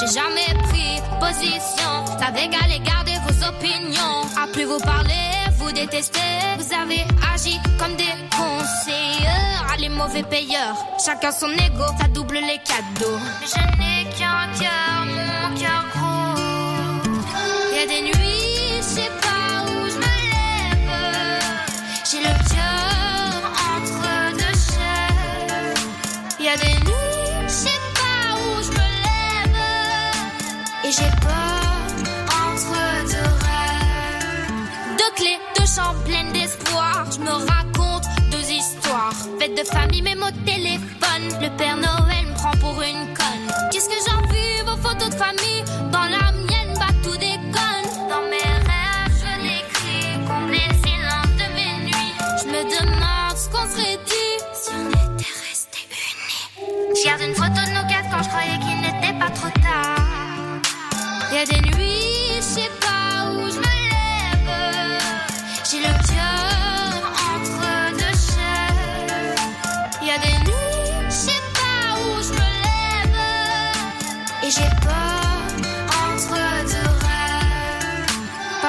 J'ai 0.00 0.10
jamais 0.20 0.52
pris 0.68 1.00
position. 1.20 1.92
Savez 2.18 2.48
qu'allez 2.50 2.80
garder 2.80 3.14
vos 3.26 3.36
opinions. 3.46 4.22
À 4.42 4.46
plus 4.52 4.64
vous 4.64 4.78
parler, 4.78 5.30
vous 5.58 5.72
détestez. 5.72 6.20
Vous 6.58 6.72
avez 6.74 7.04
agi 7.32 7.58
comme 7.78 7.96
des 7.96 8.14
conseillers. 8.30 9.46
Ah, 9.68 9.76
les 9.78 9.88
mauvais 9.88 10.22
payeurs. 10.22 10.76
Chacun 11.04 11.32
son 11.32 11.50
ego, 11.50 11.84
ça 12.00 12.08
double 12.08 12.34
les 12.34 12.58
cadeaux. 12.58 13.18
Je 13.42 13.60
n'ai 13.78 14.04
qu'un 14.16 14.48
cœur, 14.58 15.06
mon 15.06 15.54
cœur 15.56 15.84
gros. 15.94 16.16
Y 17.74 17.78
a 17.82 17.86
des 17.86 18.02
nuits, 18.02 18.25
chambres 35.76 36.02
pleines 36.04 36.32
d'espoir. 36.32 37.04
Je 37.12 37.20
me 37.20 37.30
raconte 37.30 38.04
deux 38.30 38.50
histoires. 38.50 39.12
Fête 39.38 39.56
de 39.56 39.64
famille, 39.64 40.02
même 40.02 40.22
au 40.22 40.30
téléphone. 40.44 41.24
Le 41.40 41.50
Père 41.56 41.76
Noël 41.76 42.24
me 42.28 42.34
prend 42.34 42.56
pour 42.62 42.80
une 42.80 43.12
conne. 43.14 43.46
Qu'est-ce 43.70 43.88
que 43.88 44.00
j'en 44.06 44.22
vis, 44.32 44.62
vos 44.64 44.78
photos 44.80 45.10
de 45.10 45.14
famille? 45.14 45.62
Dans 45.92 46.08
la 46.16 46.32
mienne, 46.48 46.72
bah 46.80 46.92
tout 47.02 47.16
déconne. 47.18 47.88
Dans 48.08 48.24
mes 48.32 48.48
rêves, 48.68 49.16
je 49.20 49.32
l'écris. 49.44 50.08
Combler 50.26 50.66
le 50.70 50.76
silence 50.86 51.32
de 51.42 51.46
mes 51.56 51.74
nuits? 51.88 52.14
Je 52.40 52.46
me 52.54 52.62
demande 52.76 53.36
ce 53.36 53.48
qu'on 53.50 53.66
serait 53.68 53.98
dit 54.06 54.36
si 54.54 54.70
on 54.80 54.88
était 54.88 55.34
restés 55.44 55.86
unis. 56.04 56.96
Je 56.96 57.04
garde 57.04 57.22
une 57.22 57.34
photo 57.34 57.60
de 57.68 57.72
nos 57.76 57.86
quatre 57.88 58.08
quand 58.10 58.22
je 58.22 58.28
croyais 58.28 58.58
qu'il 58.64 58.78
n'était 58.80 59.18
pas 59.18 59.30
trop 59.30 59.52
tard. 59.60 60.00
Y 61.32 61.38
a 61.38 61.44
des 61.44 61.60
nuits, 61.76 62.36
je 62.36 62.40
sais 62.40 62.70
pas 62.80 62.85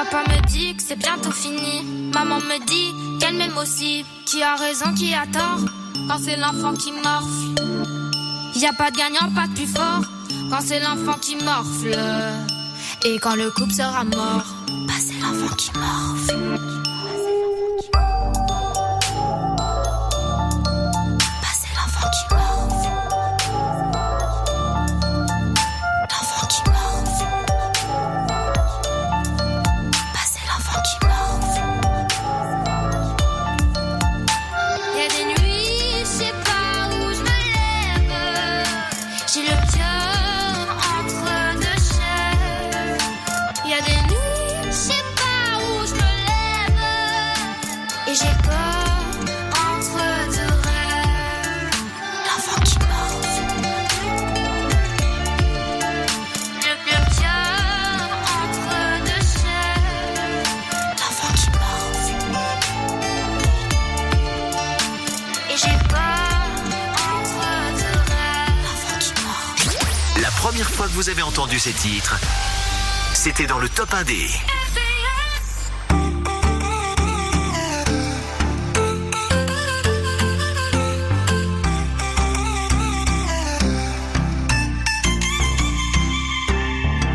Papa 0.10 0.24
me 0.30 0.48
dit 0.48 0.76
que 0.76 0.84
c'est 0.84 0.98
bientôt 0.98 1.32
fini. 1.32 1.84
Maman 2.14 2.38
me 2.38 2.66
dit 2.66 3.20
qu'elle 3.20 3.36
m'aime 3.36 3.58
aussi. 3.58 4.06
Qui 4.26 4.42
a 4.42 4.56
raison, 4.56 4.94
qui 4.94 5.14
a 5.14 5.26
tort? 5.28 5.60
Quand 6.08 6.18
c'est 6.24 6.38
l'enfant 6.38 6.74
qui 6.74 6.92
morfle. 6.92 7.56
Y 8.56 8.66
a 8.66 8.74
pas 8.74 8.92
de 8.92 8.98
gagnant, 8.98 9.32
pas 9.36 9.48
de 9.48 9.54
plus 9.54 9.68
fort 9.68 10.02
quand 10.50 10.62
c'est 10.66 10.80
l'enfant 10.80 11.18
qui 11.22 11.36
morfle. 11.36 11.98
Et 13.06 13.20
quand 13.20 13.36
le 13.36 13.52
couple 13.52 13.74
sera 13.74 14.04
mort, 14.04 14.46
bah 14.88 14.94
c'est 15.00 15.20
l'enfant 15.20 15.54
qui 15.56 15.72
morfle. 15.74 16.37
Vous 71.08 71.12
avez 71.12 71.22
entendu 71.22 71.58
ces 71.58 71.72
titres, 71.72 72.20
c'était 73.14 73.48
dans 73.48 73.60
le 73.60 73.70
top 73.70 73.90
1D. 73.92 74.28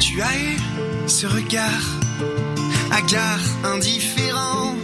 Tu 0.00 0.22
as 0.22 0.38
eu 0.38 0.56
ce 1.06 1.26
regard, 1.26 1.68
hagard, 2.92 3.40
indifférent, 3.62 4.74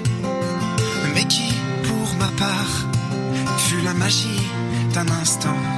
mais 1.15 1.25
qui, 1.25 1.55
pour 1.85 2.15
ma 2.17 2.29
part, 2.37 2.87
fut 3.57 3.81
la 3.81 3.95
magie 3.95 4.43
d'un 4.93 5.09
instant. 5.09 5.78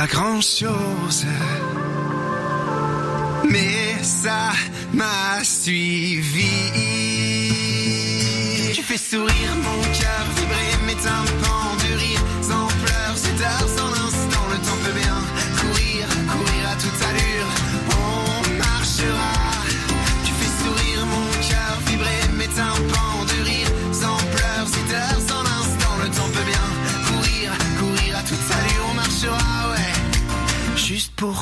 Pas 0.00 0.06
grand 0.06 0.40
chose. 0.40 1.26
Mais 3.50 4.02
ça 4.02 4.52
m'a 4.94 5.44
suivi. 5.44 6.54
Tu 8.74 8.82
fais 8.82 8.96
sourire 8.96 9.54
mon 9.56 9.82
cœur, 9.98 10.24
vibrer 10.36 10.72
mes 10.86 10.94
tympans 10.94 11.69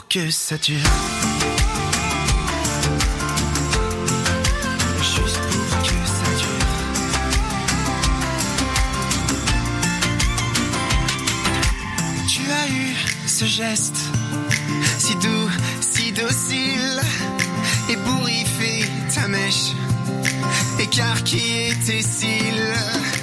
que 0.08 0.30
ça 0.30 0.56
dure. 0.56 0.78
Juste 5.02 5.40
pour 5.50 5.82
que 5.82 5.98
ça 6.06 6.30
dure. 6.38 6.66
Tu 12.26 12.42
as 12.50 12.68
eu 12.68 12.96
ce 13.26 13.44
geste 13.44 13.98
si 14.98 15.14
doux, 15.16 15.50
si 15.80 16.12
docile, 16.12 17.00
ébouriffé 17.90 18.84
ta 19.14 19.28
mèche, 19.28 19.72
écarquillé 20.78 21.74
tes 21.84 22.02
cils. 22.02 23.17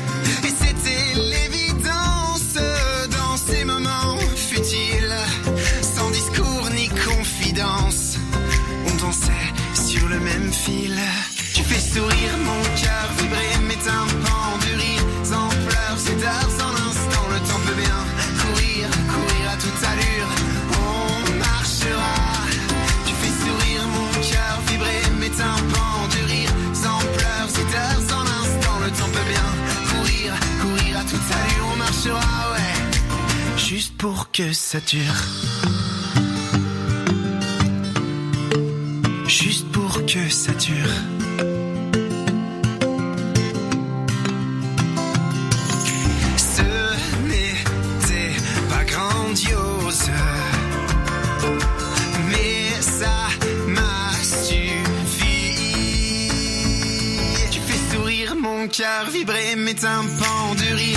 Que 34.36 34.52
ça 34.52 34.80
dure. 34.82 35.02
Juste 39.28 39.72
pour 39.72 40.06
que 40.06 40.30
ça 40.30 40.52
dure. 40.54 40.94
Ce 46.36 46.62
n'était 47.30 48.36
pas 48.70 48.84
grandiose, 48.84 50.10
mais 52.28 52.82
ça 52.82 53.30
m'a 53.68 54.12
suffi. 54.22 55.50
Tu 57.52 57.60
fais 57.62 57.96
sourire 57.96 58.36
mon 58.36 58.68
cœur, 58.68 59.10
vibrer 59.14 59.56
mes 59.56 59.76
tympans 59.76 60.56
de 60.56 60.76
rire, 60.76 60.95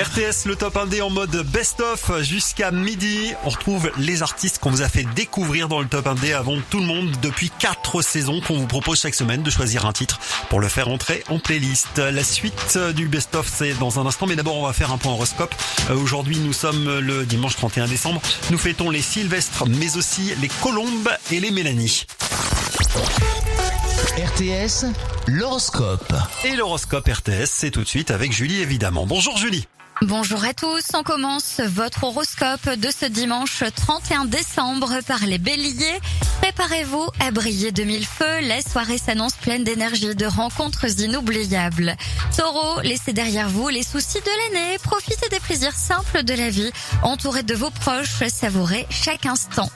RTS, 0.00 0.46
le 0.46 0.56
top 0.56 0.76
1D 0.76 1.02
en 1.02 1.10
mode 1.10 1.44
best-of 1.48 2.22
jusqu'à 2.22 2.70
midi. 2.70 3.34
On 3.44 3.50
retrouve 3.50 3.90
les 3.98 4.22
artistes 4.22 4.58
qu'on 4.58 4.70
vous 4.70 4.80
a 4.80 4.88
fait 4.88 5.04
découvrir 5.14 5.68
dans 5.68 5.80
le 5.80 5.88
top 5.88 6.06
1D 6.06 6.34
avant 6.34 6.56
tout 6.70 6.80
le 6.80 6.86
monde 6.86 7.10
depuis 7.20 7.50
quatre 7.58 8.00
saisons 8.00 8.40
qu'on 8.40 8.56
vous 8.56 8.66
propose 8.66 8.98
chaque 8.98 9.14
semaine 9.14 9.42
de 9.42 9.50
choisir 9.50 9.84
un 9.84 9.92
titre 9.92 10.18
pour 10.48 10.60
le 10.60 10.68
faire 10.68 10.88
entrer 10.88 11.22
en 11.28 11.38
playlist. 11.38 11.98
La 11.98 12.24
suite 12.24 12.78
du 12.96 13.08
best-of, 13.08 13.46
c'est 13.46 13.74
dans 13.74 14.00
un 14.00 14.06
instant, 14.06 14.26
mais 14.26 14.36
d'abord 14.36 14.56
on 14.56 14.64
va 14.66 14.72
faire 14.72 14.90
un 14.90 14.96
point 14.96 15.12
horoscope. 15.12 15.54
Euh, 15.90 15.96
Aujourd'hui, 15.96 16.38
nous 16.38 16.54
sommes 16.54 16.98
le 17.00 17.26
dimanche 17.26 17.56
31 17.56 17.86
décembre. 17.86 18.22
Nous 18.50 18.58
fêtons 18.58 18.88
les 18.88 19.02
Sylvestres, 19.02 19.66
mais 19.68 19.98
aussi 19.98 20.32
les 20.40 20.48
Colombes 20.62 21.10
et 21.30 21.40
les 21.40 21.50
Mélanie. 21.50 22.06
RTS, 24.16 24.86
l'horoscope. 25.26 26.14
Et 26.44 26.56
l'horoscope 26.56 27.06
RTS, 27.06 27.50
c'est 27.50 27.70
tout 27.70 27.82
de 27.82 27.88
suite 27.88 28.10
avec 28.10 28.32
Julie 28.32 28.62
évidemment. 28.62 29.06
Bonjour 29.06 29.36
Julie. 29.36 29.68
Bonjour 30.02 30.42
à 30.44 30.54
tous, 30.54 30.82
on 30.94 31.02
commence 31.02 31.60
votre 31.60 32.04
horoscope 32.04 32.70
de 32.70 32.88
ce 32.90 33.04
dimanche 33.04 33.62
31 33.76 34.24
décembre 34.24 35.00
par 35.06 35.26
les 35.26 35.36
béliers. 35.36 36.00
Préparez-vous 36.40 37.06
à 37.20 37.30
briller 37.30 37.70
de 37.70 37.82
mille 37.82 38.06
feux, 38.06 38.40
la 38.40 38.62
soirée 38.62 38.96
s'annonce 38.96 39.34
pleine 39.34 39.62
d'énergie, 39.62 40.14
de 40.14 40.24
rencontres 40.24 41.00
inoubliables. 41.00 41.96
Taureau, 42.34 42.80
laissez 42.80 43.12
derrière 43.12 43.50
vous 43.50 43.68
les 43.68 43.82
soucis 43.82 44.20
de 44.20 44.54
l'année, 44.54 44.78
profitez 44.82 45.28
des 45.28 45.38
plaisirs 45.38 45.76
simples 45.76 46.22
de 46.22 46.32
la 46.32 46.48
vie, 46.48 46.72
entouré 47.02 47.42
de 47.42 47.54
vos 47.54 47.70
proches, 47.70 48.26
savourez 48.28 48.86
chaque 48.88 49.26
instant. 49.26 49.68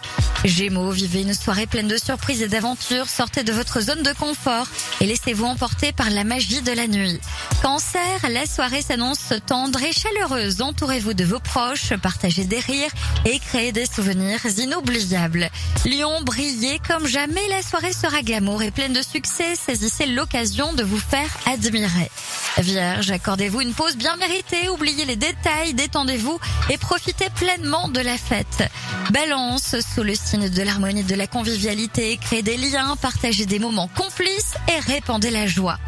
Gémeaux, 0.45 0.91
vivez 0.91 1.23
une 1.23 1.35
soirée 1.35 1.67
pleine 1.67 1.89
de 1.89 1.99
surprises 1.99 2.43
et 2.43 2.49
d'aventures, 2.49 3.09
sortez 3.09 3.45
de 3.45 3.53
votre 3.53 3.81
zone 3.81 4.03
de 4.03 4.13
confort 4.13 4.67
et 5.03 5.07
laissez-vous 5.07 5.45
emporter 5.45 5.93
par 5.93 6.09
la 6.09 6.25
magie 6.25 6.63
de 6.63 6.73
la 6.73 6.87
nuit. 6.87 7.21
Cancer, 7.63 8.01
la 8.31 8.47
soirée 8.47 8.83
s'annonce 8.83 9.33
tendre 9.47 9.83
et 9.83 9.93
chaleureuse, 9.93 10.14
entourez-vous 10.61 11.15
de 11.15 11.25
vos 11.25 11.41
proches, 11.41 11.95
partagez 12.03 12.45
des 12.45 12.59
rires 12.59 12.91
et 13.25 13.39
créez 13.39 13.73
des 13.73 13.87
souvenirs 13.87 14.41
inoubliables. 14.59 15.51
Lion, 15.85 16.23
brillez 16.23 16.81
comme 16.87 17.07
jamais, 17.07 17.47
la 17.49 17.63
soirée 17.63 17.93
sera 17.93 18.23
glamour 18.23 18.63
et 18.63 18.71
pleine 18.71 18.93
de 18.93 19.03
succès, 19.03 19.55
saisissez 19.55 20.07
l'occasion 20.07 20.73
de 20.73 20.83
vous 20.83 20.99
faire 20.99 21.29
admirer. 21.47 22.11
Vierge, 22.59 23.11
accordez-vous 23.11 23.61
une 23.61 23.75
pause 23.75 23.97
bien 23.97 24.17
méritée, 24.17 24.69
oubliez 24.69 25.05
les 25.05 25.17
détails, 25.17 25.75
détendez-vous 25.75 26.39
et 26.71 26.79
profitez 26.79 27.29
pleinement 27.35 27.89
de 27.89 28.01
la 28.01 28.17
fête. 28.17 28.65
Balance, 29.11 29.77
sous 29.81 30.03
le 30.03 30.15
signe 30.15 30.49
de 30.49 30.63
l'harmonie 30.63 31.01
et 31.01 31.05
de 31.05 31.15
la 31.15 31.27
convivialité, 31.27 32.17
créez 32.19 32.43
des 32.43 32.57
liens, 32.57 32.97
partagez 33.01 33.47
des 33.47 33.59
moments 33.59 33.89
complices 33.89 34.55
et 34.69 34.79
répandez 34.93 35.31
la 35.31 35.47
joie. 35.47 35.79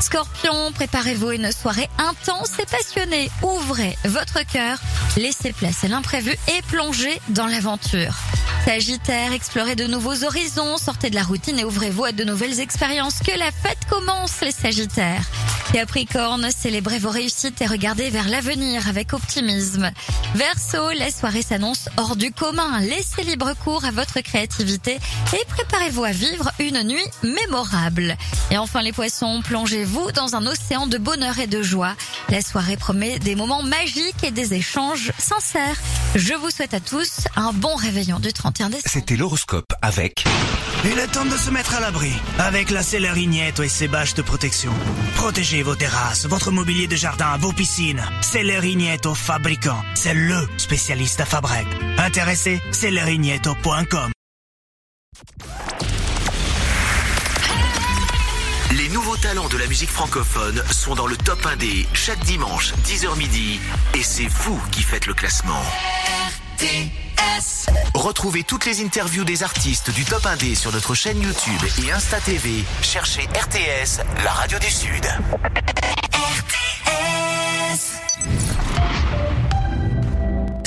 Scorpion, 0.00 0.72
préparez-vous 0.72 1.30
une 1.30 1.52
soirée 1.52 1.88
intense 1.98 2.58
et 2.58 2.66
passionnée. 2.66 3.30
Ouvrez 3.42 3.73
votre 4.04 4.46
cœur, 4.46 4.78
laissez 5.16 5.52
place 5.52 5.84
à 5.84 5.88
l'imprévu 5.88 6.30
et 6.30 6.62
plongez 6.70 7.20
dans 7.30 7.46
l'aventure. 7.46 8.14
Sagittaire, 8.64 9.32
explorez 9.32 9.74
de 9.74 9.86
nouveaux 9.86 10.24
horizons, 10.24 10.78
sortez 10.78 11.10
de 11.10 11.14
la 11.14 11.22
routine 11.22 11.58
et 11.58 11.64
ouvrez-vous 11.64 12.04
à 12.04 12.12
de 12.12 12.24
nouvelles 12.24 12.60
expériences. 12.60 13.18
Que 13.18 13.36
la 13.36 13.50
fête 13.50 13.84
commence, 13.90 14.40
les 14.42 14.52
Sagittaires. 14.52 15.24
Capricorne, 15.74 16.50
célébrez 16.56 17.00
vos 17.00 17.10
réussites 17.10 17.60
et 17.60 17.66
regardez 17.66 18.08
vers 18.08 18.28
l'avenir 18.28 18.88
avec 18.88 19.12
optimisme. 19.12 19.90
Verseau, 20.36 20.90
la 20.96 21.10
soirée 21.10 21.42
s'annonce 21.42 21.88
hors 21.96 22.14
du 22.14 22.30
commun. 22.30 22.80
Laissez 22.80 23.24
libre 23.24 23.54
cours 23.64 23.84
à 23.84 23.90
votre 23.90 24.20
créativité 24.20 25.00
et 25.32 25.44
préparez-vous 25.48 26.04
à 26.04 26.12
vivre 26.12 26.52
une 26.60 26.80
nuit 26.84 27.04
mémorable. 27.24 28.16
Et 28.52 28.56
enfin 28.56 28.82
les 28.82 28.92
poissons, 28.92 29.42
plongez-vous 29.42 30.12
dans 30.12 30.36
un 30.36 30.46
océan 30.46 30.86
de 30.86 30.96
bonheur 30.96 31.40
et 31.40 31.48
de 31.48 31.60
joie. 31.60 31.96
La 32.28 32.40
soirée 32.40 32.76
promet 32.76 33.18
des 33.18 33.34
moments 33.34 33.63
magiques 33.64 34.22
et 34.22 34.30
des 34.30 34.54
échanges 34.54 35.12
sincères. 35.18 35.76
Je 36.14 36.34
vous 36.34 36.50
souhaite 36.50 36.74
à 36.74 36.80
tous 36.80 37.26
un 37.36 37.52
bon 37.52 37.74
réveillon 37.74 38.20
du 38.20 38.32
31 38.32 38.70
décembre. 38.70 38.84
C'était 38.86 39.16
l'horoscope 39.16 39.72
avec... 39.82 40.24
Il 40.84 40.98
est 40.98 41.06
temps 41.06 41.24
de 41.24 41.36
se 41.36 41.50
mettre 41.50 41.74
à 41.74 41.80
l'abri 41.80 42.12
avec 42.38 42.70
la 42.70 42.82
Célérignette 42.82 43.58
et 43.60 43.68
ses 43.68 43.88
bâches 43.88 44.14
de 44.14 44.22
protection. 44.22 44.72
Protégez 45.16 45.62
vos 45.62 45.74
terrasses, 45.74 46.26
votre 46.26 46.50
mobilier 46.50 46.86
de 46.86 46.96
jardin, 46.96 47.38
vos 47.38 47.52
piscines. 47.52 48.02
Célérignetto 48.20 49.14
fabricant, 49.14 49.82
c'est 49.94 50.12
LE 50.12 50.46
spécialiste 50.58 51.20
à 51.20 51.24
Fabrec. 51.24 51.66
Intéressé 51.98 52.60
célérignetto.com 52.70 54.10
Les 58.84 58.90
nouveaux 58.90 59.16
talents 59.16 59.48
de 59.48 59.56
la 59.56 59.66
musique 59.66 59.88
francophone 59.88 60.62
sont 60.70 60.94
dans 60.94 61.06
le 61.06 61.16
top 61.16 61.42
1D 61.46 61.86
chaque 61.94 62.22
dimanche 62.26 62.74
10h 62.84 63.16
midi 63.16 63.58
et 63.94 64.02
c'est 64.02 64.26
vous 64.26 64.60
qui 64.72 64.82
faites 64.82 65.06
le 65.06 65.14
classement. 65.14 65.62
Retrouvez 67.94 68.42
toutes 68.42 68.66
les 68.66 68.84
interviews 68.84 69.24
des 69.24 69.42
artistes 69.42 69.90
du 69.90 70.04
top 70.04 70.24
1D 70.24 70.54
sur 70.54 70.70
notre 70.70 70.94
chaîne 70.94 71.18
YouTube 71.18 71.62
et 71.82 71.92
Insta 71.92 72.20
TV. 72.20 72.62
Cherchez 72.82 73.22
RTS, 73.22 74.00
la 74.22 74.32
radio 74.32 74.58
du 74.58 74.70
Sud. 74.70 75.08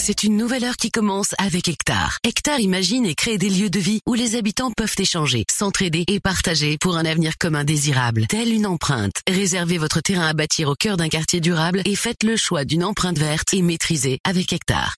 C'est 0.07 0.23
une 0.23 0.37
nouvelle 0.37 0.63
heure 0.63 0.77
qui 0.77 0.89
commence 0.89 1.35
avec 1.37 1.67
Hectare. 1.67 2.19
Hectare 2.23 2.61
imagine 2.61 3.05
et 3.05 3.13
crée 3.13 3.37
des 3.37 3.49
lieux 3.49 3.69
de 3.69 3.77
vie 3.77 3.99
où 4.05 4.13
les 4.13 4.37
habitants 4.37 4.71
peuvent 4.71 4.95
échanger, 4.97 5.43
s'entraider 5.51 6.05
et 6.07 6.21
partager 6.21 6.77
pour 6.77 6.95
un 6.95 7.03
avenir 7.03 7.37
commun 7.37 7.65
désirable, 7.65 8.25
telle 8.27 8.53
une 8.53 8.67
empreinte. 8.67 9.15
Réservez 9.29 9.77
votre 9.77 9.99
terrain 9.99 10.27
à 10.27 10.31
bâtir 10.31 10.69
au 10.69 10.75
cœur 10.75 10.95
d'un 10.95 11.09
quartier 11.09 11.41
durable 11.41 11.81
et 11.83 11.97
faites 11.97 12.23
le 12.23 12.37
choix 12.37 12.63
d'une 12.63 12.85
empreinte 12.85 13.19
verte 13.19 13.53
et 13.53 13.61
maîtrisée 13.61 14.19
avec 14.23 14.53
Hectare. 14.53 14.95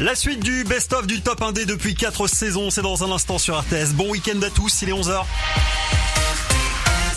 La 0.00 0.14
suite 0.14 0.42
du 0.42 0.64
best-of 0.64 1.06
du 1.06 1.20
top 1.20 1.42
1D 1.42 1.66
depuis 1.66 1.94
4 1.94 2.26
saisons, 2.26 2.70
c'est 2.70 2.80
dans 2.80 3.04
un 3.04 3.12
instant 3.12 3.36
sur 3.36 3.60
RTS. 3.60 3.92
Bon 3.92 4.10
week-end 4.10 4.40
à 4.40 4.48
tous, 4.48 4.80
il 4.80 4.88
est 4.88 4.92
11h. 4.92 5.24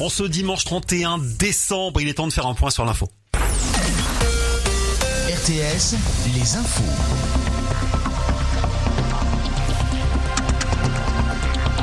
En 0.01 0.09
ce 0.09 0.23
dimanche 0.23 0.65
31 0.65 1.17
décembre, 1.17 2.01
il 2.01 2.09
est 2.09 2.15
temps 2.15 2.27
de 2.27 2.33
faire 2.33 2.45
un 2.45 2.55
point 2.55 2.71
sur 2.71 2.83
l'info. 2.83 3.07
RTS, 5.29 5.95
les 6.35 6.55
infos. 6.57 7.32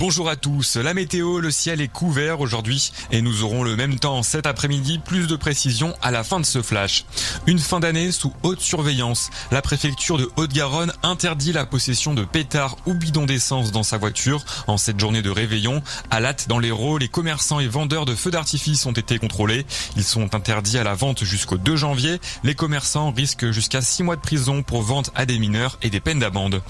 Bonjour 0.01 0.31
à 0.31 0.37
tous. 0.37 0.77
La 0.77 0.95
météo, 0.95 1.41
le 1.41 1.51
ciel 1.51 1.83
est 1.83 1.93
couvert 1.93 2.41
aujourd'hui 2.41 2.91
et 3.11 3.21
nous 3.21 3.45
aurons 3.45 3.63
le 3.63 3.77
même 3.77 3.99
temps 3.99 4.23
cet 4.23 4.47
après-midi. 4.47 4.99
Plus 4.99 5.27
de 5.27 5.37
précisions 5.37 5.93
à 6.01 6.11
la 6.11 6.25
fin 6.25 6.41
de 6.41 6.47
ce 6.47 6.63
flash. 6.63 7.05
Une 7.47 7.59
fin 7.59 7.81
d'année 7.81 8.11
sous 8.11 8.33
haute 8.43 8.63
surveillance. 8.63 9.29
La 9.51 9.61
préfecture 9.61 10.17
de 10.17 10.31
Haute-Garonne 10.37 10.95
interdit 11.03 11.53
la 11.53 11.67
possession 11.67 12.15
de 12.15 12.25
pétards 12.25 12.79
ou 12.87 12.95
bidons 12.95 13.27
d'essence 13.27 13.73
dans 13.73 13.83
sa 13.83 13.99
voiture 13.99 14.43
en 14.69 14.79
cette 14.79 14.99
journée 14.99 15.21
de 15.21 15.29
réveillon. 15.29 15.83
À 16.11 16.21
Latte, 16.21 16.49
dans 16.49 16.59
l'Hérault, 16.59 16.97
les 16.97 17.09
commerçants 17.09 17.61
et 17.61 17.69
vendeurs 17.69 18.07
de 18.07 18.15
feux 18.15 18.31
d'artifice 18.31 18.87
ont 18.87 18.93
été 18.93 19.19
contrôlés. 19.19 19.67
Ils 19.97 20.05
sont 20.05 20.35
interdits 20.35 20.79
à 20.79 20.83
la 20.83 20.95
vente 20.95 21.25
jusqu'au 21.25 21.59
2 21.59 21.77
janvier. 21.77 22.23
Les 22.43 22.55
commerçants 22.55 23.13
risquent 23.13 23.51
jusqu'à 23.51 23.83
6 23.83 24.03
mois 24.05 24.17
de 24.17 24.23
prison 24.23 24.63
pour 24.63 24.81
vente 24.81 25.11
à 25.15 25.27
des 25.27 25.39
mineurs 25.39 25.79
et 25.83 25.91
des 25.91 26.01
peines 26.01 26.21
d'amende. 26.21 26.63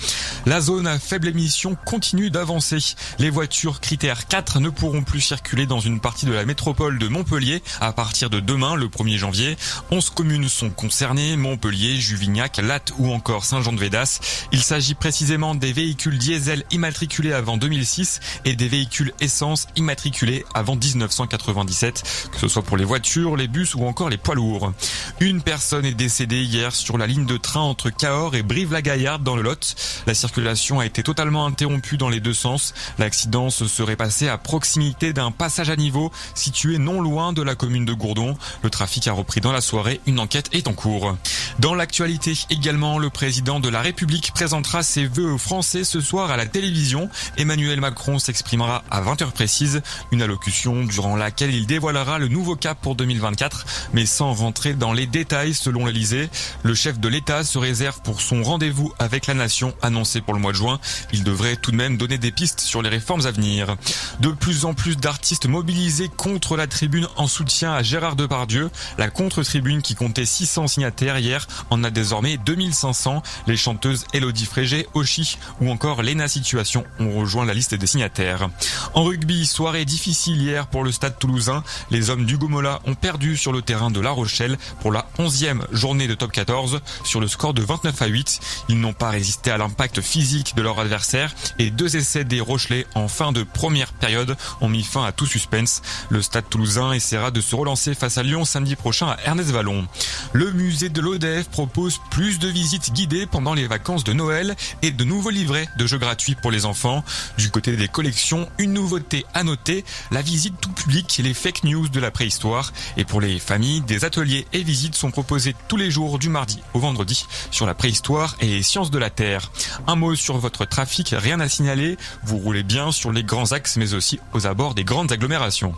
La 0.46 0.60
zone 0.60 0.88
à 0.88 0.98
faible 0.98 1.28
émission 1.28 1.76
continue 1.84 2.30
d'avancer. 2.30 2.80
Les 3.20 3.28
voitures 3.28 3.80
critères 3.80 4.28
4 4.28 4.60
ne 4.60 4.70
pourront 4.70 5.02
plus 5.02 5.20
circuler 5.20 5.66
dans 5.66 5.78
une 5.78 6.00
partie 6.00 6.24
de 6.24 6.32
la 6.32 6.46
métropole 6.46 6.98
de 6.98 7.06
Montpellier 7.06 7.62
à 7.78 7.92
partir 7.92 8.30
de 8.30 8.40
demain, 8.40 8.76
le 8.76 8.86
1er 8.88 9.18
janvier. 9.18 9.58
11 9.90 10.08
communes 10.08 10.48
sont 10.48 10.70
concernées, 10.70 11.36
Montpellier, 11.36 11.96
Juvignac, 11.96 12.56
Latte 12.56 12.94
ou 12.98 13.12
encore 13.12 13.44
Saint-Jean-de-Védas. 13.44 14.20
Il 14.52 14.62
s'agit 14.62 14.94
précisément 14.94 15.54
des 15.54 15.74
véhicules 15.74 16.16
diesel 16.16 16.64
immatriculés 16.70 17.34
avant 17.34 17.58
2006 17.58 18.20
et 18.46 18.56
des 18.56 18.68
véhicules 18.68 19.12
essence 19.20 19.66
immatriculés 19.76 20.46
avant 20.54 20.76
1997, 20.76 22.30
que 22.32 22.38
ce 22.38 22.48
soit 22.48 22.62
pour 22.62 22.78
les 22.78 22.86
voitures, 22.86 23.36
les 23.36 23.48
bus 23.48 23.74
ou 23.74 23.84
encore 23.84 24.08
les 24.08 24.16
poids 24.16 24.34
lourds. 24.34 24.72
Une 25.20 25.42
personne 25.42 25.84
est 25.84 25.92
décédée 25.92 26.42
hier 26.42 26.74
sur 26.74 26.96
la 26.96 27.06
ligne 27.06 27.26
de 27.26 27.36
train 27.36 27.60
entre 27.60 27.90
Cahors 27.90 28.34
et 28.34 28.42
Brive-la-Gaillarde 28.42 29.22
dans 29.22 29.36
le 29.36 29.42
Lot. 29.42 29.74
La 30.06 30.14
circulation 30.14 30.80
a 30.80 30.86
été 30.86 31.02
totalement 31.02 31.44
interrompue 31.44 31.98
dans 31.98 32.08
les 32.08 32.20
deux 32.20 32.32
sens. 32.32 32.72
L'accident 33.10 33.50
se 33.50 33.66
serait 33.66 33.96
passé 33.96 34.28
à 34.28 34.38
proximité 34.38 35.12
d'un 35.12 35.32
passage 35.32 35.68
à 35.68 35.74
niveau 35.74 36.12
situé 36.36 36.78
non 36.78 37.00
loin 37.00 37.32
de 37.32 37.42
la 37.42 37.56
commune 37.56 37.84
de 37.84 37.92
Gourdon. 37.92 38.38
Le 38.62 38.70
trafic 38.70 39.08
a 39.08 39.12
repris 39.12 39.40
dans 39.40 39.50
la 39.50 39.60
soirée. 39.60 40.00
Une 40.06 40.20
enquête 40.20 40.48
est 40.52 40.68
en 40.68 40.74
cours. 40.74 41.16
Dans 41.58 41.74
l'actualité 41.74 42.34
également, 42.50 43.00
le 43.00 43.10
président 43.10 43.58
de 43.58 43.68
la 43.68 43.80
République 43.80 44.30
présentera 44.32 44.84
ses 44.84 45.06
vœux 45.06 45.32
aux 45.32 45.38
Français 45.38 45.82
ce 45.82 46.00
soir 46.00 46.30
à 46.30 46.36
la 46.36 46.46
télévision. 46.46 47.10
Emmanuel 47.36 47.80
Macron 47.80 48.20
s'exprimera 48.20 48.84
à 48.92 49.02
20h 49.02 49.32
précise. 49.32 49.82
Une 50.12 50.22
allocution 50.22 50.84
durant 50.84 51.16
laquelle 51.16 51.52
il 51.52 51.66
dévoilera 51.66 52.20
le 52.20 52.28
nouveau 52.28 52.54
cap 52.54 52.78
pour 52.80 52.94
2024, 52.94 53.66
mais 53.92 54.06
sans 54.06 54.34
rentrer 54.34 54.74
dans 54.74 54.92
les 54.92 55.06
détails 55.06 55.54
selon 55.54 55.84
l'Elysée. 55.84 56.30
Le 56.62 56.76
chef 56.76 57.00
de 57.00 57.08
l'État 57.08 57.42
se 57.42 57.58
réserve 57.58 58.02
pour 58.02 58.20
son 58.20 58.44
rendez-vous 58.44 58.92
avec 59.00 59.26
la 59.26 59.34
nation 59.34 59.74
annoncé 59.82 60.20
pour 60.20 60.32
le 60.32 60.40
mois 60.40 60.52
de 60.52 60.56
juin. 60.56 60.78
Il 61.12 61.24
devrait 61.24 61.56
tout 61.56 61.72
de 61.72 61.76
même 61.76 61.96
donner 61.96 62.16
des 62.16 62.30
pistes 62.30 62.60
sur 62.60 62.82
les 62.82 62.99
réformes 63.00 63.24
à 63.24 63.30
venir. 63.30 63.76
De 64.20 64.28
plus 64.28 64.66
en 64.66 64.74
plus 64.74 64.94
d'artistes 64.94 65.46
mobilisés 65.46 66.10
contre 66.14 66.58
la 66.58 66.66
tribune 66.66 67.08
en 67.16 67.26
soutien 67.26 67.72
à 67.72 67.82
Gérard 67.82 68.14
Depardieu. 68.14 68.68
La 68.98 69.08
contre-tribune 69.08 69.80
qui 69.80 69.94
comptait 69.94 70.26
600 70.26 70.68
signataires 70.68 71.16
hier 71.16 71.46
en 71.70 71.82
a 71.82 71.90
désormais 71.90 72.36
2500. 72.36 73.22
Les 73.46 73.56
chanteuses 73.56 74.04
Elodie 74.12 74.44
Frégé, 74.44 74.86
Oshi 74.92 75.38
ou 75.62 75.70
encore 75.70 76.02
Lena 76.02 76.28
Situation 76.28 76.84
ont 76.98 77.18
rejoint 77.18 77.46
la 77.46 77.54
liste 77.54 77.74
des 77.74 77.86
signataires. 77.86 78.50
En 78.92 79.04
rugby, 79.04 79.46
soirée 79.46 79.86
difficile 79.86 80.42
hier 80.42 80.66
pour 80.66 80.84
le 80.84 80.92
stade 80.92 81.18
toulousain. 81.18 81.64
Les 81.90 82.10
hommes 82.10 82.26
du 82.26 82.36
Gomola 82.36 82.80
ont 82.84 82.94
perdu 82.94 83.38
sur 83.38 83.50
le 83.50 83.62
terrain 83.62 83.90
de 83.90 84.00
La 84.00 84.10
Rochelle 84.10 84.58
pour 84.80 84.92
la 84.92 85.06
11e 85.18 85.62
journée 85.72 86.06
de 86.06 86.14
top 86.14 86.32
14 86.32 86.80
sur 87.04 87.20
le 87.20 87.28
score 87.28 87.54
de 87.54 87.62
29 87.62 88.02
à 88.02 88.06
8. 88.06 88.40
Ils 88.68 88.78
n'ont 88.78 88.92
pas 88.92 89.08
résisté 89.08 89.50
à 89.50 89.56
l'impact 89.56 90.02
physique 90.02 90.54
de 90.54 90.60
leur 90.60 90.78
adversaire 90.78 91.34
et 91.58 91.70
deux 91.70 91.96
essais 91.96 92.24
des 92.24 92.42
Rochelais 92.42 92.79
en 92.94 93.06
fin 93.06 93.32
de 93.32 93.42
première 93.44 93.92
période 93.92 94.36
ont 94.60 94.68
mis 94.68 94.82
fin 94.82 95.04
à 95.04 95.12
tout 95.12 95.26
suspense. 95.26 95.82
Le 96.08 96.22
stade 96.22 96.48
toulousain 96.50 96.92
essaiera 96.92 97.30
de 97.30 97.40
se 97.40 97.54
relancer 97.54 97.94
face 97.94 98.18
à 98.18 98.22
Lyon 98.22 98.44
samedi 98.44 98.74
prochain 98.76 99.06
à 99.06 99.18
Ernest 99.24 99.50
Vallon. 99.50 99.86
Le 100.32 100.50
musée 100.52 100.88
de 100.88 101.00
l'ODF 101.00 101.48
propose 101.48 102.00
plus 102.10 102.38
de 102.38 102.48
visites 102.48 102.92
guidées 102.92 103.26
pendant 103.26 103.54
les 103.54 103.68
vacances 103.68 104.04
de 104.04 104.12
Noël 104.12 104.56
et 104.82 104.90
de 104.90 105.04
nouveaux 105.04 105.30
livrets 105.30 105.68
de 105.76 105.86
jeux 105.86 105.98
gratuits 105.98 106.34
pour 106.34 106.50
les 106.50 106.66
enfants. 106.66 107.04
Du 107.38 107.50
côté 107.50 107.76
des 107.76 107.88
collections, 107.88 108.48
une 108.58 108.72
nouveauté 108.72 109.24
à 109.32 109.44
noter, 109.44 109.84
la 110.10 110.22
visite 110.22 110.54
tout 110.60 110.72
public 110.72 111.20
les 111.22 111.34
fake 111.34 111.64
news 111.64 111.88
de 111.88 112.00
la 112.00 112.10
préhistoire. 112.10 112.72
Et 112.96 113.04
pour 113.04 113.20
les 113.20 113.38
familles, 113.38 113.80
des 113.82 114.04
ateliers 114.04 114.46
et 114.52 114.62
visites 114.62 114.94
sont 114.94 115.10
proposés 115.10 115.54
tous 115.68 115.76
les 115.76 115.90
jours 115.90 116.18
du 116.18 116.28
mardi 116.28 116.60
au 116.74 116.80
vendredi 116.80 117.26
sur 117.50 117.66
la 117.66 117.74
préhistoire 117.74 118.36
et 118.40 118.46
les 118.46 118.62
sciences 118.62 118.90
de 118.90 118.98
la 118.98 119.10
Terre. 119.10 119.50
Un 119.86 119.96
mot 119.96 120.14
sur 120.14 120.38
votre 120.38 120.64
trafic, 120.64 121.14
rien 121.16 121.40
à 121.40 121.48
signaler. 121.48 121.96
Vous 122.24 122.38
roulez 122.38 122.62
sur 122.70 123.10
les 123.10 123.24
grands 123.24 123.50
axes 123.50 123.76
mais 123.76 123.94
aussi 123.94 124.20
aux 124.32 124.46
abords 124.46 124.74
des 124.74 124.84
grandes 124.84 125.10
agglomérations. 125.10 125.74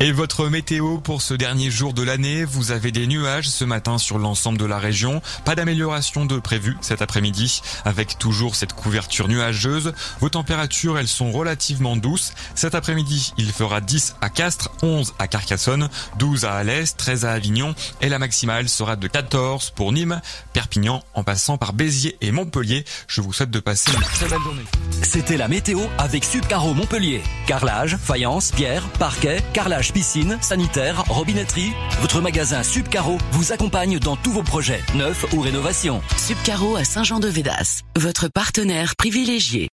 Et 0.00 0.10
votre 0.10 0.48
météo 0.48 0.96
pour 0.96 1.20
ce 1.20 1.34
dernier 1.34 1.70
jour 1.70 1.92
de 1.92 2.02
l'année, 2.02 2.44
vous 2.44 2.70
avez 2.70 2.92
des 2.92 3.06
nuages 3.06 3.48
ce 3.48 3.66
matin 3.66 3.98
sur 3.98 4.18
l'ensemble 4.18 4.56
de 4.56 4.64
la 4.64 4.78
région. 4.78 5.20
Pas 5.44 5.54
d'amélioration 5.54 6.24
de 6.24 6.38
prévu 6.38 6.78
cet 6.80 7.02
après-midi 7.02 7.60
avec 7.84 8.18
toujours 8.18 8.56
cette 8.56 8.72
couverture 8.72 9.28
nuageuse. 9.28 9.92
Vos 10.20 10.30
températures, 10.30 10.98
elles 10.98 11.08
sont 11.08 11.30
relativement 11.30 11.96
douces. 11.96 12.32
Cet 12.54 12.74
après-midi, 12.74 13.34
il 13.36 13.52
fera 13.52 13.82
10 13.82 14.16
à 14.22 14.30
Castres, 14.30 14.70
11 14.82 15.12
à 15.18 15.28
Carcassonne, 15.28 15.90
12 16.18 16.46
à 16.46 16.54
Alès, 16.54 16.96
13 16.96 17.26
à 17.26 17.32
Avignon 17.32 17.74
et 18.00 18.08
la 18.08 18.18
maximale 18.18 18.70
sera 18.70 18.96
de 18.96 19.08
14 19.08 19.72
pour 19.76 19.92
Nîmes, 19.92 20.22
Perpignan 20.54 21.02
en 21.12 21.22
passant 21.22 21.58
par 21.58 21.74
Béziers 21.74 22.16
et 22.22 22.30
Montpellier. 22.32 22.86
Je 23.08 23.20
vous 23.20 23.34
souhaite 23.34 23.50
de 23.50 23.60
passer 23.60 23.92
une 23.92 24.00
très 24.00 24.28
belle 24.28 24.40
journée. 24.40 24.64
C'était 25.02 25.36
la 25.36 25.48
météo 25.48 25.80
avec 25.98 26.24
Subcaro 26.30 26.74
Montpellier. 26.74 27.22
Carrelage, 27.48 27.96
faïence, 27.96 28.52
pierre, 28.52 28.88
parquet, 29.00 29.38
carrelage 29.52 29.92
piscine, 29.92 30.38
sanitaire, 30.40 31.02
robinetterie. 31.08 31.72
Votre 32.02 32.20
magasin 32.20 32.62
Subcaro 32.62 33.18
vous 33.32 33.50
accompagne 33.52 33.98
dans 33.98 34.14
tous 34.14 34.30
vos 34.30 34.44
projets, 34.44 34.80
neufs 34.94 35.26
ou 35.32 35.40
rénovations. 35.40 36.00
Subcaro 36.16 36.76
à 36.76 36.84
Saint-Jean-de-Védas, 36.84 37.80
votre 37.96 38.28
partenaire 38.28 38.94
privilégié. 38.94 39.70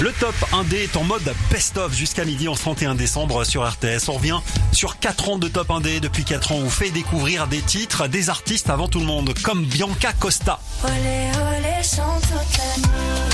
Le 0.00 0.10
top 0.18 0.34
1D 0.50 0.74
est 0.78 0.96
en 0.96 1.04
mode 1.04 1.32
best-of 1.52 1.94
jusqu'à 1.94 2.24
midi 2.24 2.48
en 2.48 2.54
31 2.54 2.96
décembre 2.96 3.44
sur 3.44 3.64
RTS. 3.64 4.08
On 4.08 4.14
revient 4.14 4.40
sur 4.72 4.98
4 4.98 5.28
ans 5.28 5.38
de 5.38 5.46
top 5.46 5.68
1D. 5.68 6.00
Depuis 6.00 6.24
4 6.24 6.50
ans, 6.50 6.56
on 6.56 6.64
vous 6.64 6.70
fait 6.70 6.90
découvrir 6.90 7.46
des 7.46 7.60
titres, 7.60 8.08
des 8.08 8.30
artistes 8.30 8.68
avant 8.68 8.88
tout 8.88 8.98
le 8.98 9.06
monde, 9.06 9.32
comme 9.44 9.64
Bianca 9.64 10.12
Costa. 10.12 10.58
Olé, 10.82 10.90
olé, 10.90 11.84
chante 11.84 12.22
toute 12.22 12.58
la 12.58 12.78
nuit. 12.78 13.31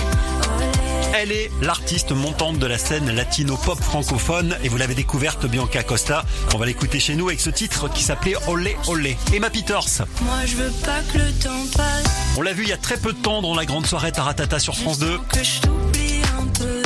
Elle 1.15 1.33
est 1.33 1.51
l'artiste 1.63 2.13
montante 2.13 2.59
de 2.59 2.67
la 2.67 2.79
scène 2.79 3.11
latino-pop 3.11 3.81
francophone 3.81 4.57
et 4.63 4.69
vous 4.69 4.77
l'avez 4.77 4.95
découverte, 4.95 5.47
Bianca 5.47 5.83
Costa. 5.83 6.25
On 6.55 6.59
va 6.59 6.67
l'écouter 6.67 7.01
chez 7.01 7.15
nous 7.15 7.29
avec 7.29 7.41
ce 7.41 7.51
titre 7.51 7.89
qui 7.91 8.03
s'appelait 8.03 8.35
Olé 8.47 8.77
Olé. 8.87 9.17
Emma 9.33 9.51
Peters. 9.51 10.07
Moi 10.23 10.45
je 10.47 10.57
veux 10.57 10.71
pas 10.85 11.01
que 11.13 11.19
le 11.19 11.33
temps 11.33 11.67
passe. 11.77 12.05
On 12.37 12.43
l'a 12.43 12.53
vu 12.53 12.65
il 12.65 12.69
y 12.69 12.73
a 12.73 12.77
très 12.77 12.99
peu 12.99 13.13
de 13.13 13.19
temps 13.19 13.43
dans 13.43 13.55
la 13.55 13.65
grande 13.65 13.87
soirée 13.87 14.13
Taratata 14.13 14.59
sur 14.59 14.77
France 14.77 14.99
2. 14.99 15.19
Que 15.33 15.43
je 15.43 15.61
t'oublie 15.61 16.21
un 16.39 16.47
peu. 16.47 16.83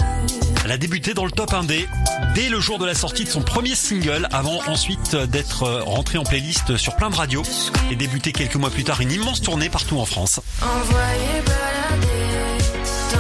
Elle 0.65 0.71
a 0.71 0.79
débuté 0.79 1.15
dans 1.15 1.25
le 1.25 1.33
top 1.33 1.53
1D 1.53 1.89
dès 2.35 2.49
le 2.49 2.61
jour 2.61 2.79
de 2.79 2.87
la 2.87 2.95
sortie 2.95 3.25
de 3.25 3.29
son 3.29 3.43
premier 3.43 3.75
single 3.75 4.29
avant 4.31 4.61
ensuite 4.69 5.17
d'être 5.17 5.69
rentrée 5.85 6.19
en 6.19 6.25
playlist 6.25 6.77
sur 6.77 6.95
plein 6.95 7.11
de 7.11 7.17
radios 7.17 7.43
et 7.91 7.97
débuter 7.97 8.33
quelques 8.33 8.57
mois 8.57 8.71
plus 8.71 8.85
tard 8.85 9.01
une 9.01 9.11
immense 9.11 9.43
tournée 9.43 9.69
partout 9.69 9.99
en 9.99 10.07
France. 10.07 10.41
Envoyé 10.63 11.43
balader. 11.45 12.12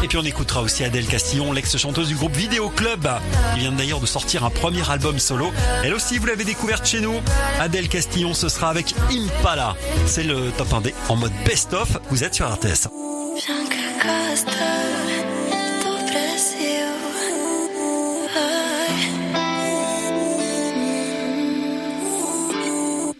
Et 0.03 0.09
puis 0.09 0.19
on 0.19 0.25
écoutera 0.25 0.63
aussi 0.63 0.85
Adèle 0.85 1.07
Castillon, 1.07 1.53
l'ex-chanteuse 1.53 2.09
du 2.09 2.15
groupe 2.15 2.35
Vidéo 2.35 2.69
Club, 2.71 3.09
qui 3.55 3.61
vient 3.61 3.73
d'ailleurs 3.73 4.01
de 4.01 4.07
sortir 4.07 4.45
un 4.45 4.51
premier 4.51 4.89
album 4.91 5.19
solo. 5.19 5.53
Elle 5.85 5.95
aussi, 5.95 6.19
vous 6.19 6.27
l'avez 6.27 6.45
découverte 6.45 6.87
chez 6.87 7.01
nous. 7.01 7.21
Adèle 7.61 7.89
Castillon, 7.89 8.35
ce 8.35 8.49
sera 8.49 8.71
avec 8.71 8.95
Impala. 9.11 9.77
C'est 10.07 10.25
le 10.25 10.51
top 10.57 10.69
1D 10.69 10.93
en 11.09 11.17
mode 11.17 11.33
best-of. 11.45 11.99
Vous 12.11 12.25
êtes 12.25 12.35
sur 12.35 12.53
RTS. 12.53 12.89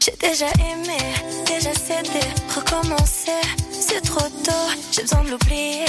J'ai 0.05 0.17
déjà 0.21 0.47
aimé, 0.59 0.99
déjà 1.63 1.75
cédé, 1.75 2.27
recommencer. 2.55 3.41
C'est 3.71 4.01
trop 4.01 4.29
tôt, 4.45 4.69
j'ai 4.91 5.03
besoin 5.03 5.23
de 5.25 5.31
l'oublier. 5.31 5.85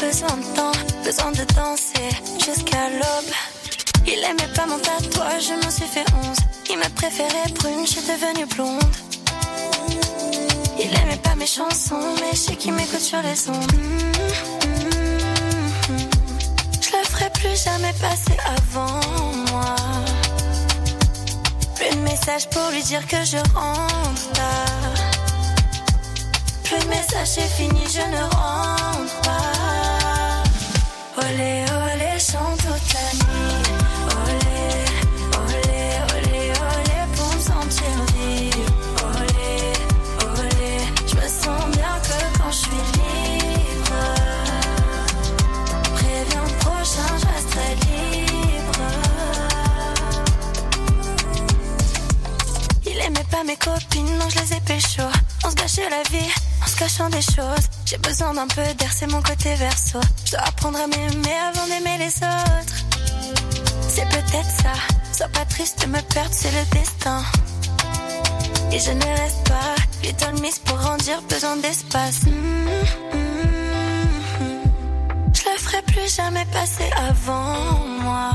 Besoin 0.00 0.36
de 0.36 0.54
temps, 0.54 0.78
besoin 1.04 1.32
de 1.32 1.44
danser 1.54 2.10
jusqu'à 2.44 2.90
l'aube. 2.90 3.32
Il 4.06 4.22
aimait 4.22 4.52
pas 4.54 4.66
mon 4.66 4.78
tatouage, 4.78 5.48
je 5.48 5.64
m'en 5.64 5.70
suis 5.70 5.86
fait 5.86 6.04
11. 6.28 6.36
Il 6.70 6.78
me 6.78 6.88
préférait 6.94 7.50
brune, 7.58 7.84
je 7.84 7.92
suis 7.92 8.02
devenue 8.02 8.46
blonde. 8.54 8.82
Il 10.78 10.94
aimait 11.00 11.20
pas 11.22 11.34
mes 11.34 11.46
chansons, 11.46 12.14
mais 12.20 12.30
je 12.32 12.36
sais 12.36 12.56
qu'il 12.56 12.72
m'écoute 12.74 13.00
sur 13.00 13.20
les 13.22 13.48
ondes. 13.48 13.72
Mm, 13.72 14.12
mm, 14.68 15.92
mm. 15.92 16.08
Je 16.82 16.96
le 16.96 17.04
ferai 17.04 17.30
plus 17.30 17.64
jamais 17.64 17.94
passer 18.00 18.36
avant 18.58 19.00
moi. 19.50 19.74
Plus 21.74 21.90
de 21.90 22.00
messages 22.02 22.48
pour 22.50 22.70
lui 22.70 22.82
dire 22.82 23.04
que 23.08 23.24
je 23.24 23.38
rentre 23.54 24.30
pas. 24.34 25.15
Plus 26.66 26.80
de 26.80 26.88
messages, 26.88 27.28
c'est 27.28 27.42
fini, 27.42 27.80
je 27.88 28.00
ne 28.10 28.22
rentre 28.22 29.20
pas. 29.22 30.42
Olé, 31.18 31.64
olé, 31.70 32.18
chante 32.18 32.58
toute 32.58 32.92
la 32.92 33.08
nuit. 33.22 33.70
Olé, 34.24 34.66
olé, 35.38 35.82
olé, 36.16 36.42
olé, 36.50 36.98
pour 37.14 37.30
me 37.32 37.40
sentir 37.40 37.94
vivre. 38.16 38.72
Olé, 39.14 39.54
olé, 40.40 40.72
je 41.06 41.14
me 41.14 41.28
sens 41.28 41.62
bien 41.70 41.94
que 42.02 42.18
quand 42.36 42.50
je 42.50 42.56
suis 42.56 42.82
libre. 42.96 44.00
Préviens 45.94 46.42
le 46.42 46.54
prochain, 46.58 47.12
je 47.20 47.26
libre. 47.86 48.88
Il 52.84 52.98
aimait 52.98 53.30
pas 53.30 53.44
mes 53.44 53.56
copines, 53.56 54.18
donc 54.18 54.30
je 54.30 54.38
les 54.40 54.52
ai 54.54 54.60
pécho. 54.62 55.02
On 55.44 55.50
se 55.50 55.54
gâchait 55.54 55.88
la 55.88 56.02
vie, 56.10 56.28
cachant 56.76 57.08
des 57.08 57.22
choses. 57.22 57.66
J'ai 57.84 57.98
besoin 57.98 58.34
d'un 58.34 58.46
peu 58.46 58.62
d'air, 58.74 58.92
c'est 58.92 59.06
mon 59.06 59.22
côté 59.22 59.54
verso. 59.54 59.98
Je 60.24 60.32
dois 60.32 60.40
apprendre 60.40 60.78
à 60.78 60.86
m'aimer 60.86 61.36
avant 61.48 61.66
d'aimer 61.66 61.98
les 61.98 62.14
autres. 62.18 62.76
C'est 63.88 64.08
peut-être 64.08 64.50
ça, 64.62 64.72
sois 65.12 65.28
pas 65.28 65.44
triste 65.46 65.82
de 65.82 65.86
me 65.86 66.00
perdre, 66.00 66.32
c'est 66.32 66.50
le 66.50 66.64
destin. 66.78 67.22
Et 68.72 68.78
je 68.78 68.90
ne 68.90 69.04
reste 69.04 69.48
pas, 69.48 69.74
little 70.02 70.40
miss 70.42 70.58
pour 70.58 70.76
grandir, 70.76 71.22
besoin 71.30 71.56
d'espace. 71.56 72.22
Mm, 72.26 72.68
mm, 73.12 73.26
mm. 74.40 75.32
Je 75.32 75.42
le 75.50 75.58
ferai 75.58 75.82
plus 75.82 76.14
jamais 76.14 76.44
passer 76.46 76.90
avant 77.08 77.86
moi. 78.02 78.30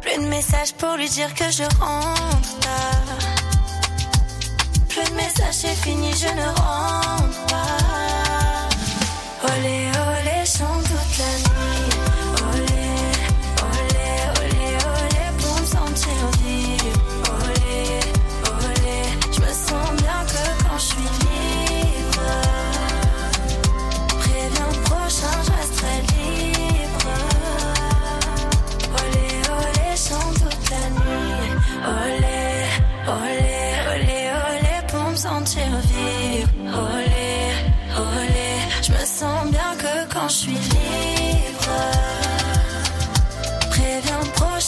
Plus 0.00 0.16
de 0.16 0.28
messages 0.28 0.72
pour 0.74 0.96
lui 0.96 1.08
dire 1.08 1.32
que 1.34 1.50
je 1.50 1.64
rentre 1.78 2.58
pas. 2.60 3.39
Plus 4.90 5.04
de 5.04 5.14
messages, 5.14 5.54
c'est 5.54 5.68
fini, 5.68 6.10
je 6.12 6.26
ne 6.34 6.46
rentre 6.46 7.46
pas. 7.46 8.68
Olé, 9.44 9.90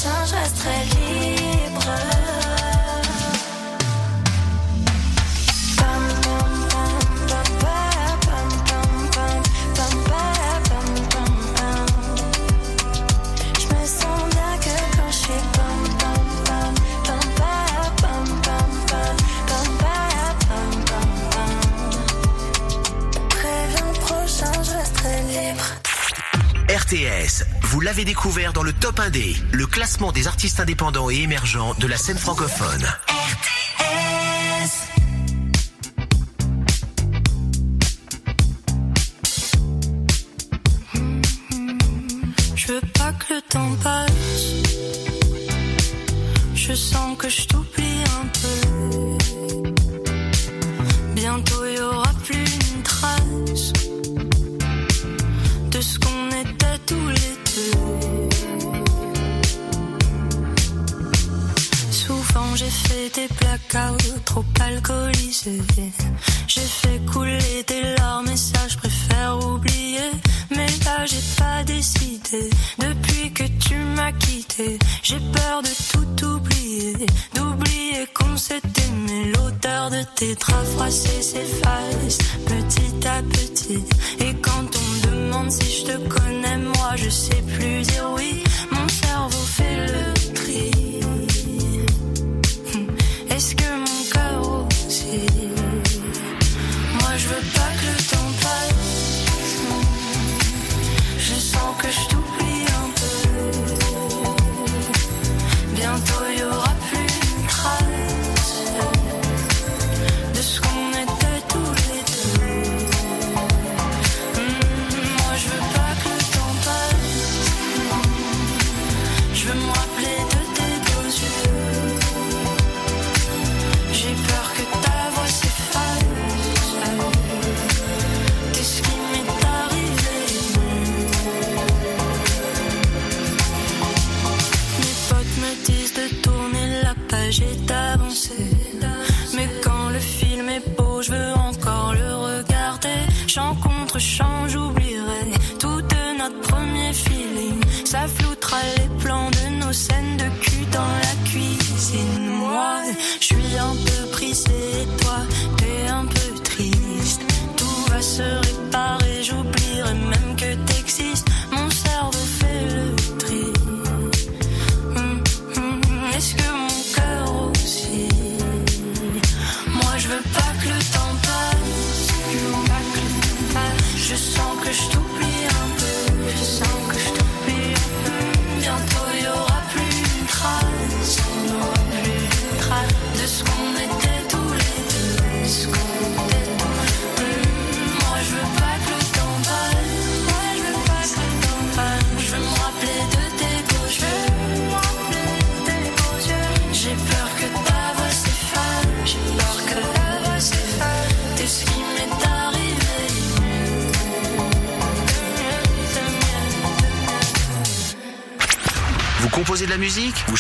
prochain, 0.02 0.26
je 0.26 0.34
resterai 0.34 0.91
vous 27.72 27.80
l'avez 27.80 28.04
découvert 28.04 28.52
dans 28.52 28.62
le 28.62 28.74
Top 28.74 28.98
1D, 28.98 29.34
le 29.50 29.66
classement 29.66 30.12
des 30.12 30.28
artistes 30.28 30.60
indépendants 30.60 31.08
et 31.08 31.16
émergents 31.22 31.72
de 31.78 31.86
la 31.86 31.96
scène 31.96 32.18
francophone. 32.18 32.86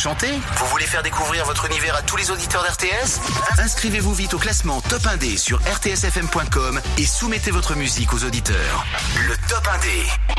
Vous 0.04 0.66
voulez 0.66 0.84
faire 0.84 1.04
découvrir 1.04 1.44
votre 1.44 1.66
univers 1.66 1.94
à 1.94 2.02
tous 2.02 2.16
les 2.16 2.32
auditeurs 2.32 2.64
d'RTS 2.64 3.20
Inscrivez-vous 3.60 4.12
vite 4.14 4.34
au 4.34 4.38
classement 4.38 4.80
Top 4.80 5.02
1D 5.02 5.38
sur 5.38 5.60
rtsfm.com 5.60 6.80
et 6.98 7.06
soumettez 7.06 7.52
votre 7.52 7.76
musique 7.76 8.12
aux 8.12 8.24
auditeurs. 8.24 8.84
Le 9.28 9.36
Top 9.48 9.64
1D 9.64 10.31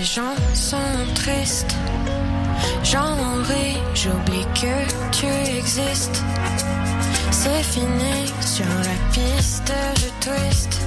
les 0.00 0.06
gens 0.06 0.34
sont 0.54 1.04
tristes. 1.14 1.76
J'en 2.82 3.16
ris, 3.48 3.76
j'oublie 3.94 4.46
que 4.54 4.76
tu 5.10 5.26
existes. 5.58 6.22
C'est 7.30 7.62
fini 7.62 8.32
sur 8.40 8.64
la 8.88 8.96
piste, 9.12 9.72
je 10.00 10.08
twist 10.24 10.80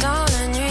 dans 0.00 0.24
la 0.34 0.46
nuit. 0.56 0.65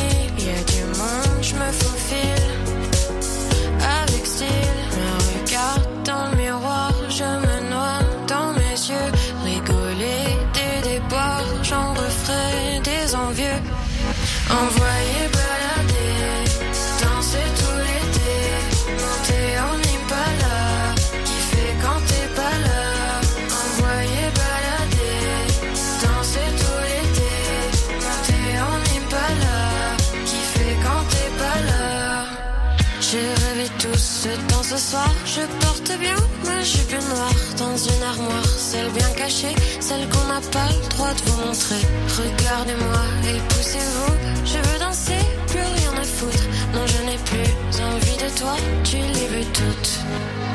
je 35.25 35.41
porte 35.65 35.99
bien 35.99 36.15
ma 36.45 36.61
jupe 36.61 36.91
noire 36.91 37.41
dans 37.57 37.75
une 37.75 38.03
armoire, 38.03 38.45
celle 38.45 38.89
bien 38.91 39.09
cachée, 39.17 39.55
celle 39.79 40.07
qu'on 40.09 40.25
n'a 40.25 40.41
pas 40.51 40.67
le 40.69 40.89
droit 40.89 41.13
de 41.13 41.21
vous 41.25 41.45
montrer. 41.45 41.81
Regardez-moi 42.17 43.01
et 43.29 43.39
poussez-vous, 43.49 44.13
je 44.45 44.57
veux 44.57 44.79
danser, 44.79 45.21
plus 45.47 45.59
rien 45.77 46.01
à 46.01 46.03
foutre. 46.03 46.45
Non, 46.73 46.85
je 46.85 46.99
n'ai 47.07 47.17
plus 47.29 47.81
envie 47.81 48.17
de 48.23 48.29
toi, 48.37 48.55
tu 48.83 48.97
les 48.97 49.27
veux 49.33 49.47
toutes. 49.53 49.93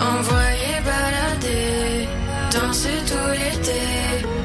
Envoyer 0.00 0.76
balader, 0.90 2.08
danser 2.52 2.98
tout 3.06 3.30
l'été, 3.32 3.80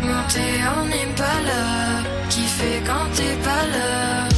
monter 0.02 0.52
en 0.76 0.86
Impala, 1.04 1.64
kiffer 2.30 2.82
quand 2.86 3.08
t'es 3.14 3.36
pas 3.44 3.66
là. 3.78 4.35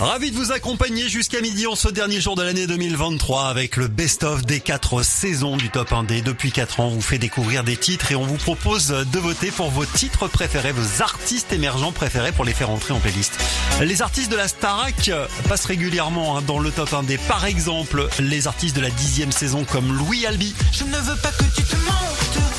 Ravi 0.00 0.30
de 0.30 0.36
vous 0.36 0.50
accompagner 0.50 1.10
jusqu'à 1.10 1.42
midi 1.42 1.66
en 1.66 1.74
ce 1.74 1.86
dernier 1.86 2.22
jour 2.22 2.34
de 2.34 2.42
l'année 2.42 2.66
2023 2.66 3.48
avec 3.48 3.76
le 3.76 3.86
best-of 3.86 4.46
des 4.46 4.60
quatre 4.60 5.02
saisons 5.02 5.58
du 5.58 5.68
Top 5.68 5.90
1D. 5.90 6.22
Depuis 6.22 6.52
4 6.52 6.80
ans, 6.80 6.86
on 6.86 6.94
vous 6.94 7.02
fait 7.02 7.18
découvrir 7.18 7.64
des 7.64 7.76
titres 7.76 8.10
et 8.10 8.16
on 8.16 8.24
vous 8.24 8.38
propose 8.38 8.88
de 8.88 9.18
voter 9.18 9.50
pour 9.50 9.70
vos 9.70 9.84
titres 9.84 10.26
préférés, 10.26 10.72
vos 10.72 11.02
artistes 11.02 11.52
émergents 11.52 11.92
préférés 11.92 12.32
pour 12.32 12.46
les 12.46 12.54
faire 12.54 12.70
entrer 12.70 12.94
en 12.94 12.98
playlist. 12.98 13.38
Les 13.82 14.00
artistes 14.00 14.32
de 14.32 14.36
la 14.36 14.48
Starac 14.48 15.10
passent 15.50 15.66
régulièrement 15.66 16.38
hein, 16.38 16.42
dans 16.46 16.60
le 16.60 16.70
Top 16.70 16.90
1D. 16.90 17.18
Par 17.28 17.44
exemple, 17.44 18.08
les 18.20 18.46
artistes 18.46 18.76
de 18.76 18.80
la 18.80 18.90
dixième 18.90 19.32
saison 19.32 19.64
comme 19.64 19.94
Louis 19.94 20.24
Albi. 20.24 20.54
Je 20.72 20.84
ne 20.84 20.96
veux 20.96 21.16
pas 21.16 21.32
que 21.32 21.44
tu 21.54 21.62
te 21.62 21.76
montes. 21.76 22.49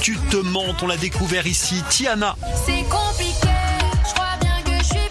Tu 0.00 0.16
te 0.30 0.36
mentes, 0.36 0.82
on 0.82 0.86
l'a 0.86 0.96
découvert 0.96 1.46
ici. 1.46 1.82
Tiana. 1.88 2.36
C'est 2.64 2.84
compliqué. 2.88 3.48
je 4.08 4.14
crois 4.14 4.36
bien 4.40 4.62
que 4.64 4.84
je 4.84 5.06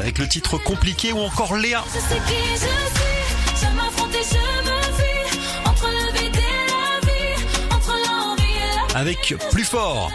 Avec 0.00 0.18
le 0.18 0.28
titre 0.28 0.56
compliqué 0.58 1.12
ou 1.12 1.18
encore 1.18 1.54
Léa. 1.56 1.84
Je 1.92 1.98
sais 1.98 2.20
qui 2.26 2.34
je 2.54 2.56
suis, 2.56 3.66
je 3.66 3.76
m'affronte 3.76 4.14
et 4.14 4.24
je 4.24 4.70
me 4.70 4.82
fuis, 4.96 5.40
entre 5.66 5.86
le 5.88 6.18
vide 6.18 6.36
et 6.36 6.66
la 6.72 7.06
vie, 7.06 7.44
entre 7.70 7.92
l'envie 7.92 8.42
et 8.42 8.92
la 8.94 8.98
Avec 8.98 9.34
plus 9.50 9.64
fort. 9.64 10.10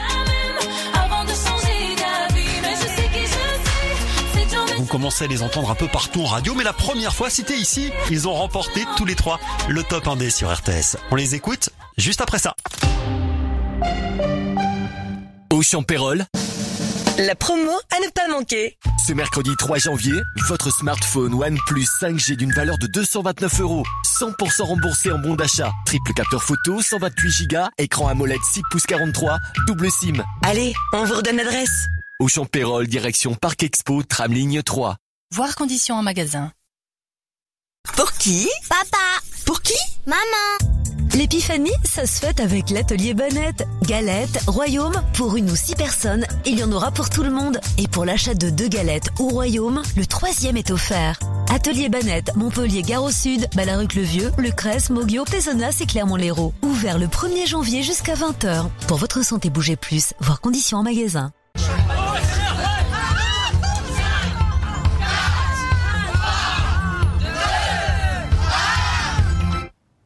Vous 4.83 4.89
commencez 4.89 5.23
à 5.23 5.27
les 5.27 5.41
entendre 5.43 5.71
un 5.71 5.75
peu 5.75 5.87
partout 5.87 6.23
en 6.23 6.25
radio, 6.25 6.55
mais 6.55 6.65
la 6.65 6.73
première 6.73 7.15
fois 7.15 7.29
c'était 7.29 7.57
ici. 7.57 7.89
Ils 8.11 8.27
ont 8.27 8.33
remporté 8.33 8.83
tous 8.97 9.05
les 9.05 9.15
trois 9.15 9.39
le 9.69 9.81
top 9.81 10.03
1D 10.07 10.29
sur 10.29 10.53
RTS. 10.53 10.97
On 11.09 11.15
les 11.15 11.35
écoute 11.35 11.69
juste 11.97 12.19
après 12.19 12.37
ça. 12.37 12.53
Auchan 15.53 15.83
Pérol, 15.83 16.25
La 17.17 17.33
promo 17.35 17.71
à 17.95 17.99
ne 18.05 18.11
pas 18.11 18.27
manquer. 18.27 18.77
ce 19.07 19.13
mercredi 19.13 19.51
3 19.57 19.77
janvier, 19.77 20.21
votre 20.49 20.69
smartphone 20.69 21.33
OnePlus 21.33 21.87
5G 22.01 22.35
d'une 22.35 22.51
valeur 22.51 22.77
de 22.77 22.87
229 22.87 23.61
euros, 23.61 23.83
100% 24.19 24.63
remboursé 24.63 25.13
en 25.13 25.17
bon 25.17 25.35
d'achat, 25.35 25.71
triple 25.85 26.11
capteur 26.13 26.43
photo, 26.43 26.81
128 26.81 27.47
Go, 27.49 27.57
écran 27.77 28.09
AMOLED 28.09 28.41
6 28.51 28.61
pouces 28.69 28.85
43, 28.85 29.37
double 29.65 29.89
SIM. 29.89 30.21
Allez, 30.41 30.73
on 30.91 31.05
vous 31.05 31.15
redonne 31.15 31.37
l'adresse. 31.37 31.87
Auchan 32.19 32.45
Pérol, 32.45 32.87
direction 32.87 33.33
Parc 33.35 33.63
Expo, 33.63 34.03
tram 34.03 34.31
ligne 34.31 34.61
3. 34.61 34.97
Voir 35.33 35.55
conditions 35.55 35.95
en 35.95 36.03
magasin. 36.03 36.51
Pour 37.97 38.11
qui? 38.13 38.47
Papa, 38.69 39.19
Pour 39.45 39.61
qui? 39.61 39.73
Maman. 40.05 40.21
L'épiphanie, 41.15 41.71
ça 41.83 42.05
se 42.07 42.19
fête 42.19 42.39
avec 42.39 42.69
l'atelier 42.69 43.13
Bonnette. 43.13 43.67
Galettes, 43.83 44.43
royaume, 44.47 45.01
pour 45.13 45.35
une 45.35 45.49
ou 45.51 45.55
six 45.55 45.75
personnes, 45.75 46.25
il 46.45 46.57
y 46.59 46.63
en 46.63 46.71
aura 46.71 46.91
pour 46.91 47.09
tout 47.09 47.23
le 47.23 47.29
monde. 47.31 47.59
Et 47.77 47.87
pour 47.87 48.05
l'achat 48.05 48.33
de 48.35 48.49
deux 48.49 48.67
galettes 48.67 49.09
ou 49.19 49.29
royaume, 49.29 49.81
le 49.97 50.05
troisième 50.05 50.57
est 50.57 50.71
offert. 50.71 51.19
Atelier 51.51 51.89
Bonnette, 51.89 52.35
Montpellier, 52.35 52.83
Gare 52.83 53.03
au 53.03 53.11
Sud, 53.11 53.47
Ballaruc-le-Vieux, 53.55 54.31
Le 54.37 54.51
Cresse, 54.51 54.89
Moguio, 54.91 55.25
Pézenas 55.25 55.77
et 55.81 55.85
Clermont-Lérault. 55.85 56.53
Ouvert 56.61 56.97
le 56.97 57.07
1er 57.07 57.47
janvier 57.47 57.83
jusqu'à 57.83 58.15
20h. 58.15 58.69
Pour 58.87 58.97
votre 58.97 59.23
santé, 59.25 59.49
bougez 59.49 59.75
plus, 59.75 60.13
voir 60.19 60.41
conditions 60.41 60.77
en 60.79 60.83
magasin. 60.83 61.31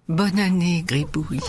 Bonne 0.08 0.40
année, 0.40 0.84
Gribouille. 0.88 1.42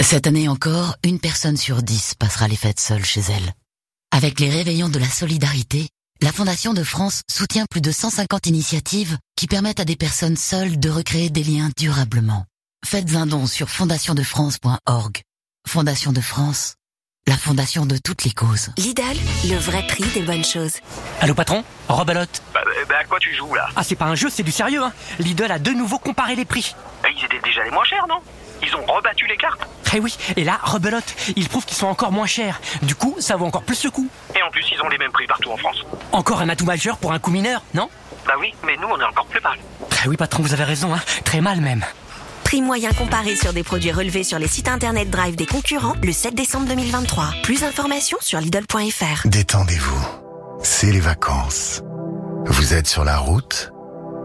Cette 0.00 0.26
année 0.26 0.48
encore, 0.48 0.96
une 1.04 1.18
personne 1.18 1.56
sur 1.56 1.82
dix 1.82 2.14
passera 2.14 2.48
les 2.48 2.56
fêtes 2.56 2.80
seule 2.80 3.04
chez 3.04 3.20
elle. 3.20 3.52
Avec 4.10 4.40
les 4.40 4.50
réveillons 4.50 4.88
de 4.90 4.98
la 4.98 5.08
solidarité, 5.08 5.88
la 6.20 6.32
Fondation 6.32 6.74
de 6.74 6.82
France 6.82 7.22
soutient 7.30 7.64
plus 7.70 7.80
de 7.80 7.92
150 7.92 8.46
initiatives 8.46 9.16
qui 9.36 9.46
permettent 9.46 9.80
à 9.80 9.84
des 9.84 9.96
personnes 9.96 10.36
seules 10.36 10.78
de 10.78 10.90
recréer 10.90 11.30
des 11.30 11.44
liens 11.44 11.70
durablement. 11.78 12.44
Faites 12.84 13.14
un 13.14 13.26
don 13.26 13.46
sur 13.46 13.70
fondationdefrance.org. 13.70 15.22
Fondation 15.66 16.12
de 16.12 16.20
France, 16.20 16.74
la 17.26 17.36
fondation 17.36 17.86
de 17.86 17.98
toutes 17.98 18.24
les 18.24 18.32
causes. 18.32 18.70
Lidl, 18.76 19.02
le 19.48 19.56
vrai 19.56 19.86
prix 19.86 20.04
des 20.14 20.22
bonnes 20.22 20.44
choses. 20.44 20.76
Allô 21.20 21.34
patron? 21.34 21.64
Rebelote 21.88 22.42
Bah, 22.54 22.60
bah, 22.88 22.96
à 23.00 23.04
quoi 23.04 23.18
tu 23.18 23.34
joues 23.34 23.54
là 23.54 23.68
Ah 23.76 23.82
c'est 23.82 23.96
pas 23.96 24.06
un 24.06 24.14
jeu, 24.14 24.28
c'est 24.30 24.42
du 24.42 24.52
sérieux 24.52 24.82
hein 24.82 24.92
Lidl 25.18 25.50
a 25.50 25.58
de 25.58 25.70
nouveau 25.72 25.98
comparé 25.98 26.34
les 26.34 26.44
prix. 26.44 26.74
Eh, 27.06 27.12
Ils 27.16 27.24
étaient 27.24 27.40
déjà 27.44 27.62
les 27.64 27.70
moins 27.70 27.84
chers, 27.84 28.06
non? 28.08 28.20
Ils 28.62 28.74
ont 28.74 28.84
rebattu 28.86 29.26
les 29.26 29.36
cartes. 29.36 29.60
Eh 29.94 30.00
oui, 30.00 30.16
et 30.36 30.44
là, 30.44 30.58
rebelote, 30.62 31.14
ils 31.36 31.48
prouvent 31.48 31.64
qu'ils 31.64 31.76
sont 31.76 31.86
encore 31.86 32.12
moins 32.12 32.26
chers. 32.26 32.60
Du 32.82 32.94
coup, 32.94 33.14
ça 33.20 33.36
vaut 33.36 33.46
encore 33.46 33.62
plus 33.62 33.84
le 33.84 33.90
coup. 33.90 34.08
Et 34.36 34.42
en 34.42 34.50
plus, 34.50 34.64
ils 34.72 34.80
ont 34.82 34.88
les 34.88 34.98
mêmes 34.98 35.12
prix 35.12 35.26
partout 35.26 35.50
en 35.50 35.56
France. 35.56 35.84
Encore 36.12 36.40
un 36.40 36.48
atout 36.48 36.64
majeur 36.66 36.98
pour 36.98 37.12
un 37.12 37.18
coup 37.18 37.30
mineur, 37.30 37.62
non? 37.74 37.88
Bah 38.26 38.34
oui, 38.38 38.52
mais 38.64 38.76
nous, 38.76 38.88
on 38.88 39.00
est 39.00 39.04
encore 39.04 39.26
plus 39.26 39.40
mal. 39.40 39.58
Eh 40.04 40.08
oui 40.08 40.16
patron, 40.16 40.42
vous 40.42 40.52
avez 40.52 40.64
raison, 40.64 40.92
hein 40.94 41.00
Très 41.24 41.40
mal 41.40 41.60
même. 41.60 41.84
Prix 42.44 42.60
moyen 42.62 42.90
comparé 42.92 43.36
sur 43.36 43.52
des 43.52 43.62
produits 43.62 43.92
relevés 43.92 44.24
sur 44.24 44.38
les 44.38 44.48
sites 44.48 44.68
internet 44.68 45.08
Drive 45.10 45.36
des 45.36 45.46
concurrents 45.46 45.94
le 46.02 46.12
7 46.12 46.34
décembre 46.34 46.66
2023. 46.66 47.26
Plus 47.42 47.60
d'informations 47.60 48.18
sur 48.20 48.40
Lidl.fr. 48.40 49.26
Détendez-vous. 49.26 50.06
C'est 50.62 50.90
les 50.92 51.00
vacances. 51.00 51.82
Vous 52.46 52.74
êtes 52.74 52.86
sur 52.86 53.04
la 53.04 53.18
route? 53.18 53.72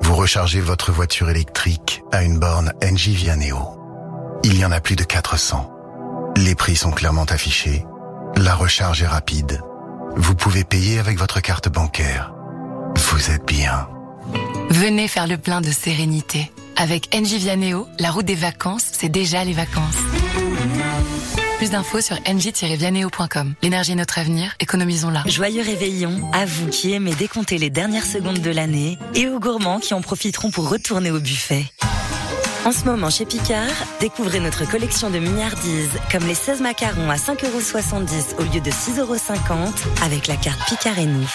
Vous 0.02 0.15
rechargez 0.15 0.60
votre 0.60 0.91
voiture 0.91 1.30
électrique 1.30 2.03
à 2.11 2.23
une 2.23 2.40
borne 2.40 2.73
NJ 2.84 3.10
Vianeo. 3.10 4.40
Il 4.44 4.57
y 4.57 4.65
en 4.65 4.72
a 4.72 4.80
plus 4.80 4.95
de 4.95 5.03
400. 5.03 5.72
Les 6.38 6.56
prix 6.56 6.76
sont 6.76 6.91
clairement 6.91 7.23
affichés. 7.26 7.85
La 8.38 8.56
recharge 8.56 9.02
est 9.03 9.07
rapide. 9.07 9.61
Vous 10.15 10.35
pouvez 10.35 10.64
payer 10.64 10.99
avec 10.99 11.18
votre 11.18 11.40
carte 11.40 11.69
bancaire. 11.69 12.34
Vous 12.98 13.31
êtes 13.31 13.45
bien. 13.45 13.88
Venez 14.69 15.07
faire 15.07 15.27
le 15.27 15.38
plein 15.38 15.61
de 15.61 15.72
sérénité. 15.72 16.52
Avec 16.76 17.15
NJ 17.15 17.35
Vianeo, 17.35 17.88
la 17.99 18.11
route 18.11 18.26
des 18.26 18.35
vacances, 18.35 18.85
c'est 18.91 19.10
déjà 19.10 19.44
les 19.44 19.53
vacances. 19.53 19.98
Plus 21.64 21.69
d'infos 21.69 22.02
sur 22.02 22.18
nj-vianeo.com. 22.18 23.53
L'énergie 23.61 23.94
est 23.94 23.95
notre 23.95 24.19
avenir, 24.19 24.53
économisons-la. 24.60 25.23
Joyeux 25.27 25.64
réveillon 25.64 26.30
à 26.34 26.44
vous 26.44 26.68
qui 26.68 26.91
aimez 26.91 27.15
décompter 27.15 27.57
les 27.57 27.69
dernières 27.69 28.06
secondes 28.06 28.40
de 28.40 28.52
l'année 28.52 28.99
et 29.15 29.30
aux 29.30 29.40
gourmands 29.40 29.80
qui 29.80 29.94
en 29.94 30.02
profiteront 30.02 30.52
pour 30.52 30.69
retourner 30.69 31.10
au 31.10 31.22
buffet. 31.22 31.64
En 32.65 32.73
ce 32.73 32.84
moment 32.84 33.10
chez 33.10 33.23
Picard, 33.23 33.72
découvrez 34.02 34.41
notre 34.41 34.69
collection 34.69 35.10
de 35.10 35.19
mignardises 35.19 35.98
comme 36.11 36.27
les 36.27 36.35
16 36.35 36.60
macarons 36.60 37.10
à 37.10 37.15
5,70€ 37.15 38.40
au 38.40 38.44
lieu 38.53 38.60
de 38.60 38.69
6,50€ 38.69 40.03
avec 40.03 40.27
la 40.27 40.35
carte 40.35 40.60
Picard 40.68 40.99
et 40.99 41.06
nous. 41.06 41.30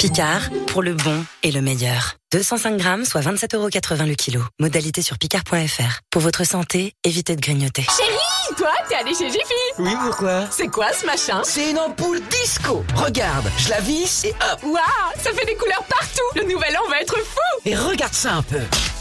Picard, 0.00 0.48
pour 0.66 0.82
le 0.82 0.94
bon 0.94 1.24
et 1.42 1.52
le 1.52 1.60
meilleur. 1.60 2.16
205 2.32 2.76
grammes, 2.78 3.04
soit 3.04 3.20
27,80€ 3.20 4.06
le 4.06 4.14
kilo. 4.14 4.40
Modalité 4.58 5.02
sur 5.02 5.18
picard.fr. 5.18 6.00
Pour 6.10 6.22
votre 6.22 6.44
santé, 6.44 6.94
évitez 7.04 7.36
de 7.36 7.40
grignoter. 7.40 7.82
Chérie, 7.82 8.39
toi, 8.56 8.70
t'es 8.88 8.94
allé 8.96 9.14
chez 9.14 9.28
Jiffy. 9.30 9.54
Oui, 9.78 9.92
pourquoi 10.04 10.44
C'est 10.50 10.68
quoi 10.68 10.92
ce 10.92 11.06
machin 11.06 11.40
C'est 11.44 11.70
une 11.70 11.78
ampoule 11.78 12.20
disco. 12.28 12.84
Regarde, 12.94 13.50
je 13.58 13.70
la 13.70 13.80
visse 13.80 14.24
et 14.24 14.30
hop. 14.52 14.62
Waouh, 14.62 14.74
ça 15.22 15.30
fait 15.32 15.46
des 15.46 15.56
couleurs 15.56 15.84
partout. 15.88 16.20
Le 16.36 16.42
nouvel 16.42 16.76
an 16.76 16.88
va 16.88 17.00
être 17.00 17.16
fou. 17.18 17.60
Et 17.64 17.74
regarde 17.74 18.14
ça 18.14 18.32
un 18.34 18.42
peu 18.42 18.60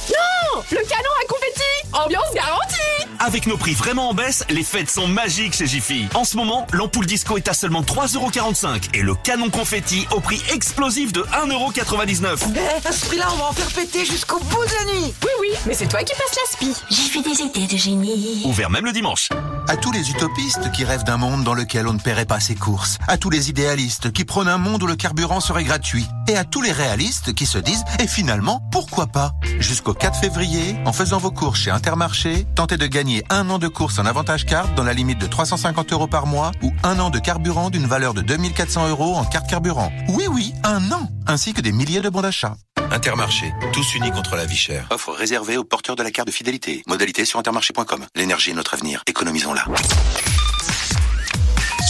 Non 0.10 0.64
Le 0.72 0.78
canon 0.78 1.10
à 1.24 1.28
confetti 1.28 1.64
Ambiance 1.94 2.34
garantie 2.34 3.08
Avec 3.20 3.48
nos 3.48 3.58
prix 3.58 3.74
vraiment 3.74 4.10
en 4.10 4.14
baisse, 4.14 4.44
les 4.50 4.64
fêtes 4.64 4.90
sont 4.90 5.08
magiques 5.08 5.56
chez 5.56 5.68
Jiffy. 5.68 6.08
En 6.14 6.24
ce 6.24 6.38
moment, 6.38 6.68
l'ampoule 6.72 7.06
disco 7.06 7.38
est 7.38 7.48
à 7.48 7.54
seulement 7.54 7.82
3,45€ 7.82 8.90
et 8.94 9.02
le 9.02 9.16
canon 9.16 9.50
confetti 9.50 10.08
au 10.12 10.20
prix 10.20 10.42
explosif 10.54 11.12
de 11.14 11.22
1,99€. 11.22 12.38
Eh, 12.56 12.88
à 12.88 12.92
ce 12.92 13.06
prix-là, 13.08 13.28
on 13.34 13.38
va 13.38 13.46
en 13.46 13.54
faire 13.54 13.68
péter 13.72 14.06
jusqu'au 14.06 14.40
bout 14.40 14.66
de 14.66 14.72
la 14.86 14.94
nuit 14.94 15.14
Oui, 15.24 15.30
oui, 15.42 15.50
mais 15.66 15.74
c'est 15.74 15.88
toi 15.88 16.04
qui 16.04 16.14
passes 16.14 16.36
la 16.36 16.52
spi 16.52 16.74
J'ai 16.90 17.10
fait 17.10 17.22
des 17.22 17.42
idées 17.42 17.68
de 17.74 17.78
génie. 17.78 18.44
Ouvert 18.46 18.70
même 18.70 18.86
le 18.86 18.92
dimanche. 18.92 19.30
À 19.68 19.78
tous 19.78 19.92
les 19.92 20.10
utopistes 20.10 20.72
qui 20.72 20.84
rêvent 20.84 21.04
d'un 21.04 21.18
monde 21.18 21.44
dans 21.44 21.54
lequel 21.54 21.88
on 21.88 21.94
ne 21.94 22.00
paierait 22.00 22.26
pas 22.26 22.40
ses 22.40 22.56
courses. 22.56 22.98
À 23.08 23.18
tous 23.18 23.30
les 23.30 23.50
idéalistes 23.50 24.12
qui 24.12 24.26
prônent 24.26 24.48
un 24.48 24.58
monde 24.58 24.84
où 24.84 24.88
le 24.88 24.96
carburant 24.96 25.40
serait 25.42 25.64
gratuit. 25.64 26.06
Et 26.28 26.36
à 26.38 26.44
tous 26.44 26.62
les 26.62 26.72
réalistes 26.72 27.34
qui 27.34 27.46
se 27.46 27.58
disent, 27.58 27.84
et 28.00 28.08
finalement, 28.08 28.62
pourquoi 28.72 29.08
pas? 29.08 29.32
Jusqu'au 29.60 29.94
4 30.00 30.18
février, 30.18 30.76
en 30.86 30.94
faisant 30.94 31.18
vos 31.18 31.32
courses 31.32 31.60
chez 31.60 31.72
Intermarché, 31.72 32.46
tentez 32.56 32.78
de 32.78 32.88
gagner 32.88 33.24
un 33.30 33.50
an 33.50 33.60
de 33.60 33.68
course 33.68 34.00
en 34.00 34.06
avantage 34.06 34.46
carte 34.46 34.74
dans 34.76 34.84
la 34.84 34.94
limite 34.94 35.20
de 35.20 35.28
350 35.28 35.92
euros 35.92 36.08
par 36.08 36.26
mois 36.26 36.52
ou 36.62 36.72
un 36.84 37.00
an 37.00 37.10
de 37.10 37.20
carburant 37.20 37.70
d'une 37.70 37.86
valeur 37.86 38.14
de 38.14 38.22
2400 38.22 38.90
euros 38.90 39.16
en 39.16 39.26
carte 39.26 39.50
carburant. 39.50 39.92
Oui, 40.08 40.26
oui, 40.32 40.54
un 40.64 40.92
an 40.92 41.10
Ainsi 41.28 41.54
que 41.54 41.62
des 41.62 41.72
milliers 41.72 42.02
de 42.02 42.10
bons 42.10 42.22
d'achat. 42.22 42.56
Intermarché, 42.92 43.54
tous 43.72 43.94
unis 43.96 44.12
contre 44.12 44.36
la 44.36 44.46
vie 44.46 44.58
chère. 44.58 44.88
Offre 44.90 45.12
réservée 45.12 45.58
aux 45.58 45.64
porteurs 45.64 45.96
de 45.96 46.02
la 46.02 46.12
carte 46.12 46.28
de 46.28 46.34
fidélité. 46.34 46.82
Modalité 46.88 47.26
sur 47.26 47.38
intermarché.com. 47.38 48.06
L'énergie 48.16 48.50
est 48.50 48.56
notre 48.56 48.74
avenir. 48.74 49.04
Économisons-la. 49.06 49.66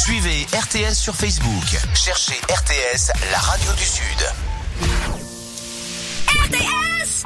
Suivez 0.03 0.45
RTS 0.51 0.95
sur 0.95 1.15
Facebook. 1.15 1.77
Cherchez 1.93 2.33
RTS, 2.49 3.11
la 3.31 3.37
radio 3.37 3.71
du 3.73 3.85
Sud. 3.85 4.27
RTS 6.51 7.25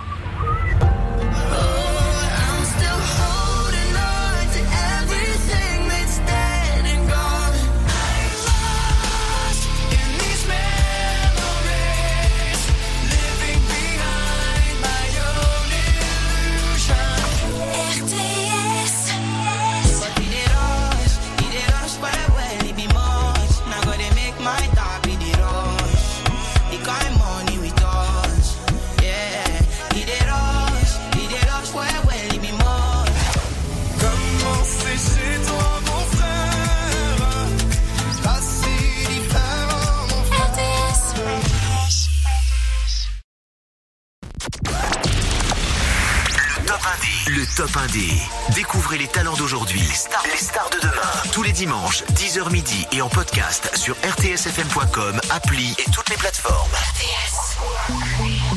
Le 47.28 47.46
top 47.56 47.70
indé. 47.78 48.10
Découvrez 48.54 48.98
les 48.98 49.08
talents 49.08 49.36
d'aujourd'hui, 49.36 49.80
les 49.80 49.94
stars, 49.94 50.24
les 50.30 50.38
stars 50.38 50.70
de 50.72 50.80
demain. 50.82 51.32
Tous 51.32 51.42
les 51.42 51.54
dimanches, 51.54 52.04
10h 52.16 52.52
midi 52.52 52.86
et 52.92 53.02
en 53.02 53.08
podcast 53.08 53.70
sur 53.76 53.96
rtsfm.com, 53.96 55.22
appli 55.30 55.74
et 55.80 55.90
toutes 55.92 56.10
les 56.10 56.18
plateformes. 56.18 56.72
RTS. 56.72 58.53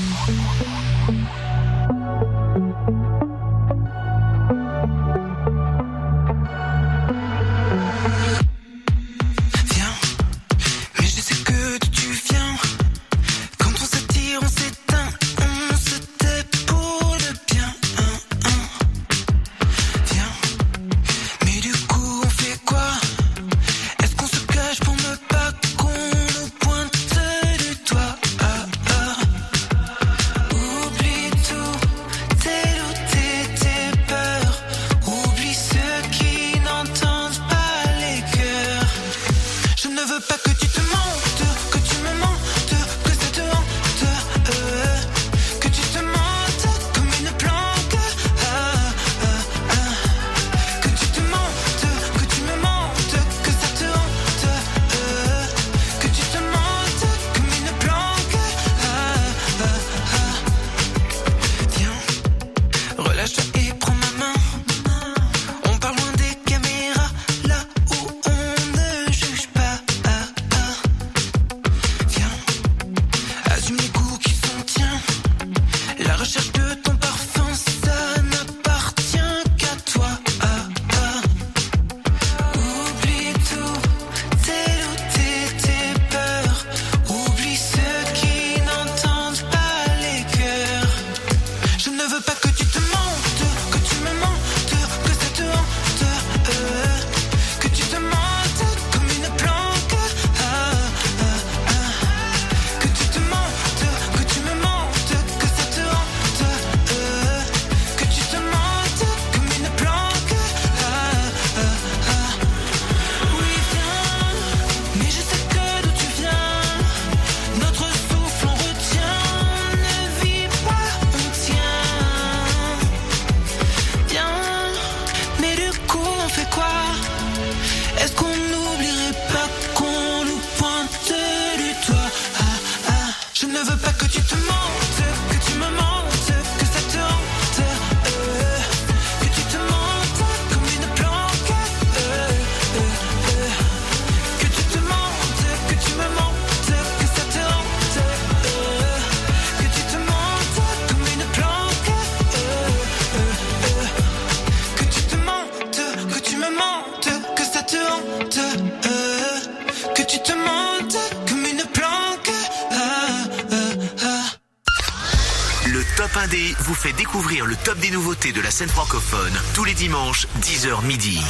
de 168.33 168.41
la 168.41 168.51
scène 168.51 168.69
francophone 168.69 169.33
tous 169.55 169.65
les 169.65 169.75
dimanches 169.75 170.27
10h 170.41 170.85
midi. 170.85 171.21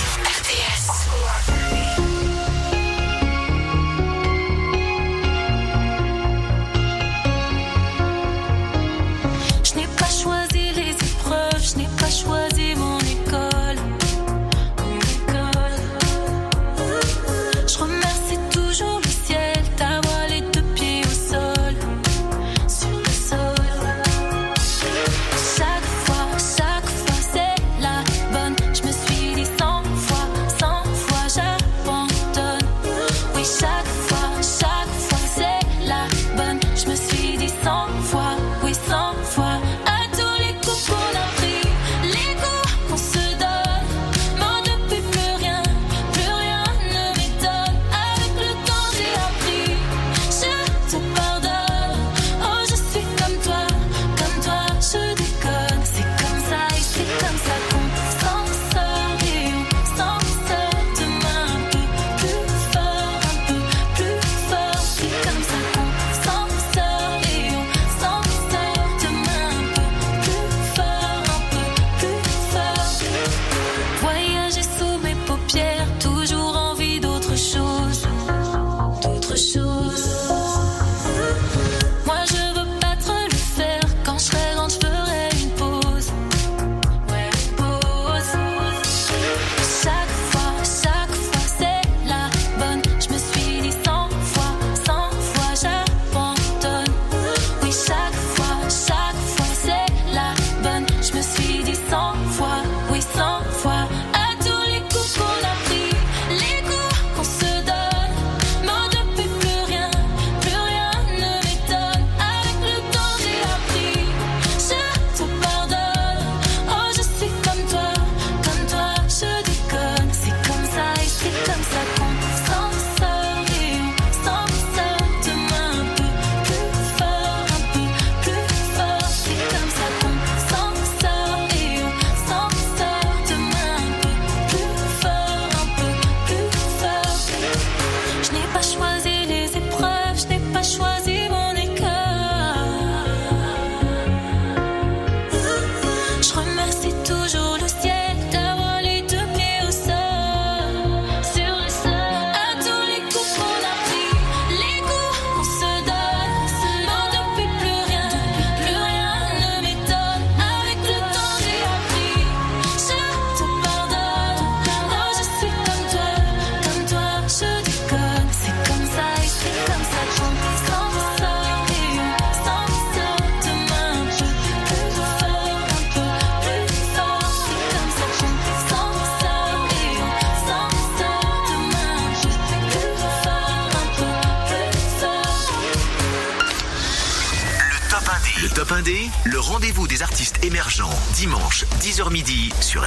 we 38.66 38.74
song 38.74 39.14
for 39.22 39.45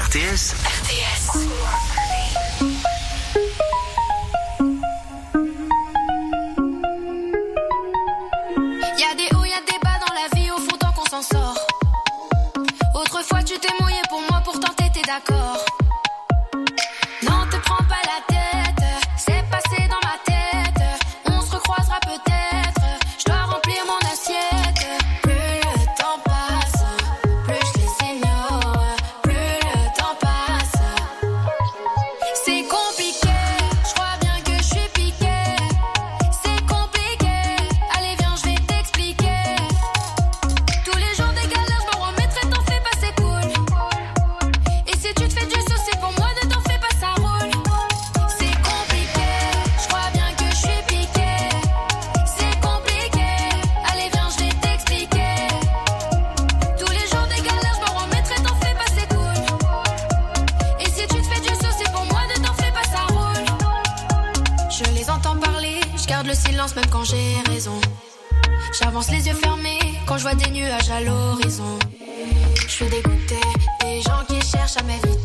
RTS, 0.10 0.59
des 70.40 70.52
nuages 70.52 70.90
à 70.90 71.02
l'horizon. 71.02 71.78
Je 72.66 72.70
suis 72.72 72.90
dégoûté 72.90 73.36
des 73.82 74.02
gens 74.02 74.24
qui 74.28 74.42
cherchent 74.42 74.78
à 74.78 74.84
m'éviter. 74.84 75.19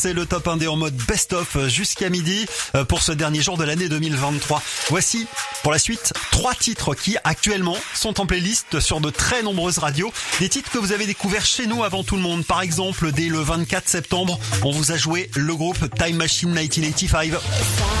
c'est 0.00 0.14
le 0.14 0.24
top 0.24 0.48
1 0.48 0.56
des 0.56 0.66
en 0.66 0.76
mode 0.76 0.94
best-of 0.94 1.68
jusqu'à 1.68 2.08
midi 2.08 2.46
euh, 2.74 2.86
pour 2.86 3.02
ce 3.02 3.12
dernier 3.12 3.42
jour 3.42 3.58
de 3.58 3.64
l'année 3.64 3.86
2023. 3.90 4.62
Voici 4.88 5.26
pour 5.62 5.72
la 5.72 5.78
suite 5.78 6.14
trois 6.30 6.54
titres 6.54 6.94
qui 6.94 7.18
actuellement 7.22 7.76
sont 7.92 8.18
en 8.18 8.24
playlist 8.24 8.80
sur 8.80 9.02
de 9.02 9.10
très 9.10 9.42
nombreuses 9.42 9.76
radios. 9.76 10.10
Des 10.38 10.48
titres 10.48 10.70
que 10.70 10.78
vous 10.78 10.92
avez 10.92 11.04
découverts 11.04 11.44
chez 11.44 11.66
nous 11.66 11.84
avant 11.84 12.02
tout 12.02 12.16
le 12.16 12.22
monde. 12.22 12.46
Par 12.46 12.62
exemple, 12.62 13.12
dès 13.12 13.28
le 13.28 13.40
24 13.40 13.90
septembre, 13.90 14.40
on 14.64 14.70
vous 14.70 14.90
a 14.90 14.96
joué 14.96 15.28
le 15.36 15.54
groupe 15.54 15.94
Time 15.98 16.16
Machine 16.16 16.48
1985. 16.48 17.99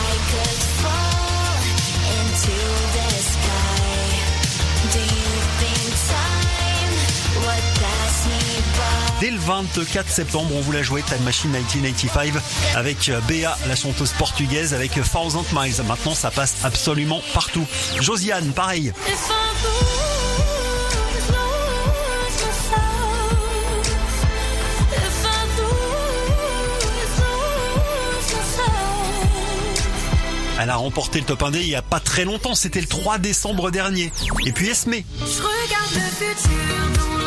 24 9.50 10.08
septembre. 10.08 10.52
On 10.54 10.60
vous 10.60 10.70
la 10.70 10.84
jouait 10.84 11.02
Time 11.02 11.24
Machine 11.24 11.50
1985 11.50 12.34
avec 12.76 13.08
euh, 13.08 13.20
Béa, 13.26 13.58
la 13.66 13.74
chanteuse 13.74 14.12
portugaise, 14.12 14.74
avec 14.74 14.92
Thousand 14.92 15.44
Miles. 15.52 15.74
Maintenant, 15.88 16.14
ça 16.14 16.30
passe 16.30 16.58
absolument 16.62 17.20
partout. 17.34 17.66
Josiane, 18.00 18.52
pareil. 18.52 18.92
Elle 30.62 30.70
a 30.70 30.76
remporté 30.76 31.18
le 31.18 31.24
top 31.24 31.42
1D 31.42 31.56
il 31.56 31.68
y 31.68 31.74
a 31.74 31.82
pas 31.82 31.98
très 31.98 32.24
longtemps, 32.24 32.54
c'était 32.54 32.80
le 32.80 32.86
3 32.86 33.18
décembre 33.18 33.72
dernier. 33.72 34.12
Et 34.46 34.52
puis 34.52 34.68
Esme. 34.68 34.92
Je 34.92 35.42
regarde 35.42 37.19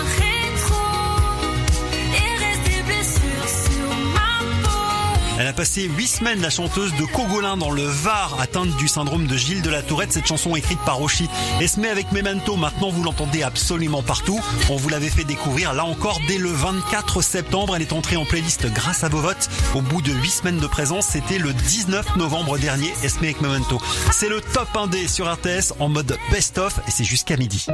Elle 5.43 5.49
a 5.49 5.53
passé 5.53 5.81
8 5.81 6.07
semaines, 6.07 6.41
la 6.41 6.49
chanteuse 6.49 6.95
de 6.95 7.03
Cogolin 7.03 7.57
dans 7.57 7.69
le 7.69 7.83
Var, 7.83 8.37
atteinte 8.39 8.77
du 8.77 8.87
syndrome 8.87 9.27
de 9.27 9.35
Gilles 9.35 9.61
de 9.61 9.69
la 9.69 9.81
Tourette. 9.81 10.13
Cette 10.13 10.25
chanson 10.25 10.55
écrite 10.55 10.79
par 10.85 10.95
Rochi 10.95 11.27
et 11.59 11.87
avec 11.89 12.13
Memento. 12.13 12.55
Maintenant, 12.55 12.91
vous 12.91 13.03
l'entendez 13.03 13.43
absolument 13.43 14.01
partout. 14.03 14.39
On 14.69 14.77
vous 14.77 14.87
l'avait 14.87 15.09
fait 15.09 15.25
découvrir 15.25 15.73
là 15.73 15.83
encore 15.83 16.21
dès 16.29 16.37
le 16.37 16.49
24 16.49 17.21
septembre. 17.21 17.75
Elle 17.75 17.81
est 17.81 17.91
entrée 17.91 18.15
en 18.15 18.23
playlist 18.23 18.71
grâce 18.71 19.03
à 19.03 19.09
vos 19.09 19.19
votes. 19.19 19.49
Au 19.75 19.81
bout 19.81 20.01
de 20.01 20.13
8 20.13 20.29
semaines 20.29 20.59
de 20.59 20.67
présence, 20.67 21.07
c'était 21.07 21.39
le 21.39 21.51
19 21.51 22.15
novembre 22.15 22.57
dernier, 22.57 22.93
Esme 23.03 23.25
avec 23.25 23.41
Memento. 23.41 23.81
C'est 24.13 24.29
le 24.29 24.39
top 24.39 24.69
1D 24.73 25.09
sur 25.09 25.29
RTS 25.29 25.73
en 25.81 25.89
mode 25.89 26.17
best-of 26.31 26.79
et 26.87 26.91
c'est 26.91 27.03
jusqu'à 27.03 27.35
midi. 27.35 27.67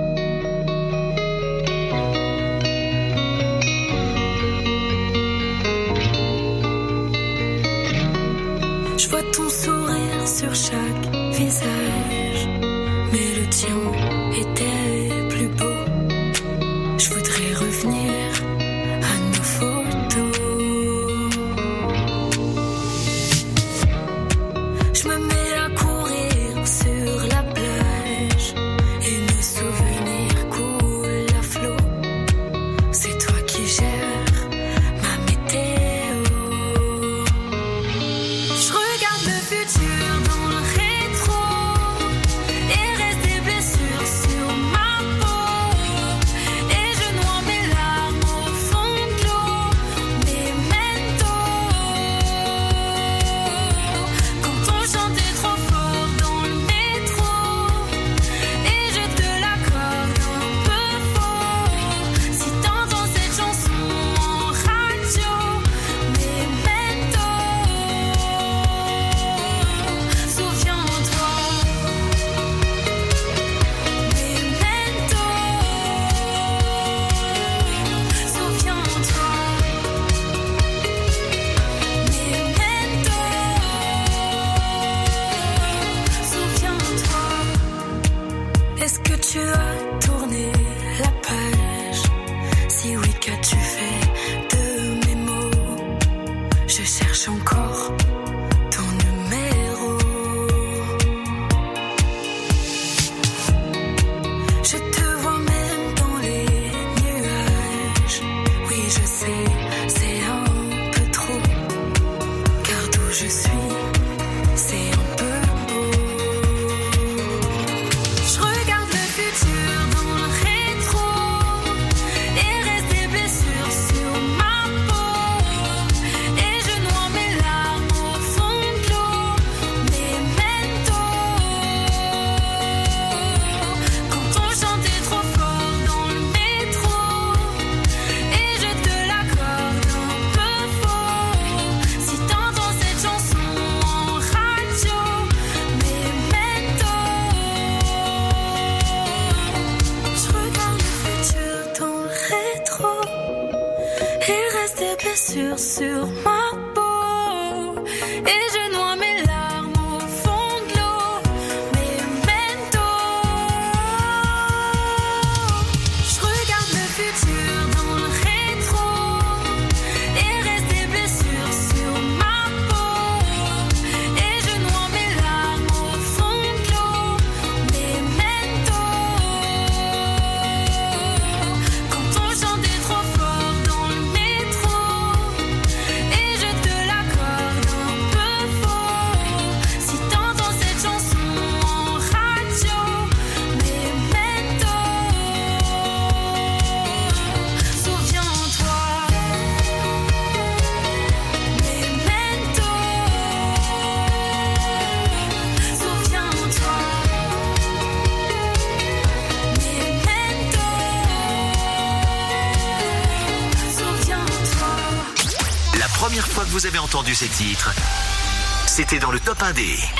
C'était 218.67 218.99
dans 218.99 219.09
le 219.09 219.19
top 219.19 219.39
1D. 219.41 219.79
Making 219.79 219.98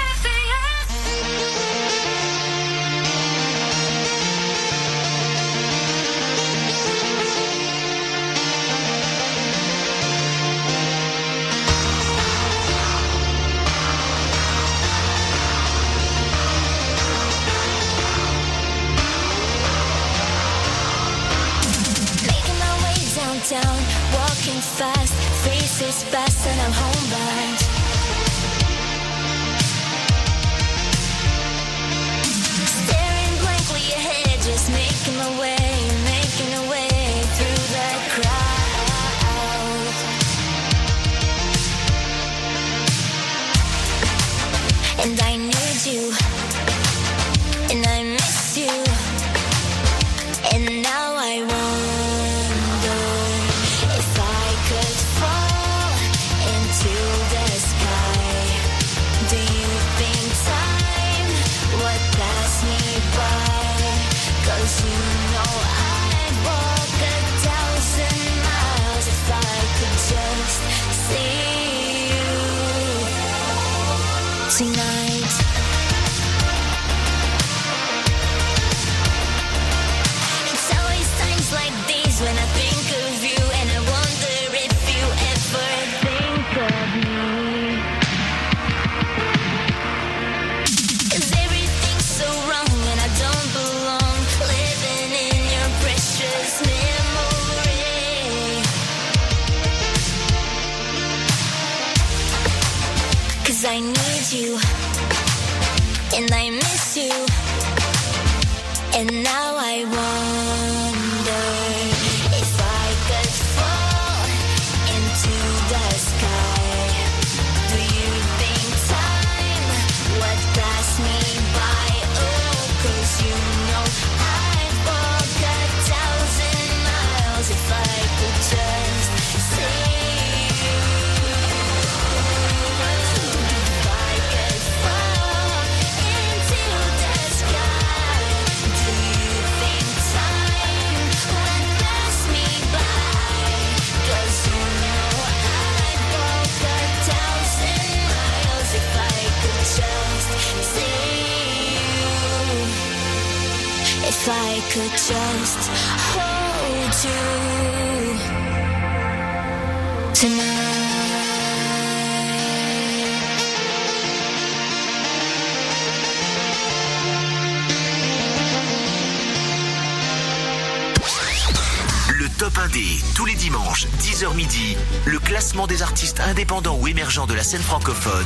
des 175.68 175.82
artistes 175.82 176.20
indépendants 176.20 176.78
ou 176.80 176.88
émergents 176.88 177.26
de 177.26 177.34
la 177.34 177.44
scène 177.44 177.62
francophone 177.62 178.26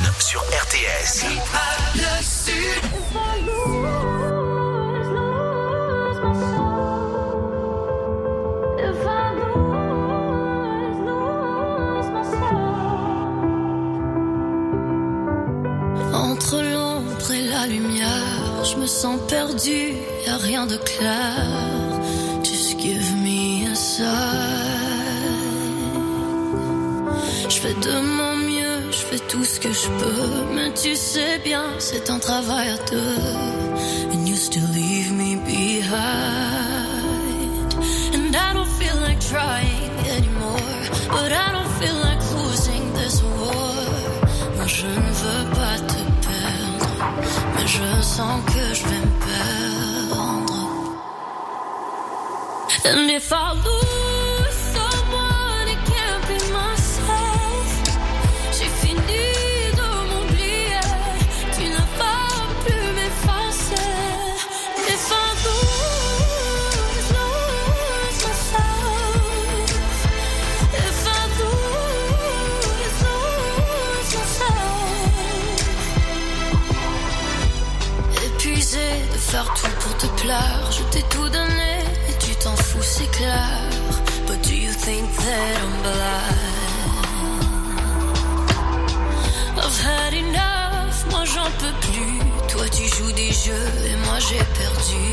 jeux 93.44 93.72
et 93.90 93.96
moi 94.06 94.18
j'ai 94.26 94.44
perdu. 94.60 95.04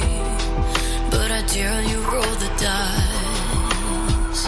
But 1.11 1.29
I 1.31 1.41
dare 1.53 1.81
you 1.91 1.99
roll 2.11 2.35
the 2.43 2.49
dice. 2.61 4.43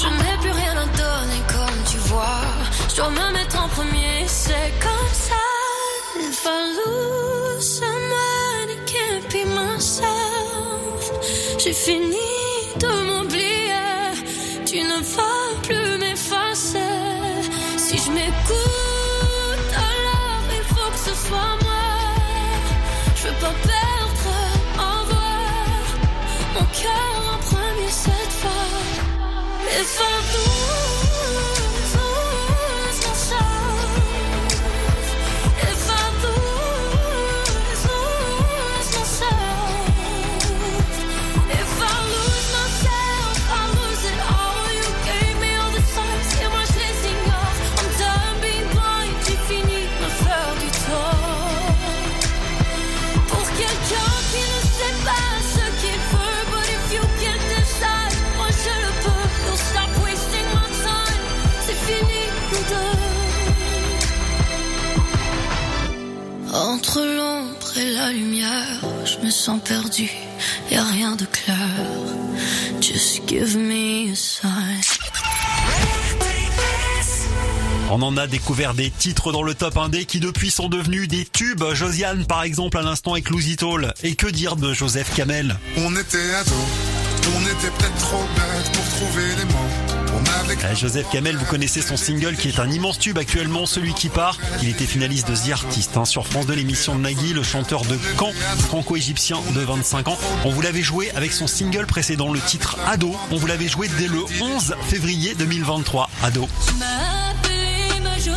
Je 0.00 0.06
n'ai 0.18 0.36
plus 0.42 0.54
rien 0.62 0.74
à 0.84 0.86
donner 1.02 1.42
comme 1.54 1.80
tu 1.90 1.98
vois. 2.08 2.44
Je 2.88 2.96
dois 2.96 3.10
me 3.10 3.32
mettre 3.32 3.56
en 3.62 3.68
premier, 3.68 4.16
c'est 4.26 4.72
comme 4.80 5.14
ça. 5.28 5.44
If 6.28 6.46
I 6.46 6.58
lose 6.78 7.66
someone, 7.80 8.68
it 8.74 8.82
can't 8.92 9.26
be 9.32 9.42
myself. 9.58 11.00
J'ai 11.58 11.72
fini 11.72 12.33
perdre, 23.52 24.34
avoir 24.78 25.84
mon 26.54 26.66
cœur 26.82 27.34
en 27.34 27.38
premier 27.38 27.90
cette 27.90 28.32
fois. 28.40 28.64
Entre 66.86 67.00
l'ombre 67.00 67.78
et 67.78 67.92
la 67.92 68.12
lumière, 68.12 68.84
je 69.06 69.24
me 69.24 69.30
sens 69.30 69.58
perdu, 69.64 70.10
y 70.70 70.74
a 70.74 70.84
rien 70.84 71.16
de 71.16 71.24
clair. 71.24 71.56
Just 72.78 73.22
give 73.26 73.56
me 73.56 74.12
a 74.12 74.14
sign. 74.14 74.50
On 77.90 78.02
en 78.02 78.18
a 78.18 78.26
découvert 78.26 78.74
des 78.74 78.90
titres 78.90 79.32
dans 79.32 79.42
le 79.42 79.54
top 79.54 79.76
1D 79.76 80.04
qui 80.04 80.20
depuis 80.20 80.50
sont 80.50 80.68
devenus 80.68 81.08
des 81.08 81.24
tubes. 81.24 81.64
Josiane 81.72 82.26
par 82.26 82.42
exemple 82.42 82.76
à 82.76 82.82
l'instant 82.82 83.12
avec 83.12 83.30
Louisitol. 83.30 83.94
Et 84.02 84.14
que 84.14 84.26
dire 84.26 84.56
de 84.56 84.74
Joseph 84.74 85.14
Kamel? 85.14 85.56
On 85.78 85.96
était 85.96 86.34
ados, 86.34 86.52
on 87.34 87.40
était 87.44 87.70
peut-être 87.78 87.96
trop 87.96 88.24
bêtes 88.36 88.72
pour 88.72 88.84
trouver 88.98 89.26
les 89.38 89.44
mots. 89.46 89.73
Euh, 90.50 90.74
Joseph 90.74 91.08
Kamel, 91.10 91.36
vous 91.36 91.44
connaissez 91.46 91.80
son 91.80 91.96
single 91.96 92.36
qui 92.36 92.48
est 92.48 92.58
un 92.58 92.70
immense 92.70 92.98
tube 92.98 93.18
actuellement, 93.18 93.66
celui 93.66 93.94
qui 93.94 94.08
part. 94.08 94.38
Il 94.62 94.68
était 94.68 94.86
finaliste 94.86 95.28
de 95.28 95.34
The 95.34 95.52
Artist 95.52 95.96
hein, 95.96 96.04
sur 96.04 96.26
France 96.26 96.46
de 96.46 96.54
l'émission 96.54 96.94
de 96.94 97.00
Nagui, 97.00 97.32
le 97.32 97.42
chanteur 97.42 97.82
de 97.82 97.98
Caen, 98.18 98.32
franco-égyptien 98.58 99.38
de 99.54 99.60
25 99.60 100.08
ans. 100.08 100.18
On 100.44 100.50
vous 100.50 100.60
l'avait 100.60 100.82
joué 100.82 101.10
avec 101.12 101.32
son 101.32 101.46
single 101.46 101.86
précédent, 101.86 102.32
le 102.32 102.40
titre 102.40 102.76
Ado. 102.86 103.14
On 103.30 103.36
vous 103.36 103.46
l'avait 103.46 103.68
joué 103.68 103.88
dès 103.98 104.08
le 104.08 104.22
11 104.40 104.76
février 104.88 105.34
2023. 105.34 106.10
Ado. 106.22 106.48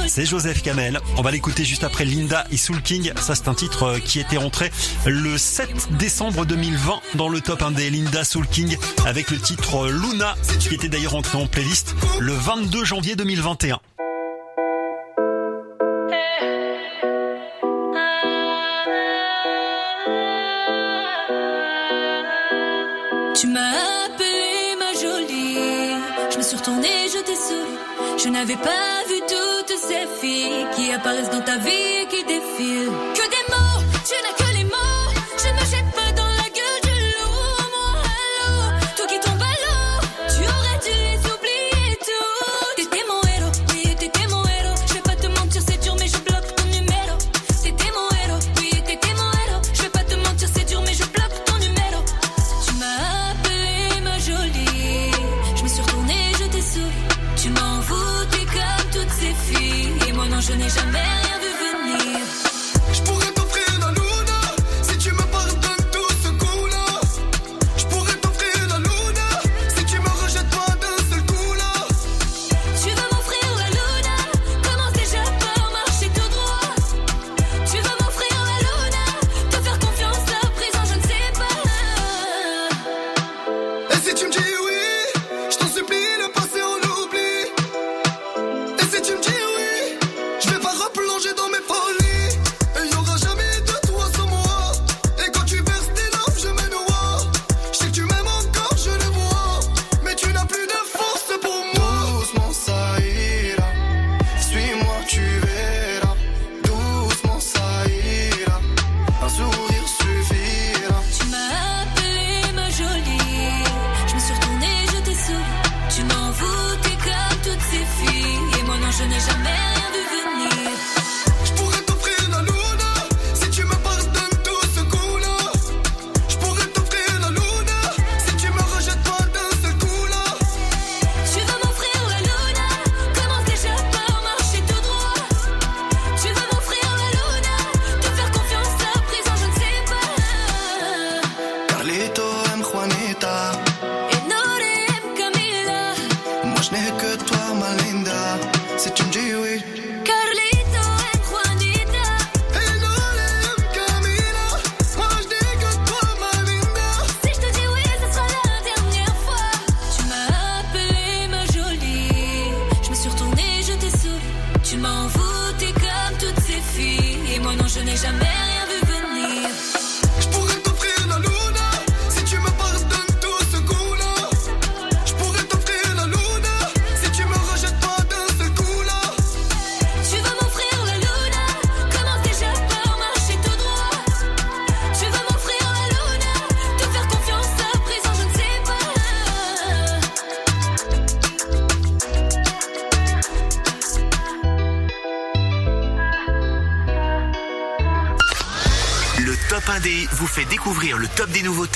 C'est 0.07 0.25
Joseph 0.25 0.63
Kamel. 0.63 0.99
On 1.17 1.21
va 1.21 1.31
l'écouter 1.31 1.65
juste 1.65 1.83
après 1.83 2.05
Linda 2.05 2.45
et 2.51 2.57
Soul 2.57 2.81
King. 2.81 3.11
Ça, 3.19 3.35
c'est 3.35 3.47
un 3.47 3.53
titre 3.53 3.83
euh, 3.83 3.99
qui 3.99 4.19
était 4.19 4.37
rentré 4.37 4.71
le 5.05 5.37
7 5.37 5.69
décembre 5.97 6.45
2020 6.45 7.01
dans 7.15 7.29
le 7.29 7.41
top 7.41 7.61
1 7.61 7.71
des 7.71 7.89
Linda 7.89 8.23
Soul 8.23 8.47
King 8.47 8.77
avec 9.05 9.29
le 9.31 9.37
titre 9.37 9.85
euh, 9.85 9.91
Luna, 9.91 10.35
qui 10.59 10.75
était 10.75 10.87
d'ailleurs 10.89 11.15
entré 11.15 11.37
en 11.37 11.47
playlist 11.47 11.95
le 12.19 12.33
22 12.33 12.85
janvier 12.85 13.15
2021. 13.15 13.79
Tu 23.35 23.47
m'as 23.47 24.05
appelé 24.05 24.75
ma 24.79 24.93
jolie. 24.99 25.47
Je 28.17 28.29
n'avais 28.29 28.55
pas 28.55 29.03
vu 29.07 29.19
toutes 29.27 29.56
ces 29.77 30.07
filles 30.19 30.65
qui 30.75 30.91
apparaissent 30.91 31.29
dans 31.29 31.41
ta 31.41 31.57
vie 31.57 32.01
et 32.01 32.07
qui 32.07 32.23
défilent. 32.23 32.91
Que 33.13 33.25
des 33.29 33.45
mots, 33.51 33.83
tu 34.05 34.15
n'as 34.23 34.35
que 34.37 34.46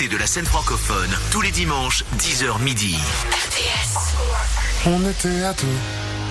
de 0.08 0.18
la 0.18 0.26
scène 0.26 0.46
francophone 0.46 1.10
tous 1.30 1.42
les 1.42 1.52
dimanches 1.52 2.04
10h 2.18 2.62
midi. 2.62 2.98
On 4.86 5.00
était 5.08 5.44
ados, 5.44 5.66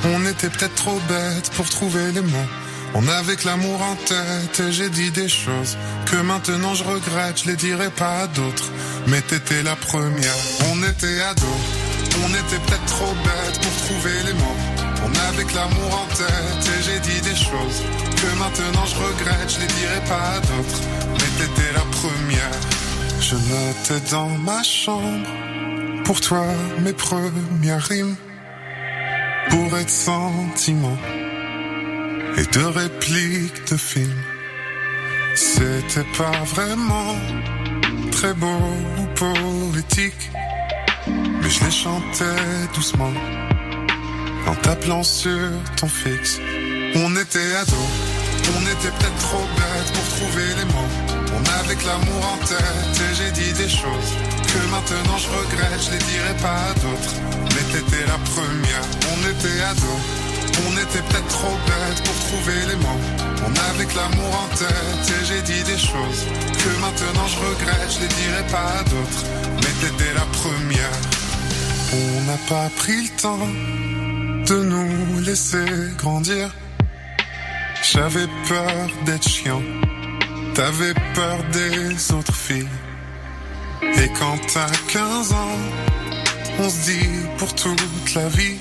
on 0.04 0.26
était 0.26 0.48
peut-être 0.48 0.74
trop 0.74 0.98
bêtes 1.08 1.50
pour 1.54 1.68
trouver 1.68 2.10
les 2.12 2.20
mots. 2.20 2.50
On 2.94 3.06
avait 3.06 3.36
l'amour 3.44 3.80
en 3.82 3.94
tête 3.94 4.60
et 4.60 4.72
j'ai 4.72 4.90
dit 4.90 5.12
des 5.12 5.28
choses 5.28 5.76
que 6.06 6.16
maintenant 6.16 6.74
je 6.74 6.82
regrette, 6.82 7.42
je 7.44 7.50
les 7.50 7.56
dirai 7.56 7.90
pas 7.90 8.22
à 8.22 8.26
d'autres. 8.26 8.70
Mais 9.06 9.20
t'étais 9.20 9.62
la 9.62 9.76
première, 9.76 10.34
on 10.72 10.82
était 10.82 11.20
ados, 11.20 11.62
on 12.24 12.28
était 12.28 12.58
peut-être 12.66 12.86
trop 12.86 13.14
bêtes 13.14 13.60
pour 13.60 13.76
trouver 13.86 14.22
les 14.26 14.32
mots. 14.32 14.80
On 15.04 15.12
avait 15.28 15.46
l'amour 15.54 16.02
en 16.02 16.14
tête 16.14 16.70
et 16.74 16.82
j'ai 16.82 17.00
dit 17.00 17.20
des 17.20 17.36
choses 17.36 17.82
que 18.16 18.38
maintenant 18.38 18.84
je 18.86 18.96
regrette, 18.96 19.48
je 19.48 19.60
les 19.60 19.66
dirai 19.66 20.00
pas 20.08 20.36
à 20.36 20.40
d'autres. 20.40 20.80
Mais 21.14 21.30
t'étais 21.38 21.72
la 21.72 21.84
première, 21.98 22.50
je 23.30 23.36
notais 23.36 24.10
dans 24.10 24.28
ma 24.38 24.60
chambre 24.64 25.28
pour 26.04 26.20
toi 26.20 26.44
mes 26.80 26.92
premières 26.92 27.82
rimes 27.82 28.16
pour 29.50 29.78
être 29.78 29.90
sentiment 29.90 30.98
et 32.36 32.44
de 32.56 32.64
répliques 32.64 33.70
de 33.70 33.76
films. 33.76 34.22
C'était 35.36 36.08
pas 36.18 36.42
vraiment 36.54 37.14
très 38.10 38.34
beau 38.34 38.62
ou 38.98 39.06
poétique, 39.14 40.30
mais 41.06 41.50
je 41.50 41.64
les 41.64 41.70
chantais 41.70 42.42
doucement 42.74 43.12
en 44.48 44.54
t'appelant 44.56 45.04
sur 45.04 45.50
ton 45.76 45.88
fixe. 45.88 46.40
On 46.96 47.14
était 47.14 47.54
ados, 47.62 47.90
on 48.56 48.62
était 48.62 48.92
peut-être 48.96 49.18
trop 49.18 49.46
bêtes 49.56 49.92
pour 49.94 50.06
trouver 50.16 50.48
les 50.58 50.64
mots. 50.64 50.89
On 51.40 51.48
avait 51.60 51.74
l'amour 51.86 52.22
en 52.34 52.46
tête 52.46 53.00
et 53.00 53.14
j'ai 53.14 53.30
dit 53.32 53.52
des 53.54 53.68
choses 53.68 54.12
que 54.52 54.60
maintenant 54.70 55.16
je 55.16 55.28
regrette, 55.28 55.80
je 55.86 55.90
les 55.92 56.04
dirai 56.12 56.34
pas 56.42 56.58
à 56.70 56.74
d'autres. 56.74 57.14
Mais 57.54 57.64
t'étais 57.72 58.04
la 58.06 58.18
première, 58.32 58.84
on 59.12 59.18
était 59.30 59.60
ados, 59.62 60.02
on 60.66 60.72
était 60.72 61.02
peut-être 61.08 61.28
trop 61.28 61.56
bêtes 61.66 62.02
pour 62.04 62.14
trouver 62.28 62.60
les 62.68 62.76
mots. 62.76 63.02
On 63.46 63.52
avait 63.70 63.88
l'amour 63.96 64.32
en 64.44 64.56
tête 64.56 65.04
et 65.08 65.24
j'ai 65.24 65.42
dit 65.42 65.62
des 65.64 65.78
choses 65.78 66.22
que 66.60 66.70
maintenant 66.80 67.26
je 67.26 67.38
regrette, 67.38 67.90
je 67.94 68.00
les 68.00 68.08
dirai 68.08 68.44
pas 68.50 68.68
à 68.80 68.82
d'autres. 68.84 69.24
Mais 69.56 69.72
t'étais 69.80 70.12
la 70.14 70.26
première. 70.40 70.96
On 71.92 72.20
n'a 72.26 72.38
pas 72.48 72.68
pris 72.76 73.02
le 73.02 73.20
temps 73.20 73.48
de 74.46 74.62
nous 74.62 75.20
laisser 75.20 75.64
grandir. 75.96 76.54
J'avais 77.82 78.26
peur 78.48 78.86
d'être 79.06 79.28
chiant, 79.28 79.62
t'avais 80.54 80.94
peur 81.14 81.38
des 81.52 82.12
autres 82.12 82.34
filles. 82.34 82.68
Et 83.82 84.08
quand 84.18 84.38
t'as 84.52 84.70
15 84.88 85.32
ans, 85.32 85.58
on 86.58 86.68
se 86.68 86.90
dit 86.90 87.08
pour 87.38 87.54
toute 87.54 88.14
la 88.14 88.28
vie, 88.28 88.58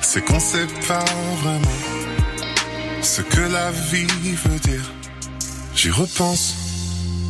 c'est 0.00 0.24
qu'on 0.24 0.40
sait 0.40 0.66
pas 0.86 1.04
vraiment 1.42 1.80
ce 3.02 3.22
que 3.22 3.40
la 3.40 3.70
vie 3.70 4.06
veut 4.44 4.58
dire. 4.60 4.92
J'y 5.74 5.90
repense 5.90 6.54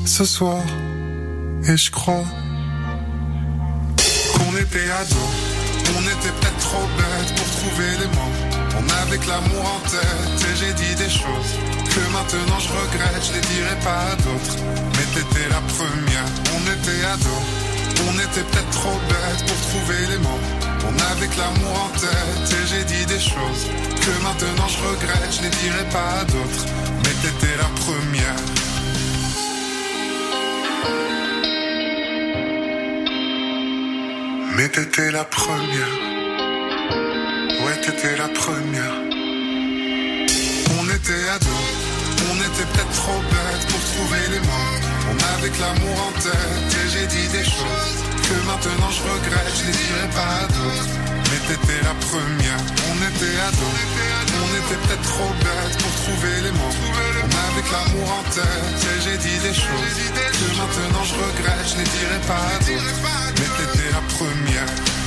ce 0.04 0.24
soir 0.24 0.62
et 1.68 1.76
je 1.76 1.90
crois 1.90 2.24
qu'on 4.34 4.56
était 4.56 4.90
ados, 4.90 5.34
on 5.96 6.02
était 6.02 6.34
peut-être 6.38 6.58
trop 6.58 6.86
bêtes 6.98 7.34
pour 7.36 7.46
trouver 7.58 7.90
les 8.00 8.06
mots. 8.16 8.36
On 8.78 9.02
avait 9.02 9.18
que 9.18 9.28
l'amour 9.28 9.64
en 9.76 9.88
tête 9.88 10.46
et 10.48 10.56
j'ai 10.56 10.72
dit 10.74 10.94
des 10.94 11.10
choses 11.10 11.75
que 11.96 12.04
maintenant 12.12 12.60
je 12.60 12.68
regrette, 12.68 13.22
je 13.28 13.32
les 13.36 13.44
dirai 13.52 13.76
pas 13.82 14.00
à 14.12 14.16
d'autres. 14.24 14.56
Mais 14.94 15.06
t'étais 15.14 15.48
la 15.48 15.62
première, 15.74 16.28
on 16.56 16.62
était 16.74 17.02
ados, 17.14 17.44
on 18.08 18.14
était 18.26 18.44
peut-être 18.48 18.70
trop 18.70 18.98
bêtes 19.08 19.42
pour 19.48 19.58
trouver 19.68 20.00
les 20.12 20.18
mots. 20.18 20.44
On 20.88 20.94
avait 21.10 21.28
que 21.32 21.38
l'amour 21.38 21.76
en 21.86 21.90
tête 21.98 22.46
et 22.58 22.64
j'ai 22.70 22.84
dit 22.84 23.06
des 23.06 23.22
choses 23.32 23.64
que 24.04 24.12
maintenant 24.22 24.68
je 24.68 24.78
regrette, 24.88 25.32
je 25.36 25.42
les 25.42 25.54
dirai 25.62 25.84
pas 25.90 26.08
à 26.20 26.24
d'autres. 26.24 26.64
Mais 27.02 27.14
t'étais 27.22 27.56
la 27.64 27.70
première. 27.84 28.40
Mais 34.56 34.68
t'étais 34.68 35.10
la 35.12 35.24
première. 35.24 35.94
Ouais, 37.64 37.76
t'étais 37.82 38.16
la 38.16 38.28
première. 38.28 39.05
On 42.56 42.62
était 42.62 42.72
peut-être 42.72 42.92
trop 42.92 43.20
bêtes 43.20 43.66
pour 43.68 43.80
trouver 43.80 44.22
les 44.30 44.40
mots. 44.40 44.76
On 45.10 45.16
avait 45.36 45.50
que 45.50 45.60
l'amour 45.60 45.96
en 46.08 46.12
tête 46.20 46.72
et 46.72 46.88
j'ai 46.88 47.06
dit 47.06 47.28
des 47.28 47.44
choses 47.44 47.96
que 48.22 48.36
maintenant 48.46 48.90
je 48.90 49.02
regrette, 49.02 49.52
je 49.60 49.66
les 49.66 49.76
dirai 49.76 50.08
pas 50.14 50.30
à 50.40 50.46
d'autres. 50.48 50.96
Mais 51.28 51.40
t'étais 51.48 51.82
la 51.84 51.94
première, 52.08 52.60
on 52.88 52.96
était 53.08 53.36
ados, 53.48 53.80
on 54.40 54.50
était 54.56 54.80
peut-être 54.86 55.02
trop 55.02 55.32
bêtes 55.44 55.76
pour 55.82 55.92
trouver 56.04 56.40
les 56.44 56.52
mots. 56.52 56.76
On 57.24 57.32
avait 57.44 57.62
que 57.62 57.72
l'amour 57.72 58.08
en 58.20 58.24
tête 58.30 58.78
et 58.88 58.98
j'ai 59.04 59.18
dit 59.18 59.38
des 59.42 59.54
choses 59.54 59.96
que 60.16 60.48
maintenant 60.56 61.04
je 61.04 61.14
regrette, 61.14 61.66
je 61.66 61.76
les 61.76 61.88
dirai 61.98 62.20
pas 62.26 62.40
à 62.40 62.58
d'autres. 62.64 63.00
Mais 63.36 63.50
t'étais 63.56 63.90
la 63.92 64.02
première. 64.16 65.05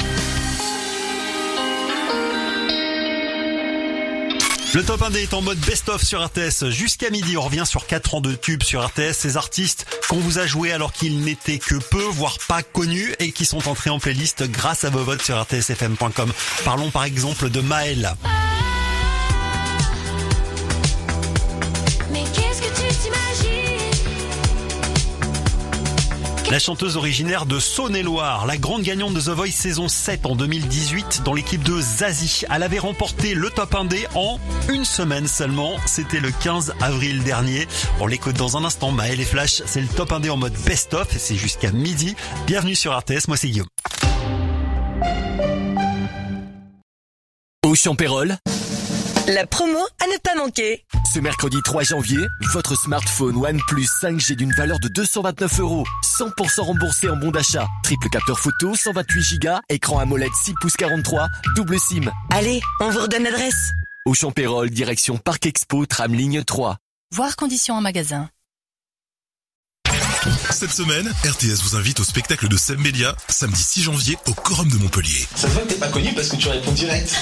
Le 4.76 4.84
top 4.84 5.02
1D 5.02 5.24
est 5.24 5.34
en 5.34 5.42
mode 5.42 5.58
best-of 5.60 6.04
sur 6.04 6.24
RTS 6.24 6.70
jusqu'à 6.70 7.10
midi. 7.10 7.38
On 7.38 7.42
revient 7.42 7.64
sur 7.66 7.88
4 7.88 8.16
ans 8.16 8.22
de 8.22 8.36
tubes 8.36 8.62
sur 8.62 8.86
RTS. 8.86 9.14
Ces 9.14 9.36
artistes 9.36 9.88
qu'on 10.08 10.18
vous 10.18 10.38
a 10.38 10.46
joués 10.46 10.72
alors 10.72 10.92
qu'ils 10.92 11.22
n'étaient 11.22 11.58
que 11.58 11.76
peu, 11.76 12.04
voire 12.04 12.38
pas 12.48 12.62
connus 12.62 13.16
et 13.18 13.32
qui 13.32 13.46
sont 13.46 13.68
entrés 13.68 13.90
en 13.90 14.00
playlist 14.00 14.44
grâce 14.44 14.84
à 14.84 14.92
vos 14.92 15.04
votes 15.04 15.24
sur 15.24 15.42
rtsfm.com. 15.42 16.32
Parlons 16.64 16.92
par 16.92 17.04
exemple 17.04 17.50
de 17.50 17.62
Maël. 17.62 18.16
La 26.52 26.58
chanteuse 26.58 26.98
originaire 26.98 27.46
de 27.46 27.60
Saône-et-Loire, 27.60 28.48
la 28.48 28.58
grande 28.58 28.82
gagnante 28.82 29.14
de 29.14 29.22
The 29.22 29.30
Voice 29.30 29.52
saison 29.52 29.88
7 29.88 30.26
en 30.26 30.36
2018 30.36 31.22
dans 31.24 31.36
l'équipe 31.36 31.62
de 31.62 31.80
Zazie. 31.80 32.44
Elle 32.50 32.64
avait 32.64 32.80
remporté 32.80 33.36
le 33.36 33.52
top 33.52 33.72
1D 33.76 34.08
en 34.16 34.40
une 34.68 34.84
semaine 34.84 35.28
seulement. 35.28 35.76
C'était 35.86 36.20
le 36.20 36.32
15 36.32 36.74
avril 36.82 37.22
dernier. 37.24 37.68
On 38.00 38.08
l'écoute 38.08 38.36
dans 38.36 38.58
un 38.58 38.64
instant. 38.64 38.90
Maël 38.90 39.22
et 39.22 39.26
Flash, 39.26 39.62
c'est 39.68 39.80
le 39.80 39.88
top 39.88 40.10
1D 40.10 40.32
en 40.32 40.38
mode 40.38 40.56
best-of 40.66 41.08
c'est 41.16 41.36
jusqu'à 41.36 41.72
midi. 41.72 42.16
Bienvenue 42.48 42.74
sur 42.74 42.98
RTS. 42.98 43.28
Moi, 43.28 43.38
c'est 43.38 43.50
Guillaume. 43.50 43.68
Au 47.64 47.76
Champérol, 47.76 48.38
La 49.36 49.46
promo 49.46 49.78
à 49.78 50.08
ne 50.08 50.18
pas 50.24 50.34
manquer. 50.34 50.84
ce 51.14 51.20
mercredi 51.20 51.58
3 51.64 51.84
janvier, 51.84 52.26
votre 52.52 52.76
smartphone 52.76 53.36
OnePlus 53.36 53.86
5G 54.02 54.36
d'une 54.36 54.52
valeur 54.54 54.80
de 54.80 54.88
229 54.88 55.60
euros, 55.60 55.86
100% 56.04 56.62
remboursé 56.62 57.10
en 57.10 57.16
bon 57.16 57.30
d'achat, 57.30 57.68
triple 57.84 58.10
capteur 58.10 58.40
photo, 58.40 58.74
128 58.74 59.40
Go, 59.40 59.50
écran 59.70 60.00
AMOLED 60.00 60.32
6 60.34 60.56
pouces 60.60 60.78
43, 60.78 61.28
double 61.56 61.80
SIM. 61.80 62.10
Allez, 62.32 62.60
on 62.80 62.90
vous 62.90 63.02
redonne 63.02 63.22
l'adresse. 63.22 63.70
Au 64.08 64.16
Champérol, 64.16 64.72
direction 64.72 65.18
Parc 65.18 65.46
Expo, 65.46 65.86
tram 65.86 66.12
ligne 66.12 66.44
3. 66.44 66.78
Voir 67.14 67.36
conditions 67.36 67.76
en 67.76 67.82
magasin. 67.82 68.32
Cette 70.52 70.72
semaine, 70.72 71.08
RTS 71.24 71.62
vous 71.64 71.76
invite 71.76 72.00
au 72.00 72.04
spectacle 72.04 72.48
de 72.48 72.58
Sam 72.58 72.78
Melia, 72.80 73.16
samedi 73.30 73.62
6 73.62 73.84
janvier 73.84 74.18
au 74.28 74.34
Corum 74.34 74.68
de 74.70 74.78
Montpellier. 74.78 75.26
Ça 75.36 75.48
se 75.48 75.54
voit 75.54 75.62
que 75.64 75.70
t'es 75.70 75.76
pas 75.76 75.88
connu 75.90 76.12
parce 76.14 76.28
que 76.30 76.36
tu 76.36 76.50
réponds 76.50 76.72
direct. 76.72 77.16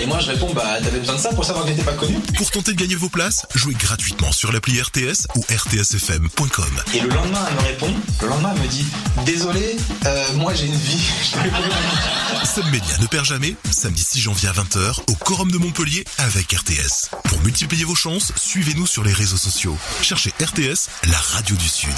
Et 0.00 0.06
moi 0.06 0.18
je 0.20 0.30
réponds 0.30 0.52
bah 0.54 0.78
t'avais 0.82 0.98
besoin 0.98 1.16
de 1.16 1.20
ça 1.20 1.28
pour 1.34 1.44
savoir 1.44 1.66
que 1.66 1.70
t'étais 1.70 1.84
pas 1.84 1.92
connu. 1.92 2.18
Pour 2.36 2.50
tenter 2.50 2.72
de 2.72 2.78
gagner 2.80 2.94
vos 2.94 3.10
places, 3.10 3.44
jouez 3.54 3.74
gratuitement 3.74 4.32
sur 4.32 4.50
l'appli 4.50 4.80
RTS 4.80 5.26
ou 5.36 5.44
rtsfm.com. 5.52 6.82
Et 6.94 7.00
le 7.00 7.08
lendemain 7.10 7.46
elle 7.48 7.54
me 7.54 7.60
répond, 7.60 7.94
le 8.22 8.28
lendemain 8.28 8.52
elle 8.56 8.62
me 8.62 8.68
dit 8.68 8.86
désolé, 9.26 9.76
euh, 10.06 10.32
moi 10.36 10.54
j'ai 10.54 10.66
une 10.66 10.76
vie. 10.76 11.06
Sam 12.44 12.64
Melia 12.70 12.98
ne 13.00 13.06
perd 13.06 13.26
jamais, 13.26 13.54
samedi 13.70 14.02
6 14.02 14.20
janvier 14.20 14.48
à 14.48 14.52
20h 14.52 15.02
au 15.08 15.14
Corum 15.16 15.52
de 15.52 15.58
Montpellier 15.58 16.04
avec 16.18 16.52
RTS. 16.52 17.10
Pour 17.24 17.40
multiplier 17.42 17.84
vos 17.84 17.94
chances, 17.94 18.32
suivez-nous 18.36 18.86
sur 18.86 19.04
les 19.04 19.12
réseaux 19.12 19.36
sociaux. 19.36 19.76
Cherchez 20.00 20.32
RTS, 20.40 20.88
la 21.10 21.18
radio 21.18 21.54
du 21.56 21.68
Sud. 21.68 21.89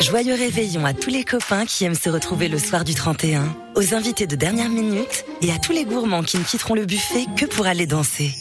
Joyeux 0.00 0.34
réveillon 0.34 0.84
à 0.84 0.94
tous 0.94 1.10
les 1.10 1.24
copains 1.24 1.66
qui 1.66 1.84
aiment 1.84 1.94
se 1.94 2.08
retrouver 2.08 2.48
le 2.48 2.58
soir 2.58 2.84
du 2.84 2.94
31, 2.94 3.56
aux 3.74 3.94
invités 3.94 4.26
de 4.26 4.36
dernière 4.36 4.68
minute 4.68 5.24
et 5.42 5.50
à 5.50 5.58
tous 5.58 5.72
les 5.72 5.84
gourmands 5.84 6.22
qui 6.22 6.38
ne 6.38 6.44
quitteront 6.44 6.74
le 6.74 6.86
buffet 6.86 7.24
que 7.36 7.44
pour 7.44 7.66
aller 7.66 7.86
danser. 7.86 8.32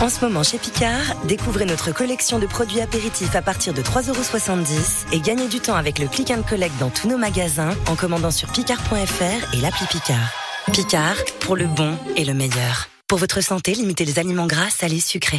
En 0.00 0.08
ce 0.08 0.24
moment 0.24 0.42
chez 0.42 0.58
Picard, 0.58 1.16
découvrez 1.24 1.64
notre 1.64 1.92
collection 1.92 2.38
de 2.38 2.46
produits 2.46 2.80
apéritifs 2.80 3.34
à 3.34 3.42
partir 3.42 3.72
de 3.72 3.82
3,70€ 3.82 5.12
et 5.12 5.20
gagnez 5.20 5.48
du 5.48 5.60
temps 5.60 5.76
avec 5.76 5.98
le 5.98 6.08
click 6.08 6.30
and 6.30 6.42
collect 6.42 6.76
dans 6.78 6.90
tous 6.90 7.08
nos 7.08 7.18
magasins 7.18 7.70
en 7.88 7.94
commandant 7.94 8.30
sur 8.30 8.48
picard.fr 8.48 9.54
et 9.54 9.60
l'appli 9.60 9.86
Picard. 9.86 10.32
Picard, 10.72 11.16
pour 11.40 11.56
le 11.56 11.66
bon 11.66 11.96
et 12.16 12.24
le 12.24 12.34
meilleur. 12.34 12.91
Pour 13.12 13.18
votre 13.18 13.42
santé, 13.42 13.74
limitez 13.74 14.06
les 14.06 14.18
aliments 14.18 14.46
gras, 14.46 14.70
salés, 14.70 14.98
sucrés. 14.98 15.36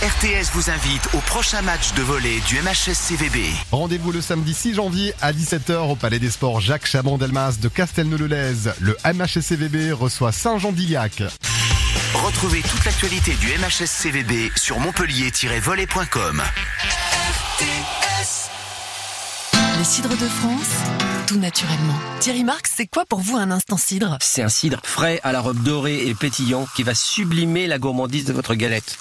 RTS 0.00 0.48
vous 0.54 0.70
invite 0.70 1.08
au 1.12 1.18
prochain 1.18 1.60
match 1.60 1.92
de 1.92 2.00
volley 2.00 2.40
du 2.48 2.56
MHS 2.56 2.94
CVB. 2.94 3.50
Rendez-vous 3.70 4.12
le 4.12 4.22
samedi 4.22 4.54
6 4.54 4.72
janvier 4.72 5.12
à 5.20 5.34
17h 5.34 5.90
au 5.90 5.94
Palais 5.94 6.18
des 6.18 6.30
Sports 6.30 6.62
Jacques 6.62 6.86
Chabon-Delmas 6.86 7.58
de 7.60 7.68
Castelnau-le-Lez. 7.68 8.72
Le 8.80 8.96
MHSCVB 9.04 9.92
reçoit 9.92 10.32
Saint-Jean-d'Illac. 10.32 11.22
Retrouvez 12.14 12.62
toute 12.62 12.82
l'actualité 12.86 13.34
du 13.34 13.48
MHS 13.48 13.88
CVB 13.88 14.50
sur 14.56 14.80
montpellier-volley.com. 14.80 16.42
Les 19.82 19.86
cidres 19.88 20.10
de 20.10 20.28
France, 20.28 20.68
tout 21.26 21.38
naturellement. 21.40 21.94
Thierry 22.20 22.44
Marx, 22.44 22.70
c'est 22.76 22.86
quoi 22.86 23.04
pour 23.04 23.18
vous 23.18 23.36
un 23.36 23.50
instant 23.50 23.76
cidre? 23.76 24.16
C'est 24.20 24.40
un 24.42 24.48
cidre 24.48 24.78
frais 24.84 25.18
à 25.24 25.32
la 25.32 25.40
robe 25.40 25.60
dorée 25.60 26.06
et 26.06 26.14
pétillant 26.14 26.68
qui 26.76 26.84
va 26.84 26.94
sublimer 26.94 27.66
la 27.66 27.80
gourmandise 27.80 28.24
de 28.24 28.32
votre 28.32 28.54
galette. 28.54 28.96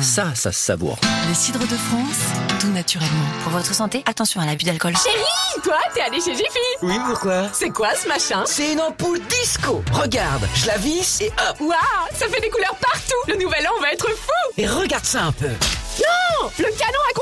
Ça, 0.00 0.34
ça 0.34 0.50
se 0.50 0.58
savoure. 0.58 0.98
Les 1.28 1.34
cidres 1.34 1.58
de 1.66 1.76
France, 1.76 2.16
tout 2.60 2.68
naturellement. 2.68 3.26
Pour 3.42 3.52
votre 3.52 3.74
santé, 3.74 4.02
attention 4.06 4.40
à 4.40 4.46
l'abus 4.46 4.64
d'alcool. 4.64 4.94
Chérie, 4.96 5.60
toi, 5.62 5.76
t'es 5.92 6.00
allé 6.00 6.18
chez 6.18 6.32
Jiffy 6.34 6.48
Oui, 6.80 6.94
pourquoi? 7.06 7.48
C'est 7.52 7.68
quoi 7.68 7.94
ce 7.94 8.08
machin? 8.08 8.44
C'est 8.46 8.72
une 8.72 8.80
ampoule 8.80 9.20
disco. 9.28 9.84
Regarde, 9.92 10.48
je 10.54 10.66
la 10.66 10.78
visse 10.78 11.20
et 11.20 11.26
hop. 11.50 11.60
Waouh, 11.60 11.76
ça 12.14 12.26
fait 12.28 12.40
des 12.40 12.48
couleurs 12.48 12.76
partout 12.80 13.20
Le 13.28 13.34
nouvel 13.36 13.66
an 13.68 13.78
va 13.82 13.92
être 13.92 14.08
fou 14.08 14.52
Et 14.56 14.66
regarde 14.66 15.04
ça 15.04 15.24
un 15.24 15.32
peu. 15.32 15.48
Non 15.48 16.48
Le 16.58 16.64
canon 16.64 16.98
à 17.10 17.12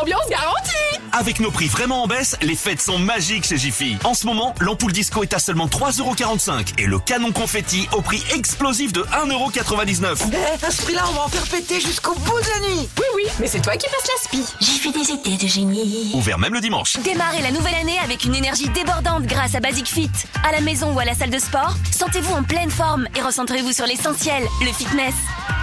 Ambiance 0.00 0.26
garantie 0.30 1.00
Avec 1.12 1.38
nos 1.38 1.50
prix 1.50 1.68
vraiment 1.68 2.04
en 2.04 2.06
baisse, 2.06 2.36
les 2.40 2.54
fêtes 2.54 2.80
sont 2.80 2.98
magiques 2.98 3.44
chez 3.44 3.58
Jiffy. 3.58 3.98
En 4.04 4.14
ce 4.14 4.26
moment, 4.26 4.54
l'ampoule 4.58 4.92
disco 4.92 5.22
est 5.22 5.34
à 5.34 5.38
seulement 5.38 5.66
3,45€ 5.66 6.78
et 6.78 6.86
le 6.86 6.98
canon 6.98 7.30
confetti 7.30 7.86
au 7.92 8.00
prix 8.00 8.22
explosif 8.34 8.92
de 8.94 9.02
1,99€. 9.02 10.30
Eh, 10.32 10.64
à 10.64 10.70
ce 10.70 10.82
prix-là, 10.82 11.02
on 11.10 11.12
va 11.12 11.24
en 11.24 11.28
faire 11.28 11.42
péter 11.42 11.78
jusqu'au 11.78 12.14
bout 12.14 12.40
de 12.40 12.46
la 12.46 12.68
nuit. 12.68 12.88
Oui, 12.96 13.04
oui, 13.16 13.24
mais 13.38 13.46
c'est 13.46 13.60
toi 13.60 13.76
qui 13.76 13.86
passes 13.86 14.08
la 14.08 14.22
spi. 14.22 14.54
J'ai 14.60 14.78
fait 14.78 14.92
des 14.92 15.10
idées 15.10 15.44
de 15.44 15.48
génie. 15.48 16.10
Ouvert 16.14 16.38
même 16.38 16.54
le 16.54 16.60
dimanche. 16.60 16.96
Démarrez 17.04 17.42
la 17.42 17.50
nouvelle 17.50 17.74
année 17.74 17.98
avec 18.02 18.24
une 18.24 18.34
énergie 18.34 18.70
débordante 18.70 19.24
grâce 19.24 19.54
à 19.54 19.60
Basic 19.60 19.86
Fit. 19.86 20.10
À 20.48 20.52
la 20.52 20.62
maison 20.62 20.94
ou 20.94 20.98
à 20.98 21.04
la 21.04 21.14
salle 21.14 21.30
de 21.30 21.38
sport, 21.38 21.76
sentez-vous 21.90 22.32
en 22.32 22.44
pleine 22.44 22.70
forme 22.70 23.08
et 23.14 23.20
recentrez-vous 23.20 23.72
sur 23.72 23.86
l'essentiel, 23.86 24.42
le 24.62 24.72
fitness. 24.72 25.14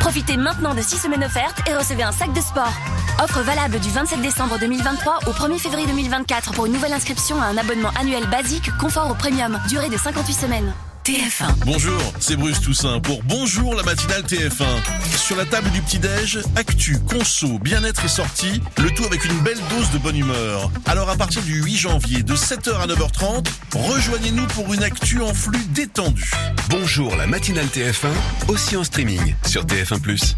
Profitez 0.01 0.37
maintenant 0.37 0.75
de 0.75 0.81
6 0.81 0.97
semaines 0.97 1.23
offertes 1.23 1.67
et 1.67 1.73
recevez 1.73 2.03
un 2.03 2.11
sac 2.11 2.31
de 2.31 2.41
sport. 2.41 2.71
Offre 3.21 3.41
valable 3.41 3.79
du 3.79 3.89
27 3.89 4.18
décembre 4.21 4.57
2023 4.59 5.19
au 5.27 5.31
1er 5.31 5.59
février 5.59 5.87
2024 5.87 6.53
pour 6.53 6.65
une 6.65 6.73
nouvelle 6.73 6.93
inscription 6.93 7.41
à 7.41 7.45
un 7.45 7.57
abonnement 7.57 7.91
annuel 7.99 8.25
basique 8.29 8.69
confort 8.77 9.09
au 9.09 9.13
premium, 9.13 9.59
durée 9.67 9.89
de 9.89 9.97
58 9.97 10.33
semaines. 10.33 10.73
TF1. 11.03 11.65
Bonjour, 11.65 11.99
c'est 12.19 12.35
Bruce 12.35 12.59
Toussaint 12.61 12.99
pour 12.99 13.23
Bonjour 13.23 13.73
la 13.73 13.83
matinale 13.83 14.21
TF1. 14.23 14.65
Sur 15.15 15.37
la 15.37 15.45
table 15.45 15.69
du 15.71 15.81
petit-déj, 15.81 16.39
actu, 16.55 16.99
conso, 16.99 17.57
bien-être 17.59 18.05
et 18.05 18.09
sortie, 18.09 18.61
le 18.77 18.91
tout 18.91 19.05
avec 19.05 19.25
une 19.25 19.39
belle 19.39 19.59
dose 19.69 19.89
de 19.91 19.97
bonne 19.97 20.17
humeur. 20.17 20.69
Alors 20.85 21.09
à 21.09 21.15
partir 21.15 21.41
du 21.41 21.63
8 21.63 21.77
janvier, 21.77 22.21
de 22.21 22.35
7h 22.35 22.75
à 22.75 22.87
9h30, 22.87 23.47
rejoignez-nous 23.73 24.45
pour 24.47 24.73
une 24.73 24.83
actu 24.83 25.21
en 25.21 25.33
flux 25.33 25.65
détendu. 25.69 26.29
Bonjour 26.69 27.15
la 27.15 27.25
matinale 27.25 27.67
TF1, 27.67 28.11
aussi 28.47 28.77
en 28.77 28.83
streaming 28.83 29.35
sur 29.45 29.65
TF1+. 29.65 30.35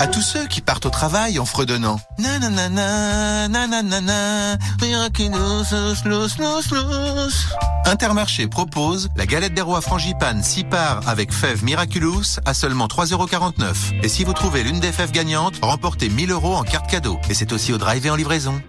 À 0.00 0.06
tous 0.06 0.22
ceux 0.22 0.46
qui 0.46 0.62
partent 0.62 0.86
au 0.86 0.90
travail 0.90 1.38
en 1.38 1.44
fredonnant. 1.44 2.00
Slous, 5.94 6.62
slous. 6.62 7.30
Intermarché 7.84 8.46
propose 8.46 9.10
la 9.14 9.26
galette 9.26 9.52
des 9.52 9.60
rois 9.60 9.82
frangipane 9.82 10.42
6 10.42 10.64
parts 10.64 11.06
avec 11.06 11.32
fèves 11.32 11.62
Miraculous 11.64 12.40
à 12.46 12.54
seulement 12.54 12.86
3,49€. 12.86 14.02
Et 14.02 14.08
si 14.08 14.24
vous 14.24 14.32
trouvez 14.32 14.62
l'une 14.62 14.80
des 14.80 14.90
fèves 14.90 15.12
gagnantes, 15.12 15.56
remportez 15.60 16.08
1000 16.08 16.30
euros 16.30 16.54
en 16.54 16.62
carte 16.62 16.90
cadeau. 16.90 17.20
Et 17.28 17.34
c'est 17.34 17.52
aussi 17.52 17.74
au 17.74 17.78
drive 17.78 18.06
et 18.06 18.10
en 18.10 18.16
livraison. 18.16 18.62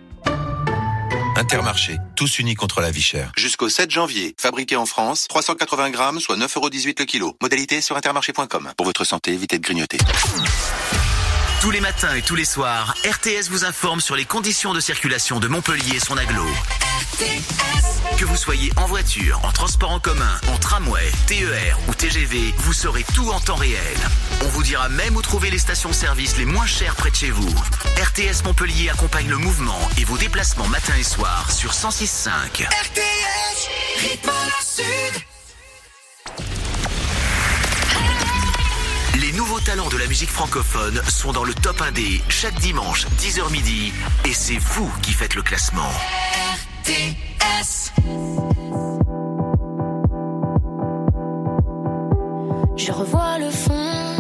Intermarché, 1.36 1.98
tous 2.16 2.40
unis 2.40 2.56
contre 2.56 2.82
la 2.82 2.92
vie 2.92 3.02
chère. 3.02 3.32
Jusqu'au 3.38 3.70
7 3.70 3.90
janvier, 3.90 4.36
fabriqué 4.38 4.76
en 4.76 4.86
France, 4.86 5.28
380 5.30 5.90
grammes, 5.90 6.20
soit 6.20 6.38
9,18€ 6.38 7.00
le 7.00 7.06
kilo. 7.06 7.36
Modalité 7.42 7.82
sur 7.82 7.96
intermarché.com. 7.96 8.72
Pour 8.78 8.86
votre 8.86 9.04
santé, 9.04 9.34
évitez 9.34 9.58
de 9.58 9.64
grignoter. 9.64 9.98
Tous 11.62 11.70
les 11.70 11.80
matins 11.80 12.16
et 12.16 12.24
tous 12.24 12.36
les 12.36 12.44
soirs, 12.44 12.96
RTS 13.06 13.50
vous 13.52 13.66
informe 13.66 14.02
sur 14.02 14.16
les 14.16 14.26
conditions 14.26 14.74
de 14.74 14.80
circulation 14.80 15.40
de 15.40 15.48
Montpellier 15.48 15.98
et 15.98 16.00
son 16.00 16.18
aglo. 16.18 16.44
Que 18.18 18.26
vous 18.26 18.36
soyez 18.36 18.74
en 18.78 18.88
voiture, 18.88 19.40
en 19.44 19.52
transport 19.52 19.92
en 19.92 20.00
commun, 20.00 20.40
en 20.48 20.58
tramway, 20.58 21.12
TER 21.28 21.78
ou 21.88 21.94
TGV, 21.94 22.56
vous 22.58 22.74
saurez 22.74 23.06
tout 23.14 23.30
en 23.30 23.40
temps 23.40 23.56
réel. 23.56 23.78
On 24.44 24.48
vous 24.48 24.64
dira 24.64 24.90
même 24.90 25.16
où 25.16 25.22
trouver 25.22 25.52
les 25.52 25.60
stations-service 25.60 26.38
les 26.38 26.46
moins 26.46 26.66
chères 26.66 26.96
près 26.96 27.12
de 27.12 27.16
chez 27.16 27.30
vous. 27.30 27.54
RTS 27.96 28.44
Montpellier 28.44 28.90
accompagne 28.90 29.30
le 29.30 29.38
mouvement 29.38 29.88
et 30.00 30.04
vos 30.04 30.18
déplacements 30.18 30.68
matin 30.68 30.94
et 31.00 31.04
soir 31.04 31.52
sur 31.52 31.74
106.5. 31.74 32.66
RTS, 32.66 33.68
rythme 34.00 34.32
sud. 34.64 35.22
Les 39.32 39.38
nouveaux 39.38 39.62
talents 39.62 39.88
de 39.88 39.98
la 39.98 40.08
musique 40.08 40.30
francophone 40.30 41.02
sont 41.08 41.32
dans 41.32 41.46
le 41.46 41.54
top 41.54 41.80
1D 41.80 42.22
chaque 42.28 42.60
dimanche 42.60 43.08
10h 43.18 43.50
midi 43.50 43.94
et 44.26 44.34
c'est 44.34 44.58
vous 44.58 44.92
qui 45.02 45.14
faites 45.14 45.36
le 45.36 45.42
classement. 45.42 45.88
RTS. 46.84 47.94
Je 52.76 52.92
revois 52.92 53.40
le 53.40 53.50
fond, 53.50 54.18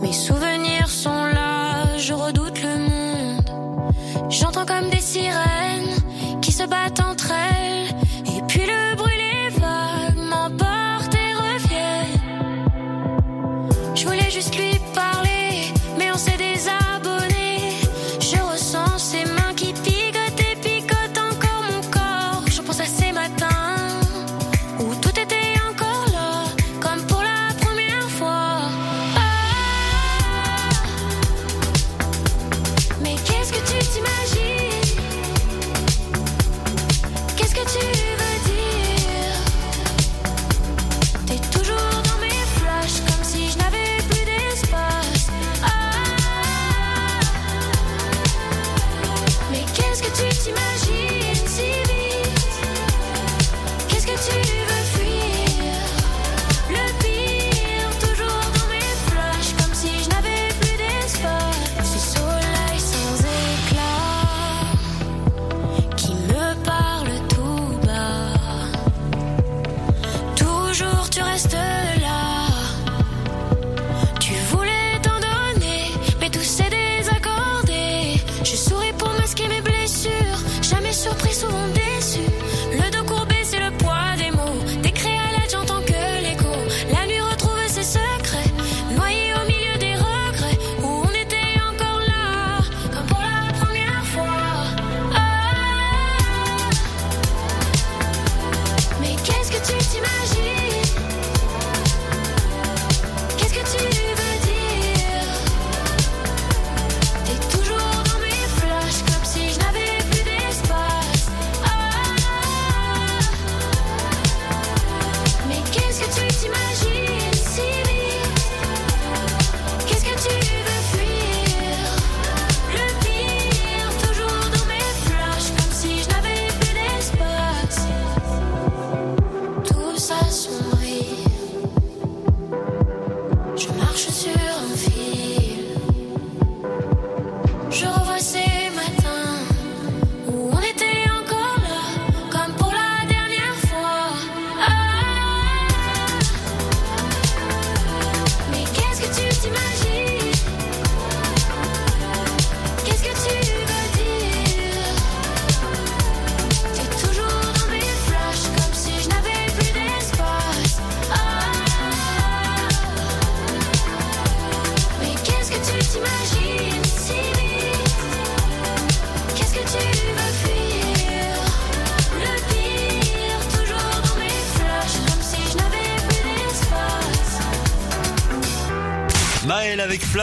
mes 0.00 0.12
souvenirs 0.14 0.88
sont 0.88 1.24
là, 1.26 1.98
je 1.98 2.14
redoute 2.14 2.62
le 2.62 2.78
monde. 2.78 4.30
J'entends 4.30 4.64
comme 4.64 4.88
des 4.88 5.02
sirènes 5.02 6.40
qui 6.40 6.52
se 6.52 6.64
battent 6.64 7.00
entre 7.00 7.09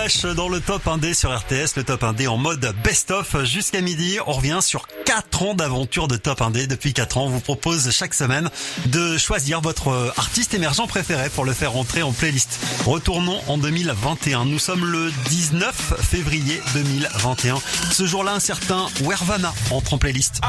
Dans 0.08 0.48
le 0.48 0.62
top 0.62 0.86
1D 0.86 1.14
sur 1.14 1.38
RTS, 1.38 1.76
le 1.76 1.84
top 1.84 2.02
1D 2.02 2.30
en 2.30 2.38
mode 2.38 2.74
best-of 2.82 3.44
jusqu'à 3.44 3.82
midi. 3.82 4.20
On 4.26 4.32
revient 4.32 4.60
sur 4.62 4.88
4 5.06 5.44
ans 5.44 5.54
d'aventure 5.54 6.08
de 6.08 6.16
top 6.16 6.40
1D. 6.40 6.66
Depuis 6.66 6.94
4 6.94 7.18
ans, 7.18 7.26
on 7.26 7.30
vous 7.30 7.42
propose 7.42 7.92
chaque 7.92 8.14
semaine 8.14 8.50
de 8.86 9.18
choisir 9.18 9.60
votre 9.60 10.14
artiste 10.16 10.54
émergent 10.54 10.88
préféré 10.88 11.30
pour 11.30 11.44
le 11.44 11.52
faire 11.52 11.74
rentrer 11.74 12.04
en 12.04 12.14
playlist. 12.14 12.58
Retournons 12.86 13.42
en 13.48 13.58
2021. 13.58 14.46
Nous 14.46 14.60
sommes 14.60 14.86
le 14.86 15.12
19 15.28 15.96
février 16.00 16.62
2021. 16.74 17.58
Ce 17.92 18.06
jour-là, 18.06 18.32
un 18.32 18.40
certain 18.40 18.86
Wervana 19.02 19.54
entre 19.72 19.94
en 19.94 19.98
playlist. 19.98 20.40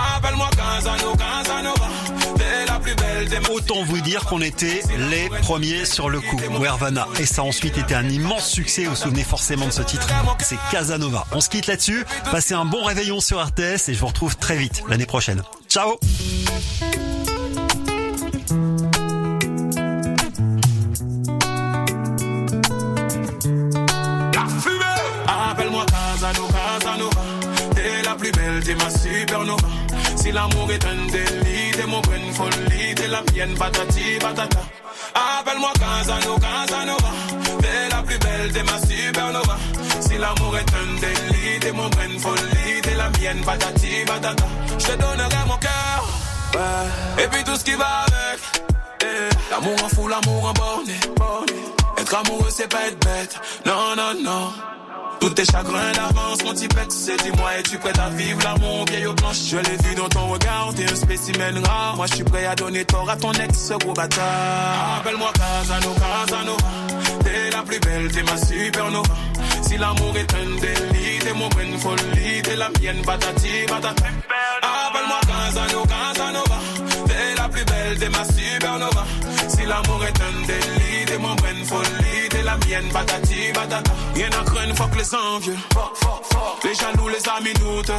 Autant 3.55 3.83
vous 3.83 4.01
dire 4.01 4.25
qu'on 4.25 4.41
était 4.41 4.83
les 5.11 5.29
premiers 5.43 5.85
sur 5.85 6.09
le 6.09 6.21
coup, 6.21 6.39
Wervana. 6.61 7.07
Et 7.21 7.27
ça 7.27 7.43
a 7.43 7.45
ensuite 7.45 7.79
été 7.79 7.95
un 7.95 8.09
immense 8.09 8.49
succès. 8.49 8.85
Vous 8.85 8.91
vous 8.91 8.97
souvenez 8.97 9.25
forcément 9.25 9.67
de 9.67 9.73
ce 9.73 9.83
titre. 9.83 10.09
C'est 10.39 10.59
Casanova. 10.71 11.27
On 11.33 11.41
se 11.41 11.49
quitte 11.49 11.67
là-dessus. 11.67 12.05
Passez 12.31 12.55
un 12.55 12.65
bon 12.65 12.83
réveillon 12.85 13.21
sur 13.21 13.45
RTS 13.45 13.89
et 13.89 13.95
je 13.95 14.01
vous 14.01 14.07
retrouve 14.07 14.37
très 14.37 14.57
vite 14.57 14.83
l'année 14.89 15.07
prochaine. 15.07 15.43
Ciao 15.69 15.99
Casanova 26.19 27.21
T'es 27.75 28.03
la 28.05 28.15
plus 28.15 28.33
belle, 28.33 28.77
ma 28.77 28.91
Si 30.17 30.33
l'amour 30.33 30.71
est 30.71 30.85
un 30.85 30.95
bonne 30.95 31.48
patati, 33.47 34.19
patata 34.19 34.59
Appelle-moi 35.15 35.73
Casano, 35.79 36.39
Casanova 36.39 37.11
T'es 37.61 37.89
la 37.91 38.03
plus 38.03 38.19
belle, 38.19 38.53
t'es 38.53 38.63
ma 38.65 38.79
supernova 38.81 39.57
Si 40.01 40.19
l'amour 40.19 40.57
est 40.57 40.75
un 40.75 41.01
délit, 41.01 41.61
t'es 41.61 41.73
mon 41.73 41.89
bonne 41.89 42.19
folie 42.19 42.81
T'es 42.83 42.95
la 42.95 43.09
mienne, 43.11 43.45
patati, 43.45 44.05
patata 44.07 44.45
Je 44.79 44.87
te 44.87 44.93
donnerai 44.93 45.45
mon 45.47 45.57
cœur 45.57 46.05
ouais. 46.55 47.25
Et 47.25 47.29
puis 47.29 47.45
tout 47.45 47.57
ce 47.57 47.65
qui 47.65 47.75
va 47.75 48.05
avec 48.07 48.41
eh. 49.03 49.29
L'amour 49.51 49.77
en 49.85 49.89
fou, 49.89 50.09
l'amour 50.09 50.49
en 50.49 50.53
borné. 50.53 50.99
Être 51.99 52.15
amoureux, 52.17 52.51
c'est 52.51 52.69
pas 52.69 52.87
être 52.87 52.99
bête. 53.05 53.41
Non, 53.65 53.95
non, 53.97 54.15
non. 54.23 54.53
Tous 55.29 55.35
tes 55.35 55.45
chagrins 55.45 55.93
d'avance, 55.93 56.43
mon 56.43 56.53
petit 56.55 56.69
c'est 56.89 57.23
dis-moi, 57.23 57.59
es-tu 57.59 57.77
prête 57.77 57.99
à 57.99 58.09
vivre 58.09 58.41
l'amour 58.43 58.87
vieille 58.89 59.05
aux 59.05 59.13
planches 59.13 59.49
Je 59.51 59.57
l'ai 59.59 59.77
vu 59.85 59.95
dans 59.95 60.09
ton 60.09 60.27
regard, 60.27 60.73
t'es 60.75 60.91
un 60.91 60.97
spécimen 60.97 61.67
rare. 61.67 61.97
Moi, 61.97 62.07
je 62.07 62.15
suis 62.15 62.25
prêt 62.25 62.47
à 62.47 62.55
donner 62.55 62.83
tort 62.87 63.11
à 63.11 63.15
ton 63.15 63.33
ex, 63.33 63.73
gros 63.79 63.93
bâtard. 63.93 65.01
Appelle-moi 65.01 65.31
Casano, 65.35 65.95
Casanova. 65.95 66.69
T'es 67.25 67.51
la 67.51 67.63
plus 67.63 67.79
belle, 67.79 68.11
t'es 68.11 68.23
ma 68.23 68.37
supernova. 68.39 69.15
Si 69.61 69.77
l'amour 69.77 70.17
est 70.17 70.33
un 70.33 70.61
délit, 70.63 71.19
t'es 71.19 71.35
mon 71.35 71.49
bonne 71.51 71.79
folie, 71.79 72.43
t'es 72.43 72.57
la 72.57 72.71
mienne, 72.81 73.03
patati, 73.05 73.67
patata. 73.67 74.05
Appelle-moi 74.63 75.21
Casano, 75.27 75.83
Casanova. 75.83 76.68
Plus 77.59 77.65
belle, 77.65 77.99
t'es 77.99 78.09
ma 78.09 78.25
supernova. 78.25 79.05
Si 79.49 79.67
l'amour 79.67 80.05
est 80.05 80.21
un 80.21 80.47
délit, 80.47 81.05
t'es 81.07 81.19
mon 81.19 81.35
bonne 81.35 81.65
folie, 81.65 82.29
t'es 82.31 82.43
la 82.43 82.57
mienne, 82.59 82.89
patati, 82.93 83.53
patata. 83.53 83.91
Rien 84.15 84.29
à 84.29 84.45
craindre, 84.45 84.77
fuck 84.77 84.95
les 84.97 85.15
envieux. 85.15 85.57
Les 86.63 86.75
jaloux, 86.75 87.09
les 87.09 87.29
amis 87.29 87.55
doutent. 87.55 87.91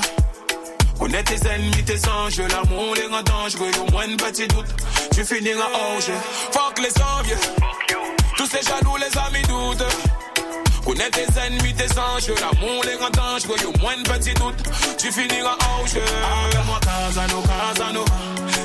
Connais 0.98 1.23
tes 1.23 1.45
ennemis, 1.45 1.84
tes 1.84 1.99
anges, 2.07 2.40
l'amour 2.40 2.95
les 2.95 3.07
rend 3.07 3.22
dangereux, 3.23 3.72
au 3.86 3.91
moins 3.91 4.03
un 4.03 4.15
petit 4.15 4.48
doute, 4.48 4.68
tu 5.14 5.26
finiras 5.26 5.68
hors 5.73 6.02
jeu. 6.02 6.14
Fuck 6.52 6.80
les 6.80 6.94
envieux, 7.02 7.38
tous 8.38 8.48
ces 8.48 8.61
jaloux, 8.61 8.95
les 8.98 9.18
amis 9.18 9.45
doutent. 9.48 9.84
Connais 10.86 11.10
tes 11.12 11.28
ennemis, 11.46 11.74
tes 11.74 12.00
anges, 12.00 12.32
l'amour 12.42 12.84
les 12.86 12.96
rend 12.96 13.10
dangereux, 13.12 13.58
au 13.68 13.80
moins 13.80 13.94
un 13.98 14.04
petit 14.04 14.34
doute, 14.34 14.56
tu 14.98 15.12
finiras 15.12 15.56
hors 15.62 15.88
jeu. 15.88 16.02
Appelle-moi 16.02 16.80
Casano, 16.82 17.42
Casanova, 17.42 18.16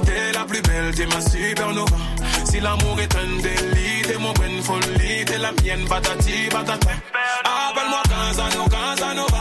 t'es 0.06 0.32
la 0.32 0.44
plus 0.44 0.62
belle, 0.62 0.94
t'es 0.94 1.06
ma 1.06 1.20
supernova. 1.20 1.96
Si 2.44 2.60
l'amour 2.60 3.00
est 3.00 3.14
un 3.14 3.42
délit, 3.42 4.02
t'es 4.02 4.18
mon 4.18 4.32
bonne 4.32 4.62
folie, 4.62 5.24
t'es 5.24 5.38
la 5.38 5.52
mienne, 5.52 5.84
patati, 5.88 6.48
patata. 6.50 6.90
Appelle-moi 7.44 8.02
Casano, 8.08 8.64
Casanova, 8.68 9.40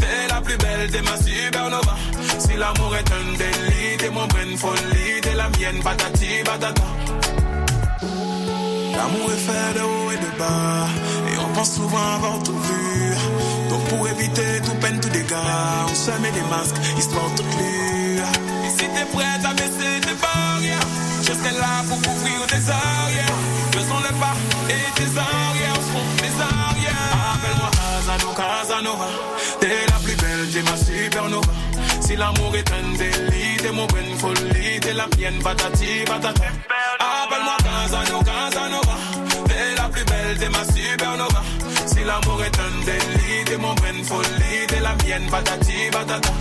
t'es 0.00 0.28
la 0.28 0.40
plus 0.40 0.56
belle, 0.56 0.90
t'es 0.90 1.02
ma 1.02 1.16
supernova. 1.16 1.96
Si 2.38 2.56
l'amour 2.56 2.96
est 2.96 3.12
un 3.12 3.36
délit, 3.36 3.96
t'es 3.98 4.10
mon 4.10 4.26
bonne 4.26 4.56
folie, 4.56 5.20
t'es 5.20 5.34
la 5.34 5.48
mienne, 5.50 5.82
patati, 5.82 6.42
patata. 6.44 6.82
L'amour 8.96 9.32
est 9.32 9.44
fait 9.46 9.74
de 9.78 9.82
haut 9.84 10.10
et 10.12 10.16
de 10.16 10.38
bas, 10.38 10.86
souvent 11.64 12.14
avoir 12.16 12.42
tout 12.42 12.58
vu. 12.58 13.14
Donc 13.68 13.84
pour 13.88 14.08
éviter 14.08 14.60
tout 14.64 14.74
peine, 14.80 15.00
tout 15.00 15.08
dégât, 15.08 15.36
on 15.88 15.94
se 15.94 16.10
met 16.20 16.32
des 16.32 16.42
masques, 16.50 16.76
histoire 16.98 17.30
toute 17.36 17.54
lure. 17.56 18.24
Et 18.64 18.70
si 18.70 18.88
t'es 18.88 19.06
prête 19.12 19.44
à 19.44 19.54
baisser 19.54 20.00
tes 20.00 20.14
barrières, 20.14 20.86
je 21.22 21.32
serai 21.32 21.52
là 21.58 21.82
pour 21.88 22.00
couvrir 22.02 22.46
tes 22.46 22.70
arrières. 22.70 23.38
Faisons 23.72 24.00
le 24.00 24.12
pas 24.20 24.36
et 24.68 24.92
tes 24.96 25.10
arrières 25.18 25.80
seront 25.88 26.08
tes 26.18 26.34
arrières. 26.40 27.12
Appelle-moi 27.34 27.70
Casano, 27.70 28.32
Casanova, 28.34 29.08
t'es 29.60 29.86
la 29.88 29.98
plus 30.04 30.16
belle, 30.16 30.48
t'es 30.52 30.62
ma 30.62 30.76
supernova. 30.76 31.52
Si 32.00 32.16
l'amour 32.16 32.54
est 32.56 32.70
un 32.72 32.96
délit, 32.98 33.56
t'es 33.58 33.72
mon 33.72 33.86
bonne 33.86 34.14
folie, 34.18 34.80
t'es 34.80 34.92
la 34.92 35.06
mienne, 35.16 35.38
patati, 35.42 36.04
patata. 36.06 36.44
Appelle-moi 36.98 37.56
Casano, 37.64 38.18
Casanova, 38.22 38.96
plus 39.92 40.04
belle, 40.04 40.38
t'es 40.38 40.48
ma 40.48 40.64
supernova. 40.64 41.42
Si 41.86 42.04
l'amour 42.04 42.42
est 42.42 42.58
un 42.58 42.84
délit, 42.84 43.44
t'es 43.44 43.56
mon 43.56 43.74
bonne 43.74 44.04
folie, 44.04 44.66
t'es 44.68 44.80
la 44.80 44.94
mienne, 45.04 45.28
patati, 45.30 45.90
patata. 45.90 46.32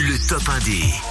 Le 0.00 0.28
top 0.28 0.42
1D. 0.42 1.07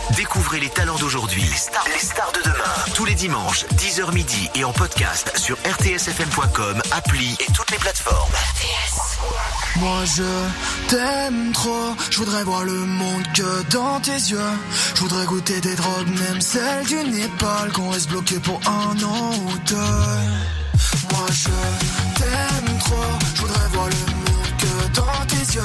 Le 0.59 0.63
top 0.63 0.65
1D. 0.65 0.65
Découvrez 0.65 0.65
les 0.65 0.69
talents 0.69 0.97
d'aujourd'hui. 0.97 1.43
Les 1.43 1.55
stars, 1.55 1.85
les 1.93 1.99
stars 1.99 2.31
de 2.31 2.41
demain. 2.43 2.93
Tous 2.93 3.05
les 3.05 3.15
dimanches, 3.15 3.65
10h 3.75 4.13
midi 4.13 4.49
et 4.55 4.63
en 4.63 4.73
podcast 4.73 5.31
sur 5.37 5.57
rtsfm.com, 5.57 6.81
appli 6.91 7.37
et 7.39 7.51
toutes 7.53 7.71
les 7.71 7.77
plateformes. 7.77 8.31
Moi 9.77 10.05
je 10.05 10.23
t'aime 10.89 11.51
trop, 11.53 11.95
je 12.09 12.17
voudrais 12.17 12.43
voir 12.43 12.63
le 12.63 12.73
monde 12.73 13.23
que 13.33 13.63
dans 13.71 13.99
tes 13.99 14.11
yeux. 14.11 14.39
Je 14.95 15.01
voudrais 15.01 15.25
goûter 15.25 15.61
des 15.61 15.75
drogues, 15.75 16.09
même 16.09 16.41
celles 16.41 16.85
du 16.85 17.03
Népal, 17.03 17.71
qu'on 17.73 17.89
reste 17.89 18.09
bloqué 18.09 18.39
pour 18.39 18.59
un 18.65 19.03
an 19.03 19.31
ou 19.45 19.57
deux. 19.65 19.75
Moi 21.11 21.27
je 21.31 21.49
t'aime 22.19 22.77
trop, 22.79 22.95
je 23.35 23.41
voudrais 23.41 23.67
voir 23.73 23.89
le 23.89 23.95
monde 23.95 24.57
que 24.59 24.95
dans 24.95 25.25
tes 25.27 25.55
yeux. 25.55 25.61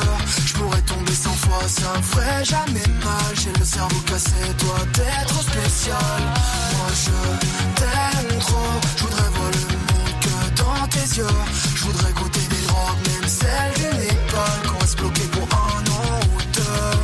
Je 0.46 0.52
pourrais 0.54 0.82
tomber 0.82 1.14
cent 1.14 1.31
ça 1.66 1.96
me 1.96 2.02
ferait 2.02 2.44
jamais 2.44 2.88
mal. 3.04 3.34
J'ai 3.34 3.52
le 3.58 3.64
cerveau 3.64 4.00
cassé, 4.06 4.30
toi 4.58 4.76
t'es 4.92 5.24
trop 5.26 5.42
spécial. 5.42 6.20
Moi 6.76 6.90
je 7.04 7.10
t'aime 7.80 8.38
trop, 8.40 8.72
je 8.96 9.02
voudrais 9.04 9.30
voir 9.34 9.50
le 9.50 9.64
monde 9.92 10.14
que 10.20 10.62
dans 10.62 10.86
tes 10.88 11.18
yeux. 11.18 11.38
Je 11.76 11.84
voudrais 11.84 12.12
goûter 12.12 12.40
des 12.40 12.66
drogues, 12.66 13.02
même 13.08 13.28
celles 13.28 13.74
du 13.76 13.98
Népal, 13.98 14.62
qu'on 14.68 14.78
reste 14.78 14.98
bloqué 14.98 15.22
pour 15.32 15.48
un 15.58 15.82
an 15.90 16.20
ou 16.34 16.42
deux. 16.52 16.98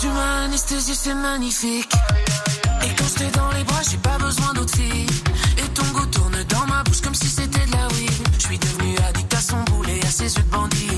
Tu 0.00 0.06
m'as 0.08 0.44
anesthésié, 0.44 0.94
c'est 0.94 1.14
magnifique. 1.14 1.92
Et 2.82 2.94
quand 2.96 3.04
j'étais 3.08 3.30
dans 3.38 3.50
les 3.52 3.64
bras, 3.64 3.82
j'ai 3.88 3.98
pas 3.98 4.18
besoin 4.18 4.52
d'autre 4.54 4.74
fille. 4.74 5.06
Et 5.58 5.68
ton 5.74 5.84
goût 5.92 6.06
tourne 6.06 6.36
dans 6.48 6.66
ma 6.66 6.82
bouche 6.84 7.00
comme 7.02 7.14
si 7.14 7.28
c'était 7.28 7.66
de 7.66 7.72
la 7.72 7.86
weed. 7.88 8.12
Je 8.38 8.46
suis 8.46 8.58
devenu 8.58 8.96
addict 9.08 9.34
à 9.34 9.40
son 9.40 9.62
boulet, 9.64 10.00
à 10.06 10.10
ses 10.10 10.34
yeux 10.34 10.42
de 10.42 10.50
bandit. 10.50 10.89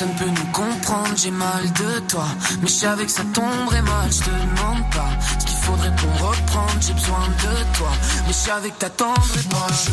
Personne 0.00 0.16
peut 0.16 0.30
nous 0.30 0.52
comprendre. 0.52 1.14
J'ai 1.16 1.30
mal 1.30 1.72
de 1.72 1.98
toi, 2.08 2.24
mais 2.62 2.68
je 2.68 2.72
savais 2.72 3.04
que 3.04 3.10
ça 3.10 3.22
tomberait 3.34 3.82
mal. 3.82 4.10
Je 4.10 4.20
te 4.20 4.30
demande 4.30 4.90
pas 4.90 5.10
ce 5.38 5.44
qu'il 5.44 5.58
faudrait 5.58 5.94
pour 5.96 6.28
reprendre. 6.28 6.80
J'ai 6.80 6.94
besoin 6.94 7.26
de 7.28 7.76
toi, 7.76 7.90
mais 8.26 8.32
je 8.32 8.38
savais 8.48 8.70
que 8.70 8.78
t'attendrais 8.78 9.42
pas. 9.50 9.56
Moi 9.58 9.66
je 9.84 9.90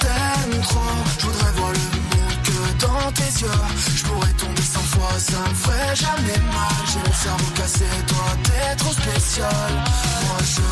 t'aime 0.00 0.60
trop, 0.62 0.80
je 1.18 1.26
voudrais 1.26 1.52
voir 1.56 1.72
le 1.72 1.78
monde 1.78 2.38
que 2.42 2.86
dans 2.86 3.12
tes 3.12 3.32
yeux. 3.42 3.60
Je 3.96 4.02
pourrais 4.04 4.32
tomber 4.32 4.62
cent 4.62 4.86
fois, 4.92 5.12
ça 5.18 5.38
me 5.50 5.54
ferait 5.54 5.96
jamais 5.96 6.40
mal. 6.56 6.76
J'ai 6.90 7.02
le 7.06 7.14
cerveau 7.14 7.50
cassé, 7.54 7.84
toi 8.06 8.26
t'es 8.44 8.76
trop 8.76 8.92
spécial. 8.92 9.70
Moi 10.26 10.38
je 10.54 10.66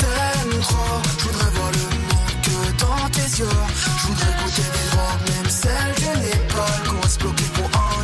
t'aime 0.00 0.60
trop, 0.62 1.02
je 1.18 1.24
voudrais 1.24 1.50
voir 1.56 1.70
le 1.72 1.86
monde 2.08 2.34
que 2.46 2.56
dans 2.82 3.08
tes 3.10 3.28
yeux. 3.40 3.60
Je 3.98 4.06
voudrais 4.06 4.34
goûter 4.42 4.68
des 4.76 4.88
drogues, 4.92 5.24
même 5.36 5.50
celles 5.50 5.94
du 5.98 6.08
Népal, 6.24 6.82
qu'on 6.88 7.00
reste 7.02 7.20
bloqué 7.20 7.44
pour 7.54 7.70
un 7.80 7.95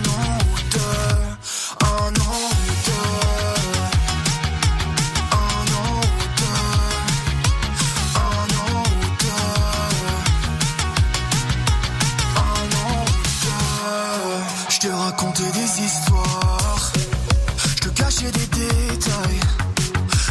des 15.40 15.82
histoires. 15.84 16.92
Je 17.56 17.82
te 17.82 17.88
cachais 17.88 18.30
des 18.30 18.46
détails. 18.46 19.40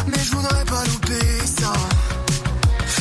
Mais 0.07 0.23
je 0.23 0.32
voudrais 0.32 0.65
pas 0.65 0.84
louper 0.86 1.45
ça. 1.45 1.73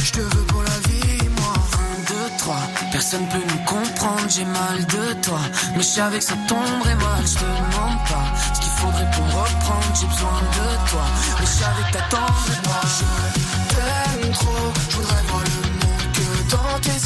Je 0.03 0.13
te 0.13 0.21
veux 0.21 0.45
pour 0.45 0.63
la 0.63 0.79
vie, 0.89 1.29
moi. 1.37 1.55
Un, 1.55 2.01
deux, 2.09 2.31
trois, 2.39 2.63
personne 2.93 3.27
peut 3.29 3.45
nous 3.53 3.65
comprendre, 3.65 4.29
j'ai 4.29 4.45
mal 4.45 4.79
de 4.87 5.13
toi. 5.21 5.41
Mais 5.77 5.83
je 5.83 5.89
savais 5.89 6.19
que 6.19 6.25
ça 6.25 6.37
tomberait 6.49 6.97
mal, 6.97 7.23
je 7.27 7.35
te 7.35 7.45
demande 7.45 7.99
pas 8.09 8.27
ce 8.55 8.61
qu'il 8.61 8.73
faudrait 8.81 9.11
pour 9.13 9.27
reprendre, 9.27 9.93
j'ai 9.99 10.07
besoin 10.07 10.41
de 10.59 10.91
toi. 10.91 11.05
Mais 11.39 11.47
je 11.47 11.53
savais 11.63 11.85
que 11.89 11.93
t'attendrais 11.99 12.63
pas. 12.63 12.87
Je 12.97 13.75
t'aime 13.75 14.33
trop, 14.33 14.73
je 14.91 14.97
voudrais 14.97 15.23
voir 15.29 15.43
le 15.45 15.70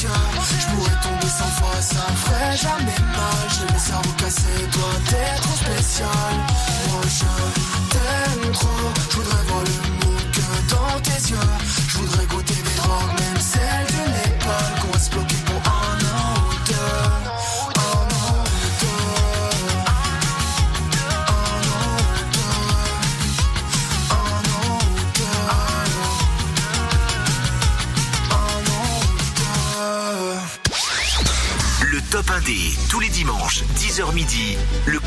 Je 0.04 0.66
pourrais 0.66 1.00
tomber 1.02 1.26
cent 1.26 1.52
fois, 1.58 1.80
ça 1.80 2.06
ferait 2.16 2.56
jamais 2.56 3.00
mal. 3.16 3.48
J'ai 3.48 3.72
le 3.72 3.78
cerveau 3.78 4.12
cassé, 4.18 4.68
toi 4.70 4.90
t'es 5.08 5.40
trop 5.40 5.56
spécial. 5.56 6.34
Moi 6.90 7.02
je 7.06 7.24
t'aime 7.90 8.52
trop, 8.52 8.68
je 9.10 9.16
voudrais 9.16 9.44
voir 9.48 9.62
le 9.64 10.06
monde 10.06 10.30
que 10.32 10.74
dans 10.74 11.00
tes 11.00 11.30
yeux. 11.30 11.83
Le 33.24 33.30
top 33.30 33.32
1D, 33.32 33.32
tous 33.32 33.32
les 33.32 33.32
dimanches, 33.32 33.64
10h 33.76 34.14
midi, 34.14 34.56
le 34.86 34.98